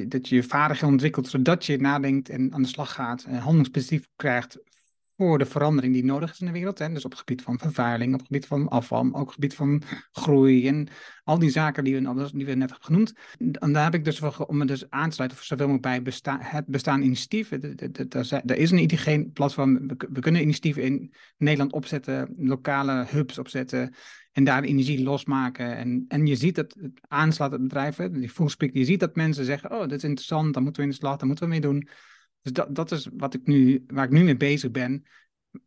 dat 0.09 0.29
je 0.29 0.35
je 0.35 0.43
vaardigheden 0.43 0.93
ontwikkelt 0.93 1.29
zodat 1.29 1.67
je 1.67 1.81
nadenkt 1.81 2.29
en 2.29 2.53
aan 2.55 2.63
de 2.63 2.69
slag 2.69 2.93
gaat 2.93 3.25
en 3.25 3.35
handelingsperspectief 3.35 4.09
krijgt 4.17 4.59
voor 5.17 5.39
de 5.39 5.47
verandering 5.47 5.95
die 5.95 6.05
nodig 6.05 6.31
is 6.31 6.41
in 6.41 6.47
de 6.47 6.53
wereld. 6.53 6.79
Hè? 6.79 6.89
Dus 6.89 7.05
op 7.05 7.11
het 7.11 7.21
gebied 7.21 7.43
van 7.43 7.59
vervuiling, 7.59 8.13
op 8.13 8.19
het 8.19 8.27
gebied 8.27 8.47
van 8.47 8.69
afval, 8.69 9.05
ook 9.05 9.15
op 9.15 9.27
het 9.27 9.35
gebied 9.35 9.55
van 9.55 9.83
groei 10.11 10.69
en 10.69 10.89
al 11.25 11.39
die 11.39 11.51
zaken 11.51 11.85
die 11.85 11.95
we, 11.95 12.01
we 12.01 12.37
net 12.37 12.47
hebben 12.47 12.77
genoemd. 12.81 13.15
En 13.39 13.73
daar 13.73 13.85
heb 13.85 13.95
ik 13.95 14.05
dus 14.05 14.19
voor, 14.19 14.45
om 14.47 14.57
me 14.57 14.65
dus 14.65 14.91
aan 14.91 15.09
te 15.09 15.15
sluiten 15.15 15.45
zoveel 15.45 15.69
mogelijk 15.69 16.03
bij 16.03 16.15
het 16.43 16.67
bestaan 16.67 17.03
initiatief. 17.03 17.51
Er 17.51 18.57
is 18.57 18.71
een 18.71 18.79
ITG-platform, 18.79 19.87
we 20.13 20.21
kunnen 20.21 20.43
initiatieven 20.43 20.83
in 20.83 21.15
Nederland 21.37 21.73
opzetten, 21.73 22.35
lokale 22.37 23.07
hubs 23.09 23.39
opzetten 23.39 23.95
en 24.33 24.45
daar 24.45 24.63
energie 24.63 25.03
losmaken. 25.03 25.77
En, 25.77 26.05
en 26.09 26.27
je 26.27 26.37
ziet 26.37 26.55
dat 26.55 26.77
het 26.81 27.01
aanslaat 27.09 27.53
het 27.53 27.63
bedrijf, 27.63 27.97
die 27.97 28.31
je 28.73 28.85
ziet 28.85 29.01
dat 29.01 29.17
mensen 29.17 29.45
zeggen, 29.45 29.73
oh, 29.73 29.83
dit 29.83 29.93
is 29.93 30.05
interessant, 30.05 30.55
daar 30.55 30.63
moeten 30.63 30.83
we 30.83 30.89
in 30.89 30.95
de 30.95 31.01
slag, 31.01 31.17
daar 31.17 31.27
moeten 31.27 31.45
we 31.45 31.51
mee 31.51 31.61
doen. 31.61 31.89
Dus 32.43 32.53
dat, 32.53 32.75
dat 32.75 32.93
is 32.93 33.09
wat 33.13 33.35
ik 33.35 33.47
nu, 33.47 33.85
waar 33.87 34.05
ik 34.05 34.11
nu 34.11 34.23
mee 34.23 34.37
bezig 34.37 34.71
ben. 34.71 35.05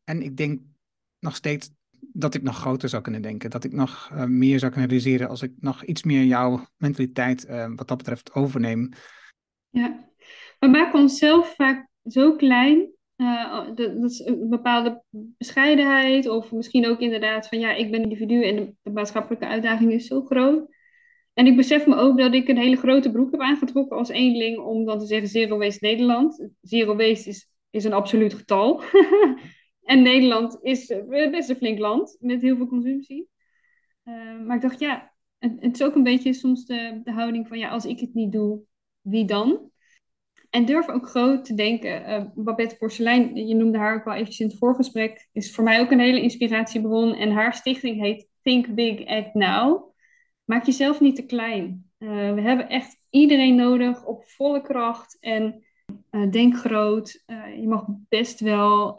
En 0.03 0.21
ik 0.21 0.37
denk 0.37 0.61
nog 1.19 1.35
steeds 1.35 1.71
dat 2.13 2.33
ik 2.33 2.41
nog 2.41 2.57
groter 2.57 2.89
zou 2.89 3.01
kunnen 3.01 3.21
denken. 3.21 3.49
Dat 3.49 3.63
ik 3.63 3.71
nog 3.71 4.09
uh, 4.13 4.23
meer 4.23 4.59
zou 4.59 4.71
kunnen 4.71 4.89
realiseren 4.89 5.29
als 5.29 5.41
ik 5.41 5.51
nog 5.59 5.83
iets 5.83 6.03
meer 6.03 6.23
jouw 6.23 6.67
mentaliteit 6.77 7.47
uh, 7.49 7.71
wat 7.75 7.87
dat 7.87 7.97
betreft 7.97 8.33
overneem. 8.33 8.89
Ja, 9.69 10.09
we 10.59 10.67
maken 10.67 10.99
onszelf 10.99 11.55
vaak 11.55 11.87
zo 12.05 12.35
klein. 12.35 12.93
Uh, 13.17 13.65
dat, 13.65 14.01
dat, 14.01 14.11
is 14.11 14.19
een 14.19 14.49
bepaalde 14.49 15.03
bescheidenheid, 15.09 16.27
of 16.27 16.51
misschien 16.51 16.87
ook 16.87 16.99
inderdaad 16.99 17.47
van 17.47 17.59
ja, 17.59 17.73
ik 17.73 17.91
ben 17.91 18.01
individu 18.01 18.43
en 18.43 18.77
de 18.81 18.91
maatschappelijke 18.91 19.47
uitdaging 19.47 19.91
is 19.91 20.07
zo 20.07 20.21
groot. 20.21 20.74
En 21.35 21.45
ik 21.45 21.55
besef 21.55 21.85
me 21.87 21.95
ook 21.95 22.17
dat 22.17 22.33
ik 22.33 22.47
een 22.47 22.57
hele 22.57 22.75
grote 22.75 23.11
broek 23.11 23.31
heb 23.31 23.41
aangetrokken 23.41 23.97
als 23.97 24.09
eenling 24.09 24.57
om 24.57 24.85
dan 24.85 24.99
te 24.99 25.05
zeggen 25.05 25.27
Zero 25.27 25.57
Waste 25.57 25.85
Nederland. 25.85 26.49
Zero 26.61 26.95
Waste 26.95 27.29
is, 27.29 27.49
is 27.69 27.83
een 27.83 27.93
absoluut 27.93 28.33
getal. 28.33 28.83
en 29.91 30.01
Nederland 30.01 30.57
is 30.61 30.93
best 31.07 31.49
een 31.49 31.55
flink 31.55 31.79
land 31.79 32.17
met 32.19 32.41
heel 32.41 32.55
veel 32.55 32.67
consumptie. 32.67 33.29
Uh, 34.05 34.39
maar 34.45 34.55
ik 34.55 34.61
dacht, 34.61 34.79
ja, 34.79 35.13
het, 35.37 35.51
het, 35.59 35.73
is 35.73 35.83
ook 35.83 35.95
een 35.95 36.03
beetje 36.03 36.33
soms 36.33 36.65
de, 36.65 37.01
houding 37.03 37.47
van 37.47 37.57
ja, 37.57 37.69
als 37.69 37.85
ik 37.85 37.99
het 37.99 38.13
niet 38.13 38.31
doe, 38.31 38.61
wie 39.01 39.25
dan? 39.25 39.71
En 40.49 40.65
durf 40.65 40.89
ook 40.89 41.09
groot 41.09 41.45
te 41.45 41.53
denken. 41.53 42.09
Uh, 42.09 42.25
Babette 42.35 42.77
Porcelein, 42.77 43.47
je 43.47 43.55
noemde 43.55 43.77
haar 43.77 43.95
ook 43.95 44.05
wel 44.05 44.13
eventjes 44.13 44.39
in 44.39 44.47
het 44.47 44.57
voorgesprek, 44.57 45.29
is 45.31 45.55
voor 45.55 45.63
mij 45.63 45.79
ook 45.79 45.91
een 45.91 45.99
hele 45.99 46.21
inspiratiebron. 46.21 47.13
En 47.13 47.31
haar 47.31 47.53
stichting 47.53 48.01
heet 48.01 48.27
Think 48.41 48.75
Big, 48.75 49.05
Act 49.05 49.33
Now 49.33 49.93
maak 50.45 50.65
jezelf 50.65 50.99
niet 50.99 51.15
te 51.15 51.25
klein. 51.25 51.89
Uh, 51.99 52.33
we 52.33 52.41
hebben 52.41 52.69
echt 52.69 53.05
iedereen 53.09 53.55
nodig 53.55 54.05
op 54.05 54.25
volle 54.25 54.61
kracht 54.61 55.17
en 55.19 55.63
uh, 56.11 56.31
denk 56.31 56.57
groot. 56.57 57.23
Uh, 57.27 57.59
je 57.59 57.67
mag 57.67 57.85
best 58.09 58.39
wel, 58.39 58.95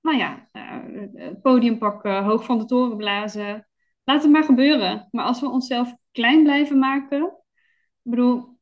nou 0.00 0.18
ja, 0.18 0.48
het 1.14 1.42
podium 1.42 1.78
pakken, 1.78 2.24
hoog 2.24 2.44
van 2.44 2.58
de 2.58 2.64
toren 2.64 2.96
blazen. 2.96 3.68
Laat 4.04 4.22
het 4.22 4.32
maar 4.32 4.44
gebeuren. 4.44 5.08
Maar 5.10 5.24
als 5.24 5.40
we 5.40 5.50
onszelf 5.50 5.96
klein 6.12 6.42
blijven 6.42 6.78
maken, 6.78 7.22
ik 8.02 8.10
bedoel, 8.10 8.58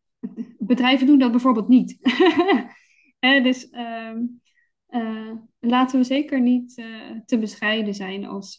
bedrijven 0.58 1.06
doen 1.06 1.18
dat 1.18 1.30
bijvoorbeeld 1.30 1.68
niet. 1.68 1.98
dus 3.42 3.70
ehm, 3.70 4.24
laten 5.58 5.98
we 5.98 6.04
zeker 6.04 6.40
niet 6.40 6.74
te 7.26 7.38
bescheiden 7.38 7.94
zijn 7.94 8.26
als 8.26 8.58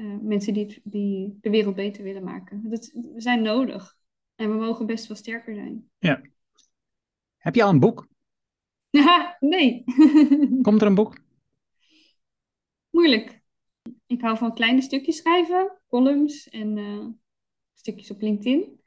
uh, 0.00 0.16
mensen 0.20 0.54
die, 0.54 0.80
die 0.84 1.38
de 1.40 1.50
wereld 1.50 1.74
beter 1.74 2.02
willen 2.02 2.24
maken. 2.24 2.70
Dat, 2.70 2.90
we 2.92 3.20
zijn 3.20 3.42
nodig. 3.42 3.98
En 4.34 4.50
we 4.50 4.56
mogen 4.56 4.86
best 4.86 5.06
wel 5.06 5.16
sterker 5.16 5.54
zijn. 5.54 5.90
Ja. 5.98 6.20
Heb 7.36 7.54
je 7.54 7.62
al 7.62 7.70
een 7.70 7.80
boek? 7.80 8.08
nee. 9.40 9.84
Komt 10.62 10.80
er 10.80 10.86
een 10.86 10.94
boek? 10.94 11.18
Moeilijk. 12.90 13.42
Ik 14.06 14.20
hou 14.20 14.36
van 14.36 14.54
kleine 14.54 14.82
stukjes 14.82 15.16
schrijven, 15.16 15.78
columns 15.88 16.48
en 16.48 16.76
uh, 16.76 17.06
stukjes 17.74 18.10
op 18.10 18.20
LinkedIn. 18.20 18.80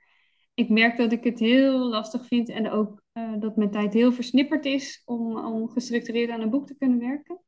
Ik 0.54 0.70
merk 0.70 0.98
dat 0.98 1.12
ik 1.12 1.24
het 1.24 1.40
heel 1.40 1.90
lastig 1.90 2.28
vind 2.28 2.50
en 2.50 2.70
ook 2.70 3.04
dat 3.40 3.56
mijn 3.56 3.72
tijd 3.72 3.94
heel 3.94 4.12
versnipperd 4.12 4.66
is 4.66 5.02
om, 5.06 5.38
om 5.38 5.70
gestructureerd 5.70 6.30
aan 6.30 6.42
een 6.42 6.50
boek 6.50 6.68
te 6.68 6.78
kunnen 6.78 7.00
werken. 7.00 7.42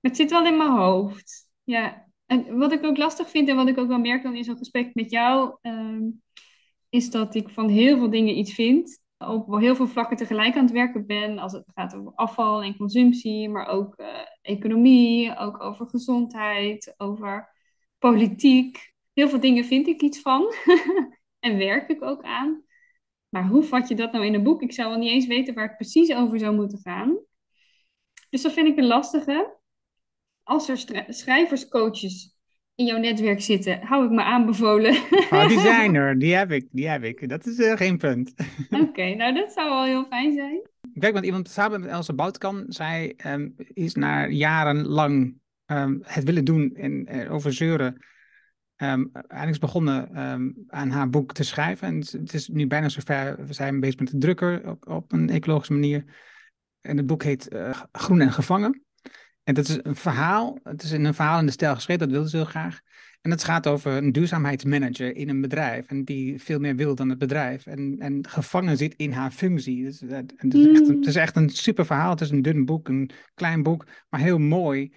Maar 0.00 0.10
het 0.10 0.16
zit 0.16 0.30
wel 0.30 0.46
in 0.46 0.56
mijn 0.56 0.70
hoofd. 0.70 1.50
Ja. 1.62 2.08
En 2.26 2.58
wat 2.58 2.72
ik 2.72 2.84
ook 2.84 2.96
lastig 2.96 3.30
vind 3.30 3.48
en 3.48 3.56
wat 3.56 3.68
ik 3.68 3.78
ook 3.78 3.88
wel 3.88 3.98
merk 3.98 4.22
dan 4.22 4.36
in 4.36 4.44
zo'n 4.44 4.56
gesprek 4.56 4.94
met 4.94 5.10
jou, 5.10 5.56
ehm, 5.60 6.10
is 6.88 7.10
dat 7.10 7.34
ik 7.34 7.48
van 7.48 7.68
heel 7.68 7.98
veel 7.98 8.10
dingen 8.10 8.38
iets 8.38 8.54
vind. 8.54 9.02
Op 9.18 9.58
heel 9.58 9.76
veel 9.76 9.88
vlakken 9.88 10.16
tegelijk 10.16 10.56
aan 10.56 10.64
het 10.64 10.72
werken 10.72 11.06
ben. 11.06 11.38
Als 11.38 11.52
het 11.52 11.64
gaat 11.74 11.94
over 11.94 12.12
afval 12.14 12.62
en 12.62 12.76
consumptie, 12.76 13.48
maar 13.48 13.66
ook 13.66 13.94
uh, 14.00 14.06
economie, 14.42 15.36
ook 15.38 15.62
over 15.62 15.86
gezondheid, 15.86 16.94
over 16.96 17.48
politiek. 17.98 18.92
Heel 19.12 19.28
veel 19.28 19.40
dingen 19.40 19.64
vind 19.64 19.86
ik 19.86 20.02
iets 20.02 20.20
van. 20.20 20.54
en 21.46 21.56
werk 21.56 21.88
ik 21.88 22.02
ook 22.02 22.22
aan. 22.22 22.64
Maar 23.28 23.48
hoe 23.48 23.62
vat 23.62 23.88
je 23.88 23.94
dat 23.94 24.12
nou 24.12 24.26
in 24.26 24.34
een 24.34 24.42
boek? 24.42 24.62
Ik 24.62 24.72
zou 24.72 24.88
wel 24.88 24.98
niet 24.98 25.10
eens 25.10 25.26
weten 25.26 25.54
waar 25.54 25.66
het 25.66 25.76
precies 25.76 26.14
over 26.14 26.38
zou 26.38 26.54
moeten 26.54 26.78
gaan. 26.78 27.18
Dus 28.30 28.42
dat 28.42 28.52
vind 28.52 28.68
ik 28.68 28.78
een 28.78 28.86
lastige. 28.86 29.56
Als 30.44 30.68
er 30.68 31.04
schrijverscoaches 31.08 32.36
in 32.74 32.84
jouw 32.84 32.98
netwerk 32.98 33.40
zitten, 33.40 33.82
hou 33.82 34.04
ik 34.04 34.10
me 34.10 34.22
aanbevolen. 34.22 34.96
Oh, 35.30 35.48
die 35.52 35.60
zijn 35.60 35.94
er, 35.94 36.18
die 36.24 36.34
heb 36.34 36.50
ik, 36.50 36.68
die 36.70 36.88
heb 36.88 37.04
ik. 37.04 37.28
Dat 37.28 37.46
is 37.46 37.58
uh, 37.58 37.76
geen 37.76 37.98
punt. 37.98 38.34
Oké, 38.70 39.14
nou 39.14 39.34
dat 39.34 39.52
zou 39.52 39.68
wel 39.68 39.84
heel 39.84 40.04
fijn 40.04 40.32
zijn. 40.32 40.68
Ik 40.92 41.02
werk 41.02 41.14
met 41.14 41.24
iemand 41.24 41.48
samen 41.48 41.80
met 41.80 41.90
Elsa 41.90 42.12
Boutkan. 42.12 42.64
Zij 42.68 43.14
um, 43.26 43.54
is 43.56 43.94
na 43.94 44.26
jarenlang 44.26 45.34
um, 45.66 46.00
het 46.02 46.24
willen 46.24 46.44
doen 46.44 46.74
en 46.74 47.14
uh, 47.14 47.32
over 47.32 47.52
zeuren. 47.52 48.04
Um, 48.76 49.10
eigenlijk 49.12 49.50
is 49.50 49.58
begonnen 49.58 50.16
aan 50.68 50.90
haar 50.90 51.10
boek 51.10 51.32
te 51.32 51.44
schrijven. 51.44 51.88
En 51.88 51.96
het 51.96 52.34
is 52.34 52.48
nu 52.48 52.66
bijna 52.66 52.88
zover. 52.88 53.46
We 53.46 53.52
zijn 53.52 53.80
bezig 53.80 53.98
met 53.98 54.10
de 54.10 54.18
drukker 54.18 54.68
op, 54.68 54.88
op 54.88 55.12
een 55.12 55.30
ecologische 55.30 55.72
manier. 55.72 56.04
En 56.80 56.96
het 56.96 57.06
boek 57.06 57.22
heet 57.22 57.52
uh, 57.52 57.82
Groen 57.92 58.20
en 58.20 58.32
Gevangen. 58.32 58.83
En 59.44 59.54
dat 59.54 59.68
is 59.68 59.78
een 59.82 59.96
verhaal. 59.96 60.58
Het 60.62 60.82
is 60.82 60.90
in 60.90 61.04
een 61.04 61.14
verhaal 61.14 61.38
in 61.38 61.46
de 61.46 61.52
stijl 61.52 61.74
geschreven, 61.74 62.02
dat 62.02 62.10
wilde 62.10 62.28
ze 62.28 62.36
heel 62.36 62.44
graag. 62.44 62.80
En 63.20 63.30
het 63.30 63.44
gaat 63.44 63.66
over 63.66 63.92
een 63.92 64.12
duurzaamheidsmanager 64.12 65.16
in 65.16 65.28
een 65.28 65.40
bedrijf. 65.40 65.86
En 65.86 66.04
die 66.04 66.42
veel 66.42 66.58
meer 66.58 66.76
wil 66.76 66.94
dan 66.94 67.08
het 67.08 67.18
bedrijf. 67.18 67.66
En, 67.66 67.96
en 67.98 68.28
gevangen 68.28 68.76
zit 68.76 68.94
in 68.94 69.12
haar 69.12 69.30
functie. 69.30 69.84
Dus, 69.84 70.02
eh, 70.02 70.16
het, 70.16 70.54
is 70.54 70.66
echt 70.66 70.88
een, 70.88 70.96
het 70.96 71.06
is 71.06 71.16
echt 71.16 71.36
een 71.36 71.48
super 71.48 71.86
verhaal. 71.86 72.10
Het 72.10 72.20
is 72.20 72.30
een 72.30 72.42
dun 72.42 72.64
boek, 72.64 72.88
een 72.88 73.10
klein 73.34 73.62
boek, 73.62 73.86
maar 74.08 74.20
heel 74.20 74.38
mooi. 74.38 74.94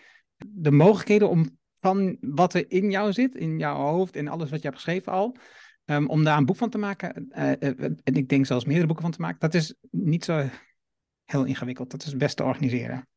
De 0.48 0.72
mogelijkheden 0.72 1.30
om 1.30 1.58
van 1.78 2.18
wat 2.22 2.54
er 2.54 2.72
in 2.72 2.92
jou 2.92 3.14
zit, 3.14 3.36
in 3.36 3.58
jouw 3.58 3.76
hoofd 3.76 4.16
en 4.16 4.28
alles 4.28 4.50
wat 4.50 4.62
je 4.62 4.68
hebt 4.68 4.82
geschreven 4.82 5.12
al. 5.12 5.38
Um, 5.86 6.08
om 6.08 6.24
daar 6.24 6.38
een 6.38 6.46
boek 6.46 6.56
van 6.56 6.70
te 6.70 6.78
maken. 6.78 7.28
Uh, 7.30 7.44
uh, 7.60 7.84
en 8.04 8.14
ik 8.14 8.30
denk 8.30 8.46
zelfs 8.46 8.66
meerdere 8.66 8.88
boeken 8.88 9.06
van 9.06 9.14
te 9.14 9.22
maken. 9.22 9.40
Dat 9.40 9.54
is 9.54 9.76
niet 9.92 10.26
zo 10.26 10.50
heel 11.26 11.44
ingewikkeld. 11.44 11.92
Dat 11.92 12.06
is 12.06 12.16
best 12.16 12.38
te 12.38 12.44
organiseren 12.44 13.08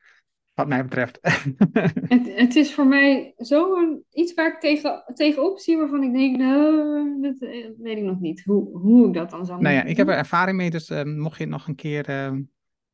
wat 0.60 0.68
mij 0.68 0.82
betreft. 0.82 1.18
het, 2.14 2.36
het, 2.36 2.56
is 2.56 2.74
voor 2.74 2.86
mij 2.86 3.34
zo 3.38 3.76
iets 4.12 4.34
waar 4.34 4.52
ik 4.52 4.60
tegen, 4.60 5.02
tegenop 5.14 5.58
zie, 5.58 5.76
waarvan 5.76 6.02
ik 6.02 6.12
denk, 6.12 6.36
nou, 6.36 7.20
dat, 7.20 7.40
eh, 7.40 7.66
weet 7.78 7.96
ik 7.96 8.02
nog 8.02 8.20
niet, 8.20 8.42
hoe, 8.44 8.78
hoe 8.78 9.06
ik 9.06 9.14
dat 9.14 9.30
dan 9.30 9.46
zou 9.46 9.60
Nou 9.60 9.74
ja, 9.74 9.82
ik 9.82 9.96
heb 9.96 10.08
er 10.08 10.14
ervaring 10.14 10.56
mee, 10.56 10.70
dus 10.70 10.90
uh, 10.90 11.02
mocht 11.02 11.38
je 11.38 11.46
nog 11.46 11.68
een 11.68 11.74
keer... 11.74 12.10
Uh, 12.10 12.30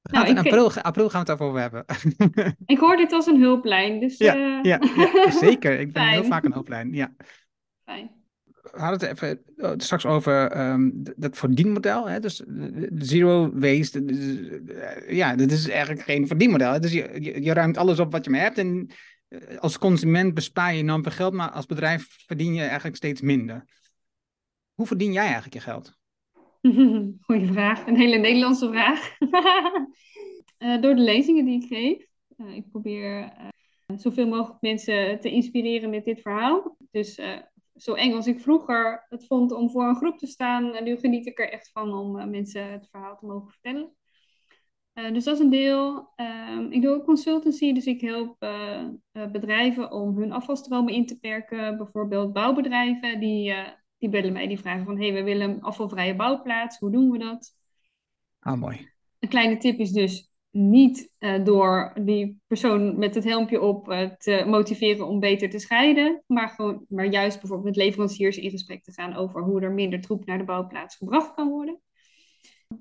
nou, 0.02 0.26
in 0.28 0.38
april, 0.38 0.72
april 0.72 1.10
gaan 1.10 1.24
we 1.24 1.32
het 1.32 1.40
over 1.40 1.60
hebben. 1.60 1.84
ik 2.66 2.78
hoor 2.78 2.96
dit 2.96 3.12
als 3.12 3.26
een 3.26 3.40
hulplijn, 3.40 4.00
dus... 4.00 4.18
Ja, 4.18 4.36
uh... 4.36 4.62
ja, 4.62 4.78
ja, 4.96 5.30
zeker. 5.30 5.80
Ik 5.80 5.92
ben 5.92 6.08
heel 6.08 6.24
vaak 6.34 6.44
een 6.44 6.52
hulplijn, 6.52 6.92
ja. 6.92 7.14
Fijn 7.84 8.15
hadden 8.76 9.08
het 9.08 9.18
even 9.18 9.42
oh, 9.56 9.72
straks 9.76 10.06
over 10.06 10.58
um, 10.70 10.92
dat 11.16 11.36
verdienmodel. 11.36 12.08
Hè? 12.08 12.20
Dus 12.20 12.42
zero 12.98 13.50
waste. 13.54 14.04
ja, 15.08 15.36
dat 15.36 15.50
is 15.50 15.68
eigenlijk 15.68 16.02
geen 16.02 16.26
verdienmodel. 16.26 16.80
Dus 16.80 16.92
je, 16.92 17.42
je, 17.42 17.52
ruimt 17.52 17.76
alles 17.76 17.98
op 17.98 18.12
wat 18.12 18.24
je 18.24 18.30
maar 18.30 18.40
hebt. 18.40 18.58
En 18.58 18.90
eh, 19.28 19.58
als 19.58 19.78
consument 19.78 20.34
bespaar 20.34 20.74
je 20.74 20.80
enorm 20.80 21.02
veel 21.02 21.12
geld, 21.12 21.32
maar 21.32 21.50
als 21.50 21.66
bedrijf 21.66 22.06
verdien 22.26 22.54
je 22.54 22.62
eigenlijk 22.62 22.96
steeds 22.96 23.20
minder. 23.20 23.64
Hoe 24.74 24.86
verdien 24.86 25.12
jij 25.12 25.24
eigenlijk 25.24 25.54
je 25.54 25.60
geld? 25.60 25.98
Goeie 27.26 27.52
vraag. 27.52 27.86
Een 27.86 27.96
hele 27.96 28.16
Nederlandse 28.16 28.68
vraag. 28.68 29.18
uh, 30.58 30.80
door 30.82 30.94
de 30.94 31.02
lezingen 31.02 31.44
die 31.44 31.62
ik 31.62 31.68
geef. 31.68 32.06
Uh, 32.36 32.56
ik 32.56 32.70
probeer 32.70 33.32
zoveel 33.96 34.26
mogelijk 34.26 34.60
mensen 34.60 35.20
te 35.20 35.30
inspireren 35.30 35.90
met 35.90 36.04
dit 36.04 36.20
verhaal. 36.20 36.76
Dus 36.90 37.18
zo 37.76 37.94
eng 37.94 38.14
als 38.14 38.26
ik 38.26 38.40
vroeger 38.40 39.06
het 39.08 39.26
vond 39.26 39.52
om 39.52 39.70
voor 39.70 39.88
een 39.88 39.96
groep 39.96 40.18
te 40.18 40.26
staan. 40.26 40.74
En 40.74 40.84
nu 40.84 40.96
geniet 40.96 41.26
ik 41.26 41.38
er 41.38 41.50
echt 41.50 41.70
van 41.72 41.94
om 41.94 42.18
uh, 42.18 42.24
mensen 42.24 42.72
het 42.72 42.88
verhaal 42.90 43.16
te 43.16 43.26
mogen 43.26 43.50
vertellen. 43.50 43.96
Uh, 44.94 45.12
dus 45.12 45.24
dat 45.24 45.34
is 45.34 45.40
een 45.40 45.50
deel. 45.50 46.12
Uh, 46.16 46.66
ik 46.70 46.82
doe 46.82 46.94
ook 46.94 47.04
consultancy, 47.04 47.72
dus 47.72 47.86
ik 47.86 48.00
help 48.00 48.42
uh, 48.42 49.30
bedrijven 49.32 49.92
om 49.92 50.18
hun 50.18 50.32
afvalstromen 50.32 50.94
in 50.94 51.06
te 51.06 51.18
perken. 51.18 51.76
Bijvoorbeeld 51.76 52.32
bouwbedrijven, 52.32 53.20
die, 53.20 53.54
die 53.98 54.08
bellen 54.08 54.32
mij, 54.32 54.46
die 54.46 54.58
vragen 54.58 54.84
van... 54.84 54.96
hé, 54.96 55.10
hey, 55.10 55.14
we 55.14 55.22
willen 55.22 55.50
een 55.50 55.62
afvalvrije 55.62 56.16
bouwplaats, 56.16 56.78
hoe 56.78 56.90
doen 56.90 57.10
we 57.10 57.18
dat? 57.18 57.56
Ah, 58.38 58.58
mooi. 58.60 58.88
Een 59.18 59.28
kleine 59.28 59.56
tip 59.56 59.78
is 59.78 59.92
dus, 59.92 60.30
niet 60.56 61.12
uh, 61.18 61.44
door 61.44 61.92
die 62.00 62.40
persoon 62.46 62.98
met 62.98 63.14
het 63.14 63.24
helmpje 63.24 63.60
op 63.60 63.88
uh, 63.90 64.10
te 64.10 64.44
motiveren 64.46 65.06
om 65.06 65.20
beter 65.20 65.50
te 65.50 65.58
scheiden, 65.58 66.22
maar, 66.26 66.48
gewoon, 66.48 66.84
maar 66.88 67.06
juist 67.06 67.40
bijvoorbeeld 67.40 67.76
met 67.76 67.84
leveranciers 67.84 68.36
in 68.36 68.50
gesprek 68.50 68.82
te 68.82 68.92
gaan 68.92 69.14
over 69.14 69.42
hoe 69.42 69.60
er 69.60 69.72
minder 69.72 70.00
troep 70.00 70.26
naar 70.26 70.38
de 70.38 70.44
bouwplaats 70.44 70.96
gebracht 70.96 71.34
kan 71.34 71.48
worden. 71.48 71.80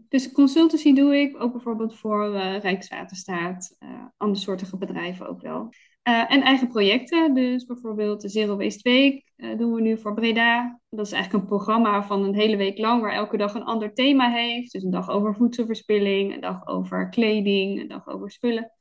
Dus 0.09 0.32
consultancy 0.32 0.93
doe 0.93 1.17
ik 1.17 1.41
ook 1.41 1.51
bijvoorbeeld 1.51 1.95
voor 1.95 2.34
uh, 2.34 2.59
Rijkswaterstaat, 2.59 3.78
andersoortige 4.17 4.78
bedrijven 4.78 5.28
ook 5.28 5.41
wel. 5.41 5.69
Uh, 6.08 6.32
en 6.32 6.41
eigen 6.41 6.68
projecten, 6.68 7.34
dus 7.34 7.66
bijvoorbeeld 7.66 8.22
de 8.22 8.30
Zero 8.30 8.58
Waste 8.58 8.89
Week 8.89 9.32
uh, 9.38 9.58
doen 9.58 9.74
we 9.74 9.82
nu 9.82 9.97
voor 9.97 10.14
Breda. 10.14 10.80
Dat 10.89 11.06
is 11.06 11.12
eigenlijk 11.12 11.43
een 11.43 11.49
programma 11.49 12.03
van 12.03 12.24
een 12.24 12.36
hele 12.36 12.56
week 12.58 12.78
lang 12.78 13.01
waar 13.01 13.14
elke 13.14 13.38
dag 13.38 13.53
een 13.53 13.64
ander 13.64 13.93
thema 13.93 14.30
heeft. 14.30 14.72
Dus 14.72 14.84
een 14.84 14.91
dag 14.91 15.10
over 15.10 15.36
voedselverspilling, 15.36 16.34
een 16.34 16.41
dag 16.41 16.68
over 16.68 17.10
kleding, 17.10 17.82
een 17.82 17.88
dag 17.88 18.08
over 18.08 18.32
spullen, 18.32 18.72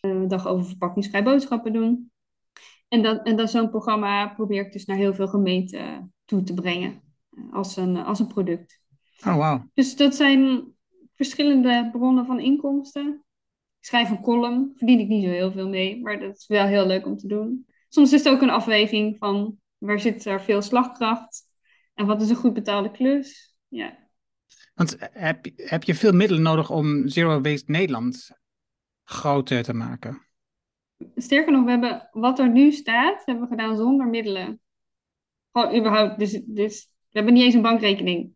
uh, 0.00 0.10
een 0.10 0.28
dag 0.28 0.46
over 0.46 0.66
verpakkingsvrij 0.66 1.22
boodschappen 1.22 1.72
doen. 1.72 2.10
En 2.88 3.02
dat, 3.02 3.26
en 3.26 3.36
dat 3.36 3.50
zo'n 3.50 3.70
programma 3.70 4.28
probeer 4.28 4.66
ik 4.66 4.72
dus 4.72 4.84
naar 4.84 4.96
heel 4.96 5.14
veel 5.14 5.28
gemeenten 5.28 6.12
toe 6.24 6.42
te 6.42 6.54
brengen 6.54 7.02
als 7.52 7.76
een, 7.76 7.96
als 7.96 8.18
een 8.18 8.26
product. 8.26 8.80
Oh, 9.26 9.36
wow. 9.36 9.62
Dus 9.74 9.96
dat 9.96 10.14
zijn 10.14 10.64
verschillende 11.14 11.88
bronnen 11.92 12.26
van 12.26 12.40
inkomsten 12.40 13.24
schrijf 13.80 14.10
een 14.10 14.22
column, 14.22 14.72
verdien 14.76 15.00
ik 15.00 15.08
niet 15.08 15.24
zo 15.24 15.30
heel 15.30 15.52
veel 15.52 15.68
mee, 15.68 16.00
maar 16.00 16.20
dat 16.20 16.36
is 16.36 16.46
wel 16.46 16.66
heel 16.66 16.86
leuk 16.86 17.06
om 17.06 17.16
te 17.16 17.26
doen. 17.26 17.66
Soms 17.88 18.12
is 18.12 18.24
het 18.24 18.34
ook 18.34 18.42
een 18.42 18.50
afweging 18.50 19.16
van 19.18 19.58
waar 19.78 20.00
zit 20.00 20.24
er 20.24 20.42
veel 20.42 20.62
slagkracht 20.62 21.42
en 21.94 22.06
wat 22.06 22.22
is 22.22 22.30
een 22.30 22.36
goed 22.36 22.54
betaalde 22.54 22.90
klus. 22.90 23.56
Ja. 23.68 24.08
Want 24.74 24.96
heb, 25.12 25.46
heb 25.56 25.82
je 25.82 25.94
veel 25.94 26.12
middelen 26.12 26.42
nodig 26.42 26.70
om 26.70 27.08
Zero 27.08 27.40
Waste 27.40 27.70
Nederland 27.70 28.30
groter 29.04 29.62
te 29.62 29.72
maken? 29.72 30.26
Sterker 31.16 31.52
nog, 31.52 31.64
we 31.64 31.70
hebben 31.70 32.08
wat 32.10 32.38
er 32.38 32.50
nu 32.50 32.72
staat, 32.72 33.22
hebben 33.24 33.44
we 33.44 33.50
gedaan 33.50 33.76
zonder 33.76 34.06
middelen. 34.06 34.60
Gewoon 35.52 35.76
überhaupt, 35.76 36.18
dus, 36.18 36.40
dus 36.44 36.90
we 37.08 37.18
hebben 37.18 37.34
niet 37.34 37.42
eens 37.42 37.54
een 37.54 37.62
bankrekening. 37.62 38.32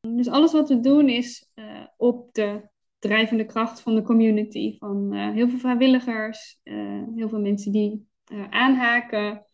dus 0.16 0.28
alles 0.28 0.52
wat 0.52 0.68
we 0.68 0.80
doen 0.80 1.08
is 1.08 1.50
uh, 1.54 1.86
op 1.96 2.34
de 2.34 2.69
drijvende 3.00 3.44
kracht 3.44 3.80
van 3.80 3.94
de 3.94 4.02
community. 4.02 4.78
Van 4.78 5.14
uh, 5.14 5.30
heel 5.30 5.48
veel 5.48 5.58
vrijwilligers, 5.58 6.60
uh, 6.64 7.02
heel 7.16 7.28
veel 7.28 7.40
mensen 7.40 7.72
die 7.72 8.08
uh, 8.32 8.48
aanhaken, 8.50 9.46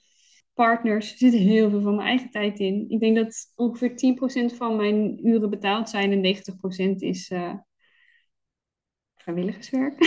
partners. 0.54 1.12
Er 1.12 1.18
zit 1.18 1.32
heel 1.32 1.70
veel 1.70 1.82
van 1.82 1.94
mijn 1.94 2.08
eigen 2.08 2.30
tijd 2.30 2.58
in. 2.58 2.84
Ik 2.88 3.00
denk 3.00 3.16
dat 3.16 3.52
ongeveer 3.54 3.90
10% 4.52 4.56
van 4.56 4.76
mijn 4.76 5.26
uren 5.28 5.50
betaald 5.50 5.88
zijn 5.88 6.12
en 6.12 6.36
90% 6.92 6.96
is 6.96 7.32
vrijwilligerswerk. 9.16 9.98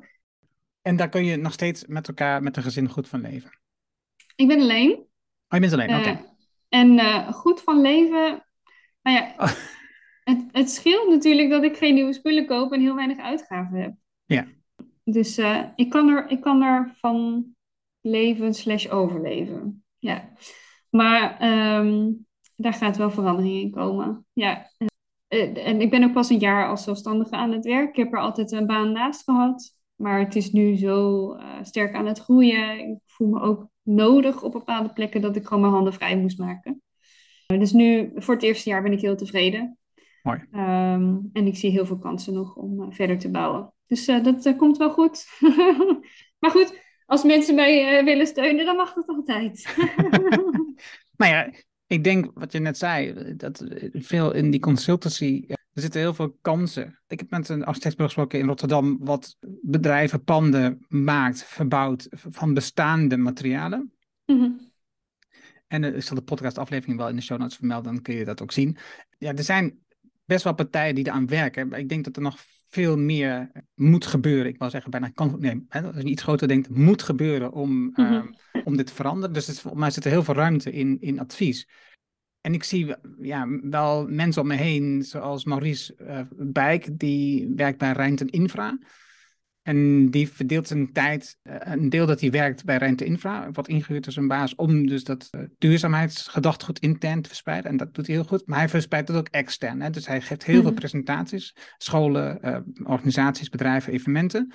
en 0.88 0.96
daar 0.96 1.08
kun 1.08 1.24
je 1.24 1.36
nog 1.36 1.52
steeds 1.52 1.86
met 1.86 2.08
elkaar, 2.08 2.42
met 2.42 2.56
een 2.56 2.62
gezin 2.62 2.88
goed 2.88 3.08
van 3.08 3.20
leven? 3.20 3.60
Ik 4.36 4.48
ben 4.48 4.60
alleen. 4.60 4.90
Oh, 4.92 5.06
je 5.48 5.60
bent 5.60 5.72
alleen, 5.72 5.98
oké. 5.98 6.24
En 6.68 7.32
goed 7.32 7.60
van 7.60 7.80
leven, 7.80 8.46
nou 9.02 9.16
ja... 9.16 9.34
Oh. 9.38 9.52
Het, 10.24 10.44
het 10.52 10.70
scheelt 10.70 11.08
natuurlijk 11.08 11.50
dat 11.50 11.62
ik 11.62 11.76
geen 11.76 11.94
nieuwe 11.94 12.12
spullen 12.12 12.46
koop 12.46 12.72
en 12.72 12.80
heel 12.80 12.94
weinig 12.94 13.18
uitgaven 13.18 13.78
heb. 13.78 13.94
Ja. 14.24 14.46
Dus 15.04 15.38
uh, 15.38 15.62
ik, 15.76 15.90
kan 15.90 16.08
er, 16.08 16.30
ik 16.30 16.40
kan 16.40 16.62
er 16.62 16.92
van 16.94 17.46
leven 18.00 18.54
slash 18.54 18.88
overleven. 18.88 19.84
Ja. 19.98 20.28
Maar 20.90 21.42
um, 21.80 22.26
daar 22.56 22.74
gaat 22.74 22.96
wel 22.96 23.10
verandering 23.10 23.60
in 23.60 23.70
komen. 23.70 24.26
Ja. 24.32 24.66
Uh, 25.28 25.66
en 25.66 25.80
ik 25.80 25.90
ben 25.90 26.04
ook 26.04 26.12
pas 26.12 26.30
een 26.30 26.38
jaar 26.38 26.68
als 26.68 26.84
zelfstandige 26.84 27.36
aan 27.36 27.52
het 27.52 27.64
werk. 27.64 27.88
Ik 27.88 27.96
heb 27.96 28.12
er 28.12 28.20
altijd 28.20 28.52
een 28.52 28.66
baan 28.66 28.92
naast 28.92 29.22
gehad. 29.22 29.76
Maar 29.96 30.18
het 30.18 30.36
is 30.36 30.52
nu 30.52 30.76
zo 30.76 31.34
uh, 31.34 31.44
sterk 31.62 31.94
aan 31.94 32.06
het 32.06 32.18
groeien. 32.18 32.78
Ik 32.78 32.98
voel 33.04 33.28
me 33.28 33.40
ook 33.40 33.68
nodig 33.82 34.42
op 34.42 34.52
bepaalde 34.52 34.92
plekken 34.92 35.20
dat 35.20 35.36
ik 35.36 35.44
gewoon 35.44 35.60
mijn 35.60 35.72
handen 35.72 35.92
vrij 35.92 36.18
moest 36.18 36.38
maken. 36.38 36.82
Dus 37.46 37.72
nu, 37.72 38.12
voor 38.14 38.34
het 38.34 38.42
eerste 38.42 38.68
jaar 38.68 38.82
ben 38.82 38.92
ik 38.92 39.00
heel 39.00 39.16
tevreden. 39.16 39.78
Mooi. 40.22 40.44
Ehm, 40.52 41.16
en 41.32 41.46
ik 41.46 41.56
zie 41.56 41.70
heel 41.70 41.86
veel 41.86 41.98
kansen 41.98 42.34
nog 42.34 42.56
om 42.56 42.80
uh, 42.80 42.86
verder 42.90 43.18
te 43.18 43.30
bouwen. 43.30 43.72
Dus 43.86 44.08
uh, 44.08 44.24
dat 44.24 44.46
uh, 44.46 44.58
komt 44.58 44.76
wel 44.76 44.90
goed. 44.90 45.26
maar 46.40 46.50
goed, 46.50 46.78
als 47.06 47.22
mensen 47.22 47.54
mij 47.54 48.04
willen 48.04 48.26
steunen, 48.26 48.64
dan 48.64 48.76
mag 48.76 48.92
dat 48.92 49.08
altijd. 49.08 49.74
nou 51.16 51.32
ja, 51.32 51.52
ik 51.86 52.04
denk 52.04 52.30
wat 52.34 52.52
je 52.52 52.58
net 52.58 52.78
zei, 52.78 53.14
dat 53.36 53.64
veel 53.92 54.32
in 54.34 54.50
die 54.50 54.60
consultancy, 54.60 55.44
er 55.48 55.82
zitten 55.82 56.00
heel 56.00 56.14
veel 56.14 56.38
kansen. 56.40 56.98
Ik 57.06 57.18
heb 57.18 57.30
met 57.30 57.48
een 57.48 57.64
architectbureau 57.64 58.08
gesproken 58.08 58.38
in 58.38 58.46
Rotterdam, 58.46 58.98
wat 59.00 59.36
bedrijven 59.62 60.24
panden 60.24 60.86
maakt, 60.88 61.44
verbouwt 61.44 62.08
van 62.10 62.54
bestaande 62.54 63.16
materialen. 63.16 63.92
Mm 64.26 64.38
-hmm. 64.38 64.70
En 65.66 65.84
ik 65.84 66.02
zal 66.02 66.16
de 66.16 66.22
podcastaflevering 66.22 66.98
wel 66.98 67.08
in 67.08 67.16
de 67.16 67.22
show 67.22 67.38
notes 67.38 67.56
vermelden, 67.56 67.92
dan 67.92 68.02
kun 68.02 68.14
je 68.14 68.24
dat 68.24 68.42
ook 68.42 68.52
zien. 68.52 68.76
Ja, 69.18 69.34
er 69.34 69.44
zijn 69.44 69.82
best 70.24 70.44
wel 70.44 70.54
partijen 70.54 70.94
die 70.94 71.06
eraan 71.06 71.26
werken. 71.26 71.68
Maar 71.68 71.78
ik 71.78 71.88
denk 71.88 72.04
dat 72.04 72.16
er 72.16 72.22
nog 72.22 72.36
veel 72.68 72.98
meer 72.98 73.50
moet 73.74 74.06
gebeuren. 74.06 74.52
Ik 74.52 74.58
wil 74.58 74.70
zeggen, 74.70 74.90
bijna 74.90 75.08
kan. 75.08 75.36
Nee, 75.38 75.66
als 75.68 75.96
je 75.96 76.04
iets 76.04 76.22
groter 76.22 76.48
denkt, 76.48 76.68
moet 76.68 77.02
gebeuren 77.02 77.52
om, 77.52 77.70
mm 77.70 77.92
-hmm. 77.94 78.34
om 78.64 78.76
dit 78.76 78.86
te 78.86 78.94
veranderen. 78.94 79.34
Dus 79.34 79.46
het, 79.46 79.60
voor 79.60 79.78
mij 79.78 79.90
zit 79.90 80.04
er 80.04 80.10
heel 80.10 80.24
veel 80.24 80.34
ruimte 80.34 80.72
in, 80.72 80.96
in 81.00 81.20
advies. 81.20 81.68
En 82.40 82.54
ik 82.54 82.64
zie 82.64 82.94
ja, 83.20 83.46
wel 83.62 84.06
mensen 84.06 84.42
om 84.42 84.48
me 84.48 84.54
heen, 84.54 85.02
zoals 85.02 85.44
Maurice 85.44 85.94
uh, 86.00 86.20
Bijk, 86.30 86.98
die 86.98 87.52
werkt 87.56 87.78
bij 87.78 87.92
Rijnten 87.92 88.28
Infra. 88.28 88.78
En 89.62 90.10
die 90.10 90.28
verdeelt 90.28 90.66
zijn 90.66 90.92
tijd, 90.92 91.36
uh, 91.42 91.54
een 91.58 91.88
deel 91.88 92.06
dat 92.06 92.20
hij 92.20 92.30
werkt 92.30 92.64
bij 92.64 92.76
Rente 92.76 93.04
Infra, 93.04 93.50
wat 93.52 93.68
ingehuurd 93.68 94.06
is 94.06 94.16
een 94.16 94.28
baas, 94.28 94.54
om 94.54 94.86
dus 94.86 95.04
dat 95.04 95.28
uh, 95.30 95.42
duurzaamheidsgedachtegoed 95.58 96.78
intern 96.78 97.22
te 97.22 97.28
verspreiden. 97.28 97.70
En 97.70 97.76
dat 97.76 97.94
doet 97.94 98.06
hij 98.06 98.14
heel 98.14 98.24
goed, 98.24 98.46
maar 98.46 98.58
hij 98.58 98.68
verspreidt 98.68 99.08
het 99.08 99.16
ook 99.16 99.28
extern. 99.28 99.80
Hè? 99.80 99.90
Dus 99.90 100.06
hij 100.06 100.20
geeft 100.20 100.44
heel 100.44 100.54
mm 100.54 100.60
-hmm. 100.60 100.68
veel 100.68 100.78
presentaties, 100.78 101.56
scholen, 101.78 102.38
uh, 102.44 102.56
organisaties, 102.84 103.48
bedrijven, 103.48 103.92
evenementen. 103.92 104.52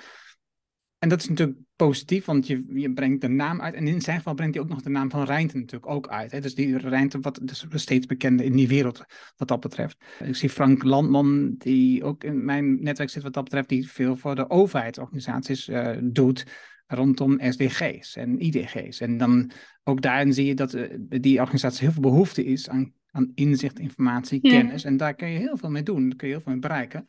En 0.98 1.08
dat 1.08 1.20
is 1.20 1.28
natuurlijk 1.28 1.58
positief, 1.76 2.24
want 2.24 2.46
je, 2.46 2.64
je 2.68 2.92
brengt 2.92 3.20
de 3.20 3.28
naam 3.28 3.60
uit. 3.60 3.74
En 3.74 3.86
in 3.86 4.00
zijn 4.00 4.16
geval 4.16 4.34
brengt 4.34 4.54
hij 4.54 4.62
ook 4.62 4.70
nog 4.70 4.82
de 4.82 4.90
naam 4.90 5.10
van 5.10 5.24
Rijnte 5.24 5.56
natuurlijk 5.56 5.92
ook 5.92 6.08
uit. 6.08 6.30
Hè? 6.30 6.40
Dus 6.40 6.54
die 6.54 6.78
Rijnte, 6.78 7.20
wat 7.20 7.40
dus 7.42 7.66
steeds 7.70 8.06
bekende 8.06 8.44
in 8.44 8.52
die 8.52 8.68
wereld 8.68 9.04
wat 9.36 9.48
dat 9.48 9.60
betreft. 9.60 9.96
Ik 10.24 10.36
zie 10.36 10.48
Frank 10.48 10.82
Landman, 10.82 11.54
die 11.58 12.04
ook 12.04 12.24
in 12.24 12.44
mijn 12.44 12.82
netwerk 12.82 13.10
zit 13.10 13.22
wat 13.22 13.32
dat 13.32 13.44
betreft, 13.44 13.68
die 13.68 13.88
veel 13.88 14.16
voor 14.16 14.34
de 14.34 14.50
overheidsorganisaties 14.50 15.68
uh, 15.68 15.96
doet 16.02 16.46
rondom 16.86 17.38
SDG's 17.40 18.16
en 18.16 18.40
IDG's. 18.40 19.00
En 19.00 19.16
dan 19.16 19.50
ook 19.84 20.02
daarin 20.02 20.32
zie 20.32 20.46
je 20.46 20.54
dat 20.54 20.74
uh, 20.74 20.94
die 21.08 21.40
organisatie 21.40 21.84
heel 21.84 21.92
veel 21.92 22.02
behoefte 22.02 22.44
is 22.44 22.68
aan, 22.68 22.92
aan 23.10 23.32
inzicht, 23.34 23.78
informatie, 23.78 24.38
ja. 24.42 24.50
kennis. 24.50 24.84
En 24.84 24.96
daar 24.96 25.14
kun 25.14 25.28
je 25.28 25.38
heel 25.38 25.56
veel 25.56 25.70
mee 25.70 25.82
doen, 25.82 26.08
daar 26.08 26.16
kun 26.16 26.28
je 26.28 26.34
heel 26.34 26.42
veel 26.42 26.52
mee 26.52 26.60
bereiken. 26.60 27.06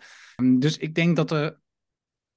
Dus 0.57 0.77
ik 0.77 0.95
denk 0.95 1.15
dat 1.15 1.31
er 1.31 1.59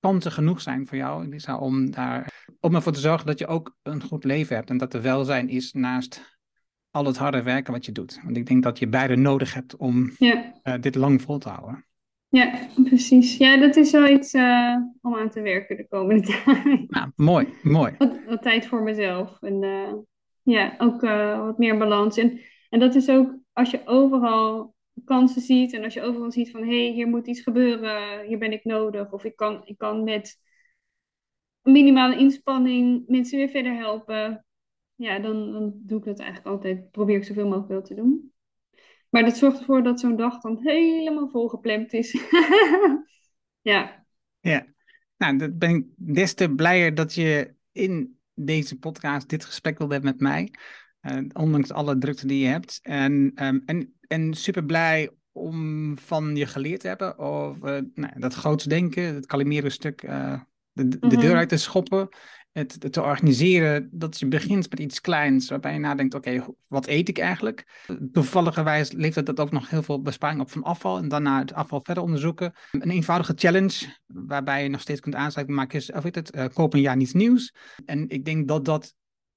kansen 0.03 0.33
genoeg 0.33 0.61
zijn 0.61 0.87
voor 0.87 0.97
jou, 0.97 1.25
Elisa, 1.25 1.59
om, 1.59 1.91
daar, 1.91 2.47
om 2.61 2.75
ervoor 2.75 2.93
te 2.93 3.01
zorgen 3.01 3.27
dat 3.27 3.39
je 3.39 3.47
ook 3.47 3.77
een 3.83 4.03
goed 4.03 4.25
leven 4.25 4.57
hebt. 4.57 4.71
En 4.71 4.77
dat 4.77 4.95
er 4.95 5.03
welzijn 5.03 5.49
is 5.49 5.73
naast 5.73 6.39
al 6.91 7.05
het 7.05 7.17
harde 7.17 7.43
werken 7.43 7.73
wat 7.73 7.87
je 7.87 7.93
doet. 7.93 8.21
Want 8.23 8.37
ik 8.37 8.47
denk 8.47 8.63
dat 8.63 8.79
je 8.79 8.89
beide 8.89 9.17
nodig 9.17 9.55
hebt 9.55 9.77
om 9.77 10.13
ja. 10.19 10.53
uh, 10.65 10.75
dit 10.81 10.95
lang 10.95 11.23
vol 11.23 11.39
te 11.39 11.49
houden. 11.49 11.87
Ja, 12.29 12.69
precies. 12.85 13.37
Ja, 13.37 13.57
dat 13.57 13.77
is 13.77 13.91
wel 13.91 14.09
iets 14.09 14.35
uh, 14.35 14.77
om 15.01 15.15
aan 15.15 15.31
te 15.31 15.41
werken 15.41 15.77
de 15.77 15.89
komende 15.89 16.23
tijd. 16.45 16.91
Nou, 16.91 17.11
mooi, 17.15 17.49
mooi. 17.63 17.95
Wat, 17.99 18.19
wat 18.27 18.43
tijd 18.43 18.67
voor 18.67 18.83
mezelf. 18.83 19.43
En 19.43 19.63
uh, 19.63 19.93
ja, 20.43 20.75
ook 20.79 21.01
wat 21.47 21.59
meer 21.59 21.79
balans. 21.79 22.17
En, 22.17 22.41
en 22.69 22.81
dat 22.81 22.95
is 22.95 23.09
ook 23.09 23.35
als 23.53 23.71
je 23.71 23.81
overal 23.85 24.75
kansen 25.05 25.43
ziet 25.43 25.73
en 25.73 25.85
als 25.85 25.95
je 25.95 26.03
overal 26.03 26.33
ziet 26.33 26.51
van 26.51 26.63
hé, 26.63 26.85
hey, 26.85 26.93
hier 26.93 27.09
moet 27.09 27.27
iets 27.27 27.41
gebeuren, 27.41 28.27
hier 28.27 28.39
ben 28.39 28.53
ik 28.53 28.65
nodig, 28.65 29.13
of 29.13 29.25
ik 29.25 29.37
kan, 29.37 29.61
ik 29.65 29.79
kan 29.79 30.05
met 30.05 30.41
minimale 31.63 32.17
inspanning 32.17 33.05
mensen 33.07 33.39
weer 33.39 33.49
verder 33.49 33.75
helpen, 33.75 34.47
ja, 34.95 35.19
dan, 35.19 35.53
dan 35.53 35.73
doe 35.77 35.99
ik 35.99 36.05
dat 36.05 36.19
eigenlijk 36.19 36.49
altijd, 36.49 36.91
probeer 36.91 37.17
ik 37.17 37.25
zoveel 37.25 37.49
mogelijk 37.49 37.85
te 37.85 37.95
doen. 37.95 38.33
Maar 39.09 39.25
dat 39.25 39.37
zorgt 39.37 39.59
ervoor 39.59 39.83
dat 39.83 40.01
zo'n 40.01 40.17
dag 40.17 40.41
dan 40.41 40.59
helemaal 40.63 41.29
volgepland 41.29 41.93
is. 41.93 42.13
ja. 43.73 44.07
Ja, 44.41 44.67
nou, 45.17 45.37
dat 45.37 45.59
ben 45.59 45.71
ik 45.71 45.85
des 45.97 46.35
te 46.35 46.55
blijer 46.55 46.95
dat 46.95 47.15
je 47.15 47.55
in 47.73 48.19
deze 48.35 48.79
podcast 48.79 49.29
dit 49.29 49.45
gesprek 49.45 49.79
wilde 49.79 49.93
hebben 49.93 50.13
met 50.13 50.21
mij. 50.21 50.53
Uh, 51.03 51.29
ondanks 51.33 51.73
alle 51.73 51.99
drukte 51.99 52.27
die 52.27 52.43
je 52.43 52.49
hebt. 52.49 52.79
En, 52.83 53.33
um, 53.35 53.63
en 53.67 53.95
en 54.13 54.35
super 54.35 54.65
blij 54.65 55.11
om 55.33 55.99
van 55.99 56.37
je 56.37 56.47
geleerd 56.47 56.81
te 56.81 56.89
hebben. 56.89 57.19
Of 57.19 57.57
uh, 57.57 57.79
nou, 57.95 58.13
dat 58.19 58.35
groots 58.35 58.65
denken, 58.65 59.15
het 59.15 59.27
kalimeren 59.27 59.73
stuk, 59.73 60.03
uh, 60.03 60.41
de, 60.73 60.89
de 60.89 61.17
deur 61.17 61.37
uit 61.37 61.49
te 61.49 61.57
schoppen. 61.57 62.09
Het, 62.53 62.77
het, 62.79 62.93
te 62.93 63.03
organiseren, 63.03 63.89
dat 63.93 64.19
je 64.19 64.27
begint 64.27 64.71
met 64.71 64.81
iets 64.81 65.01
kleins, 65.01 65.49
waarbij 65.49 65.73
je 65.73 65.79
nadenkt, 65.79 66.15
oké, 66.15 66.31
okay, 66.31 66.55
wat 66.67 66.87
eet 66.87 67.09
ik 67.09 67.19
eigenlijk? 67.19 67.87
Toevalligerwijs 68.13 68.93
levert 68.93 69.27
dat 69.27 69.41
ook 69.41 69.51
nog 69.51 69.71
heel 69.71 69.83
veel 69.83 70.03
besparing 70.03 70.41
op 70.41 70.51
van 70.51 70.63
afval 70.63 70.99
en 70.99 71.09
daarna 71.09 71.39
het 71.39 71.53
afval 71.53 71.81
verder 71.83 72.03
onderzoeken. 72.03 72.53
Een 72.71 72.91
eenvoudige 72.91 73.33
challenge, 73.37 73.99
waarbij 74.07 74.63
je 74.63 74.69
nog 74.69 74.81
steeds 74.81 75.01
kunt 75.01 75.15
aansluiten, 75.15 75.57
maak 75.57 75.73
je, 75.73 75.93
of 75.95 76.03
weet 76.03 76.15
het, 76.15 76.37
uh, 76.37 76.45
koop 76.53 76.75
een 76.75 76.81
jaar 76.81 76.97
niets 76.97 77.13
nieuws. 77.13 77.55
En 77.85 78.09
ik 78.09 78.25
denk 78.25 78.49
dat 78.49 78.65
dat 78.65 78.95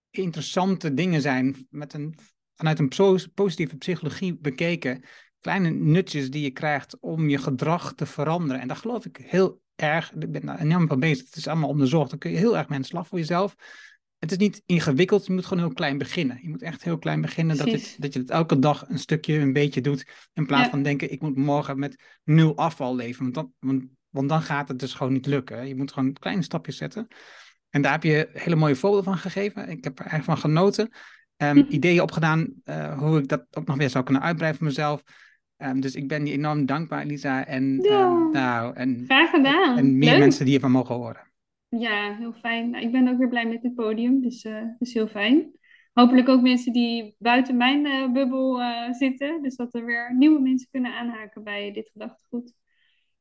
interessante 0.09 0.93
dingen 0.93 1.21
zijn 1.21 1.67
met 1.69 1.93
een 1.93 2.15
vanuit 2.55 2.79
een 2.79 2.91
positieve 3.33 3.77
psychologie 3.77 4.37
bekeken, 4.37 5.03
kleine 5.39 5.69
nutjes 5.69 6.29
die 6.29 6.43
je 6.43 6.51
krijgt 6.51 6.99
om 6.99 7.29
je 7.29 7.37
gedrag 7.37 7.93
te 7.93 8.05
veranderen. 8.05 8.61
En 8.61 8.67
daar 8.67 8.77
geloof 8.77 9.05
ik 9.05 9.17
heel 9.23 9.61
erg, 9.75 10.13
ik 10.13 10.31
ben 10.31 10.45
daar 10.45 10.59
enorm 10.59 10.87
van 10.87 10.99
bezig, 10.99 11.25
het 11.25 11.35
is 11.35 11.47
allemaal 11.47 11.69
onderzocht, 11.69 12.09
dan 12.09 12.19
kun 12.19 12.31
je 12.31 12.37
heel 12.37 12.57
erg 12.57 12.69
mensen 12.69 12.89
slag 12.89 13.07
voor 13.07 13.17
jezelf. 13.17 13.55
Het 14.19 14.31
is 14.31 14.37
niet 14.37 14.61
ingewikkeld, 14.65 15.25
je 15.25 15.33
moet 15.33 15.45
gewoon 15.45 15.63
heel 15.63 15.73
klein 15.73 15.97
beginnen. 15.97 16.39
Je 16.41 16.49
moet 16.49 16.61
echt 16.61 16.83
heel 16.83 16.97
klein 16.97 17.21
beginnen, 17.21 17.57
dat, 17.57 17.71
het, 17.71 17.95
dat 17.99 18.13
je 18.13 18.19
het 18.19 18.29
elke 18.29 18.59
dag 18.59 18.89
een 18.89 18.99
stukje, 18.99 19.39
een 19.39 19.53
beetje 19.53 19.81
doet, 19.81 20.29
in 20.33 20.45
plaats 20.45 20.63
ja. 20.63 20.69
van 20.69 20.83
denken, 20.83 21.11
ik 21.11 21.21
moet 21.21 21.37
morgen 21.37 21.79
met 21.79 22.19
nul 22.23 22.57
afval 22.57 22.95
leven, 22.95 23.21
want 23.21 23.33
dan, 23.33 23.53
want, 23.59 23.83
want 24.09 24.29
dan 24.29 24.41
gaat 24.41 24.67
het 24.67 24.79
dus 24.79 24.93
gewoon 24.93 25.13
niet 25.13 25.25
lukken. 25.25 25.67
Je 25.67 25.75
moet 25.75 25.91
gewoon 25.91 26.13
kleine 26.13 26.41
stapjes 26.41 26.77
zetten. 26.77 27.07
En 27.69 27.81
daar 27.81 27.91
heb 27.91 28.03
je 28.03 28.29
hele 28.33 28.55
mooie 28.55 28.75
voorbeelden 28.75 29.11
van 29.11 29.17
gegeven. 29.17 29.69
Ik 29.69 29.83
heb 29.83 29.99
er 29.99 30.05
erg 30.05 30.23
van 30.23 30.37
genoten 30.37 30.91
um, 31.37 31.65
ideeën 31.69 32.01
opgedaan 32.01 32.53
uh, 32.65 32.99
hoe 32.99 33.19
ik 33.19 33.27
dat 33.27 33.47
ook 33.51 33.65
nog 33.65 33.77
weer 33.77 33.89
zou 33.89 34.03
kunnen 34.03 34.23
uitbreiden 34.23 34.59
voor 34.59 34.67
mezelf. 34.67 35.03
Um, 35.57 35.79
dus 35.79 35.95
ik 35.95 36.07
ben 36.07 36.25
je 36.25 36.33
enorm 36.33 36.65
dankbaar, 36.65 37.01
Elisa. 37.01 37.45
En, 37.45 37.79
ja, 37.81 38.05
um, 38.05 38.31
nou, 38.31 38.75
en, 38.75 39.03
graag 39.05 39.29
gedaan. 39.29 39.77
En 39.77 39.97
meer 39.97 40.09
Leuk. 40.09 40.19
mensen 40.19 40.41
die 40.41 40.49
hiervan 40.51 40.71
mogen 40.71 40.95
horen. 40.95 41.31
Ja, 41.69 42.15
heel 42.17 42.33
fijn. 42.33 42.69
Nou, 42.69 42.83
ik 42.83 42.91
ben 42.91 43.07
ook 43.07 43.17
weer 43.17 43.29
blij 43.29 43.47
met 43.47 43.63
het 43.63 43.75
podium, 43.75 44.21
dus 44.21 44.43
uh, 44.43 44.53
dat 44.53 44.75
is 44.79 44.93
heel 44.93 45.07
fijn. 45.07 45.51
Hopelijk 45.93 46.29
ook 46.29 46.41
mensen 46.41 46.73
die 46.73 47.15
buiten 47.19 47.57
mijn 47.57 47.85
uh, 47.85 48.11
bubbel 48.11 48.61
uh, 48.61 48.91
zitten. 48.91 49.41
Dus 49.41 49.55
dat 49.55 49.73
er 49.73 49.85
weer 49.85 50.15
nieuwe 50.15 50.41
mensen 50.41 50.67
kunnen 50.71 50.93
aanhaken 50.93 51.43
bij 51.43 51.73
dit 51.73 51.89
gedachtegoed. 51.89 52.53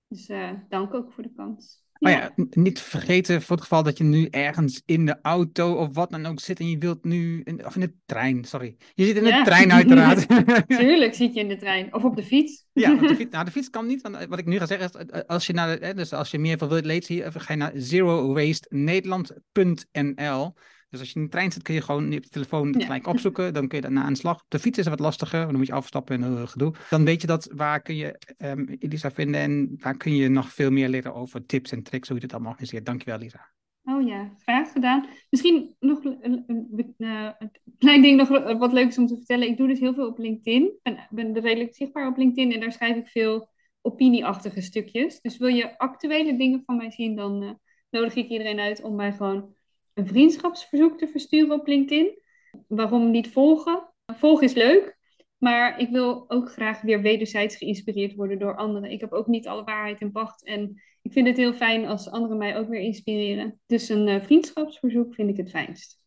Dus 0.08 0.30
dank 0.68 0.94
ook 0.94 1.12
voor 1.12 1.22
de 1.22 1.32
kans. 1.36 1.83
Maar 1.98 2.12
ja, 2.12 2.32
niet 2.50 2.80
vergeten 2.80 3.42
voor 3.42 3.56
het 3.56 3.64
geval 3.64 3.82
dat 3.82 3.98
je 3.98 4.04
nu 4.04 4.28
ergens 4.30 4.82
in 4.86 5.06
de 5.06 5.18
auto 5.22 5.74
of 5.74 5.94
wat 5.94 6.10
dan 6.10 6.26
ook 6.26 6.40
zit 6.40 6.60
en 6.60 6.70
je 6.70 6.78
wilt 6.78 7.04
nu, 7.04 7.40
in, 7.44 7.66
of 7.66 7.74
in 7.74 7.80
de 7.80 7.94
trein, 8.06 8.44
sorry. 8.44 8.76
Je 8.94 9.04
zit 9.04 9.16
in 9.16 9.24
ja. 9.24 9.38
de 9.38 9.44
trein 9.44 9.72
uiteraard. 9.72 10.26
Tuurlijk 10.78 11.14
zit 11.14 11.34
je 11.34 11.40
in 11.40 11.48
de 11.48 11.56
trein. 11.56 11.94
Of 11.94 12.04
op 12.04 12.16
de 12.16 12.22
fiets. 12.22 12.66
Ja, 12.72 12.92
op 12.92 13.00
de 13.00 13.14
fiets. 13.16 13.30
Nou, 13.30 13.44
de 13.44 13.50
fiets 13.50 13.70
kan 13.70 13.86
niet, 13.86 14.02
want 14.02 14.26
wat 14.28 14.38
ik 14.38 14.46
nu 14.46 14.58
ga 14.58 14.66
zeggen 14.66 15.08
is, 15.08 15.26
als 15.26 15.46
je, 15.46 15.52
naar 15.52 15.80
de, 15.80 15.94
dus 15.94 16.12
als 16.12 16.30
je 16.30 16.38
meer 16.38 16.58
van 16.58 16.68
wilt 16.68 16.84
lezen, 16.84 17.32
ga 17.32 17.52
je 17.52 17.58
naar 17.58 17.72
zerowastenederland.nl. 17.74 20.54
Dus 20.94 21.02
als 21.02 21.12
je 21.12 21.18
in 21.18 21.24
de 21.24 21.30
trein 21.30 21.52
zit, 21.52 21.62
kun 21.62 21.74
je 21.74 21.82
gewoon 21.82 22.06
op 22.06 22.12
je 22.12 22.28
telefoon 22.28 22.74
ja. 22.78 22.84
gelijk 22.84 23.06
opzoeken. 23.06 23.54
Dan 23.54 23.68
kun 23.68 23.76
je 23.76 23.82
daarna 23.82 24.02
aan 24.02 24.12
de 24.12 24.18
slag. 24.18 24.34
Op 24.34 24.44
de 24.48 24.58
fiets 24.58 24.78
is 24.78 24.84
het 24.84 24.94
wat 24.94 25.04
lastiger, 25.04 25.38
want 25.38 25.50
dan 25.50 25.58
moet 25.58 25.66
je 25.66 25.72
afstappen 25.72 26.22
en 26.22 26.32
uh, 26.32 26.46
gedoe. 26.46 26.74
Dan 26.90 27.04
weet 27.04 27.20
je 27.20 27.26
dat 27.26 27.48
waar 27.54 27.82
kun 27.82 27.96
je 27.96 28.18
um, 28.38 28.76
Elisa 28.78 29.10
vinden 29.10 29.40
en 29.40 29.76
waar 29.80 29.96
kun 29.96 30.16
je 30.16 30.28
nog 30.28 30.52
veel 30.52 30.70
meer 30.70 30.88
leren 30.88 31.14
over 31.14 31.46
tips 31.46 31.72
en 31.72 31.82
tricks, 31.82 32.08
hoe 32.08 32.16
je 32.16 32.22
dit 32.22 32.32
allemaal 32.32 32.50
organiseert. 32.50 32.86
Dankjewel, 32.86 33.18
Lisa. 33.18 33.52
Oh 33.84 34.06
ja, 34.06 34.30
graag 34.38 34.72
gedaan. 34.72 35.06
Misschien 35.30 35.76
nog 35.80 36.04
een, 36.04 36.44
een, 36.46 37.50
klein 37.78 38.02
ding 38.02 38.16
nog 38.16 38.58
wat 38.58 38.72
leuk 38.72 38.88
is 38.88 38.98
om 38.98 39.06
te 39.06 39.16
vertellen. 39.16 39.48
Ik 39.48 39.56
doe 39.56 39.68
dus 39.68 39.80
heel 39.80 39.94
veel 39.94 40.06
op 40.06 40.18
LinkedIn. 40.18 40.62
Ik 40.82 41.06
ben, 41.10 41.32
ben 41.32 41.40
redelijk 41.40 41.74
zichtbaar 41.74 42.08
op 42.08 42.16
LinkedIn 42.16 42.52
en 42.52 42.60
daar 42.60 42.72
schrijf 42.72 42.96
ik 42.96 43.08
veel 43.08 43.48
opinieachtige 43.80 44.60
stukjes. 44.60 45.20
Dus 45.20 45.36
wil 45.36 45.48
je 45.48 45.78
actuele 45.78 46.36
dingen 46.36 46.62
van 46.64 46.76
mij 46.76 46.90
zien, 46.90 47.16
dan 47.16 47.42
uh, 47.42 47.50
nodig 47.90 48.14
ik 48.14 48.28
iedereen 48.28 48.60
uit 48.60 48.82
om 48.82 48.94
mij 48.94 49.12
gewoon 49.12 49.54
een 49.94 50.06
vriendschapsverzoek 50.06 50.98
te 50.98 51.08
versturen 51.08 51.60
op 51.60 51.66
LinkedIn. 51.66 52.22
Waarom 52.68 53.10
niet 53.10 53.32
volgen? 53.32 53.88
Volgen 54.16 54.46
is 54.46 54.54
leuk, 54.54 54.98
maar 55.38 55.78
ik 55.78 55.90
wil 55.90 56.30
ook 56.30 56.52
graag 56.52 56.80
weer 56.80 57.02
wederzijds 57.02 57.56
geïnspireerd 57.56 58.14
worden 58.14 58.38
door 58.38 58.56
anderen. 58.56 58.90
Ik 58.90 59.00
heb 59.00 59.12
ook 59.12 59.26
niet 59.26 59.46
alle 59.46 59.64
waarheid 59.64 60.00
in 60.00 60.12
pacht 60.12 60.44
en 60.44 60.82
ik 61.02 61.12
vind 61.12 61.26
het 61.26 61.36
heel 61.36 61.54
fijn 61.54 61.86
als 61.86 62.10
anderen 62.10 62.36
mij 62.36 62.58
ook 62.58 62.68
weer 62.68 62.80
inspireren. 62.80 63.60
Dus 63.66 63.88
een 63.88 64.08
uh, 64.08 64.22
vriendschapsverzoek 64.22 65.14
vind 65.14 65.30
ik 65.30 65.36
het 65.36 65.50
fijnst. 65.50 65.98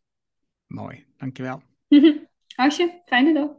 Mooi, 0.66 1.06
dankjewel. 1.18 1.62
Asje, 2.56 3.02
fijne 3.06 3.34
dag. 3.34 3.50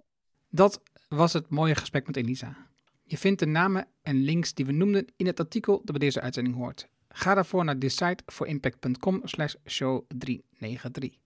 Dat 0.48 0.82
was 1.08 1.32
het 1.32 1.50
mooie 1.50 1.74
gesprek 1.74 2.06
met 2.06 2.16
Elisa. 2.16 2.56
Je 3.04 3.18
vindt 3.18 3.40
de 3.40 3.46
namen 3.46 3.88
en 4.02 4.16
links 4.16 4.54
die 4.54 4.66
we 4.66 4.72
noemden 4.72 5.12
in 5.16 5.26
het 5.26 5.40
artikel 5.40 5.76
dat 5.76 5.90
bij 5.90 5.98
deze 5.98 6.20
uitzending 6.20 6.56
hoort. 6.56 6.88
Ga 7.18 7.34
daarvoor 7.34 7.64
naar 7.64 7.78
decideforimpact.com 7.78 9.20
slash 9.24 9.54
show 9.66 10.04
393. 10.08 11.18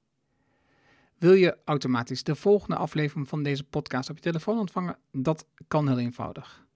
Wil 1.18 1.32
je 1.32 1.58
automatisch 1.64 2.22
de 2.22 2.34
volgende 2.34 2.76
aflevering 2.76 3.28
van 3.28 3.42
deze 3.42 3.64
podcast 3.64 4.10
op 4.10 4.16
je 4.16 4.22
telefoon 4.22 4.58
ontvangen? 4.58 4.98
Dat 5.10 5.46
kan 5.68 5.88
heel 5.88 5.98
eenvoudig. 5.98 6.66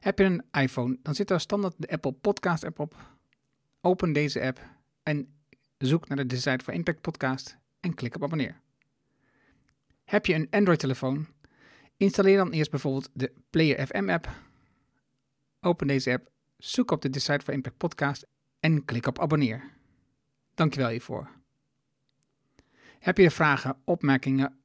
Heb 0.00 0.18
je 0.18 0.24
een 0.24 0.44
iPhone, 0.52 0.98
dan 1.02 1.14
zit 1.14 1.28
daar 1.28 1.40
standaard 1.40 1.74
de 1.78 1.88
Apple 1.88 2.12
Podcast 2.12 2.64
app 2.64 2.78
op. 2.78 2.96
Open 3.80 4.12
deze 4.12 4.40
app 4.40 4.60
en 5.02 5.34
zoek 5.78 6.08
naar 6.08 6.16
de 6.16 6.26
Decide 6.26 6.64
for 6.64 6.74
Impact 6.74 7.00
podcast 7.00 7.56
en 7.80 7.94
klik 7.94 8.14
op 8.14 8.22
abonneer. 8.22 8.60
Heb 10.04 10.26
je 10.26 10.34
een 10.34 10.48
Android-telefoon? 10.50 11.26
Installeer 11.96 12.36
dan 12.36 12.50
eerst 12.50 12.70
bijvoorbeeld 12.70 13.10
de 13.12 13.32
Player 13.50 13.86
FM 13.86 14.08
app. 14.08 14.28
Open 15.60 15.86
deze 15.86 16.12
app, 16.12 16.32
zoek 16.56 16.90
op 16.90 17.02
de 17.02 17.10
Decide 17.10 17.40
for 17.40 17.54
Impact 17.54 17.76
podcast 17.76 18.26
en 18.60 18.84
klik 18.84 19.06
op 19.06 19.20
abonneer. 19.20 19.72
Dankjewel 20.54 20.88
hiervoor. 20.88 21.30
Heb 22.98 23.18
je 23.18 23.30
vragen, 23.30 23.76
opmerkingen 23.84 24.58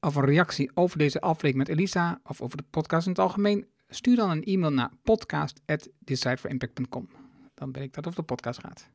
of 0.00 0.14
een 0.14 0.24
reactie 0.24 0.70
over 0.74 0.98
deze 0.98 1.20
aflevering 1.20 1.56
met 1.56 1.68
Elisa 1.68 2.20
of 2.24 2.40
over 2.40 2.56
de 2.56 2.64
podcast 2.70 3.06
in 3.06 3.12
het 3.12 3.20
algemeen? 3.20 3.66
Stuur 3.88 4.16
dan 4.16 4.30
een 4.30 4.44
e-mail 4.44 4.72
naar 4.72 4.90
podcast.decideforimpact.com. 5.02 7.08
Dan 7.54 7.72
ben 7.72 7.82
ik 7.82 7.92
dat 7.92 8.06
over 8.06 8.20
de 8.20 8.26
podcast 8.26 8.60
gaat. 8.60 8.90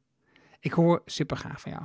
Ik 0.60 0.72
hoor 0.72 1.02
super 1.06 1.38
graag 1.38 1.62
van 1.62 1.72
jou. 1.72 1.84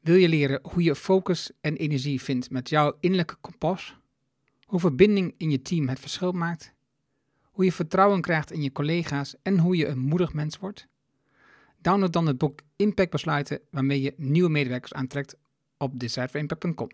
Wil 0.00 0.14
je 0.14 0.28
leren 0.28 0.60
hoe 0.62 0.82
je 0.82 0.94
focus 0.94 1.50
en 1.60 1.76
energie 1.76 2.22
vindt 2.22 2.50
met 2.50 2.68
jouw 2.68 2.96
innerlijke 3.00 3.36
kompas? 3.40 3.96
Hoe 4.64 4.80
verbinding 4.80 5.34
in 5.36 5.50
je 5.50 5.62
team 5.62 5.88
het 5.88 6.00
verschil 6.00 6.32
maakt? 6.32 6.74
Hoe 7.60 7.68
je 7.68 7.74
vertrouwen 7.74 8.20
krijgt 8.20 8.52
in 8.52 8.62
je 8.62 8.72
collega's 8.72 9.34
en 9.42 9.58
hoe 9.58 9.76
je 9.76 9.86
een 9.86 9.98
moedig 9.98 10.32
mens 10.32 10.58
wordt? 10.58 10.86
Download 11.78 12.12
dan 12.12 12.26
het 12.26 12.38
boek 12.38 12.60
Impact 12.76 13.10
Besluiten 13.10 13.60
waarmee 13.70 14.00
je 14.00 14.14
nieuwe 14.16 14.48
medewerkers 14.48 14.92
aantrekt 14.92 15.36
op 15.76 15.98
decideforimpact.com. 15.98 16.88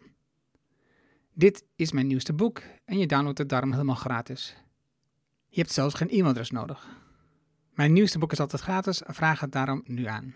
Dit 1.32 1.64
is 1.76 1.92
mijn 1.92 2.06
nieuwste 2.06 2.32
boek 2.32 2.62
en 2.84 2.98
je 2.98 3.06
downloadt 3.06 3.38
het 3.38 3.48
daarom 3.48 3.72
helemaal 3.72 3.94
gratis. 3.94 4.56
Je 5.48 5.60
hebt 5.60 5.72
zelfs 5.72 5.94
geen 5.94 6.10
e-mailadres 6.10 6.50
nodig. 6.50 6.88
Mijn 7.74 7.92
nieuwste 7.92 8.18
boek 8.18 8.32
is 8.32 8.40
altijd 8.40 8.62
gratis, 8.62 9.02
vraag 9.04 9.40
het 9.40 9.52
daarom 9.52 9.82
nu 9.84 10.04
aan. 10.04 10.34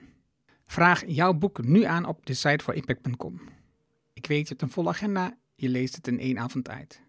Vraag 0.67 1.07
jouw 1.07 1.35
boek 1.35 1.63
nu 1.63 1.83
aan 1.83 2.07
op 2.07 2.27
de 2.27 2.35
site 2.35 2.65
voor 2.65 2.75
impact.com. 2.75 3.41
Ik 4.13 4.27
weet, 4.27 4.43
je 4.43 4.49
hebt 4.49 4.63
een 4.63 4.71
volle 4.71 4.89
agenda, 4.89 5.37
je 5.55 5.69
leest 5.69 5.97
het 5.97 6.07
in 6.07 6.19
één 6.19 6.39
avond 6.39 6.69
uit. 6.69 7.09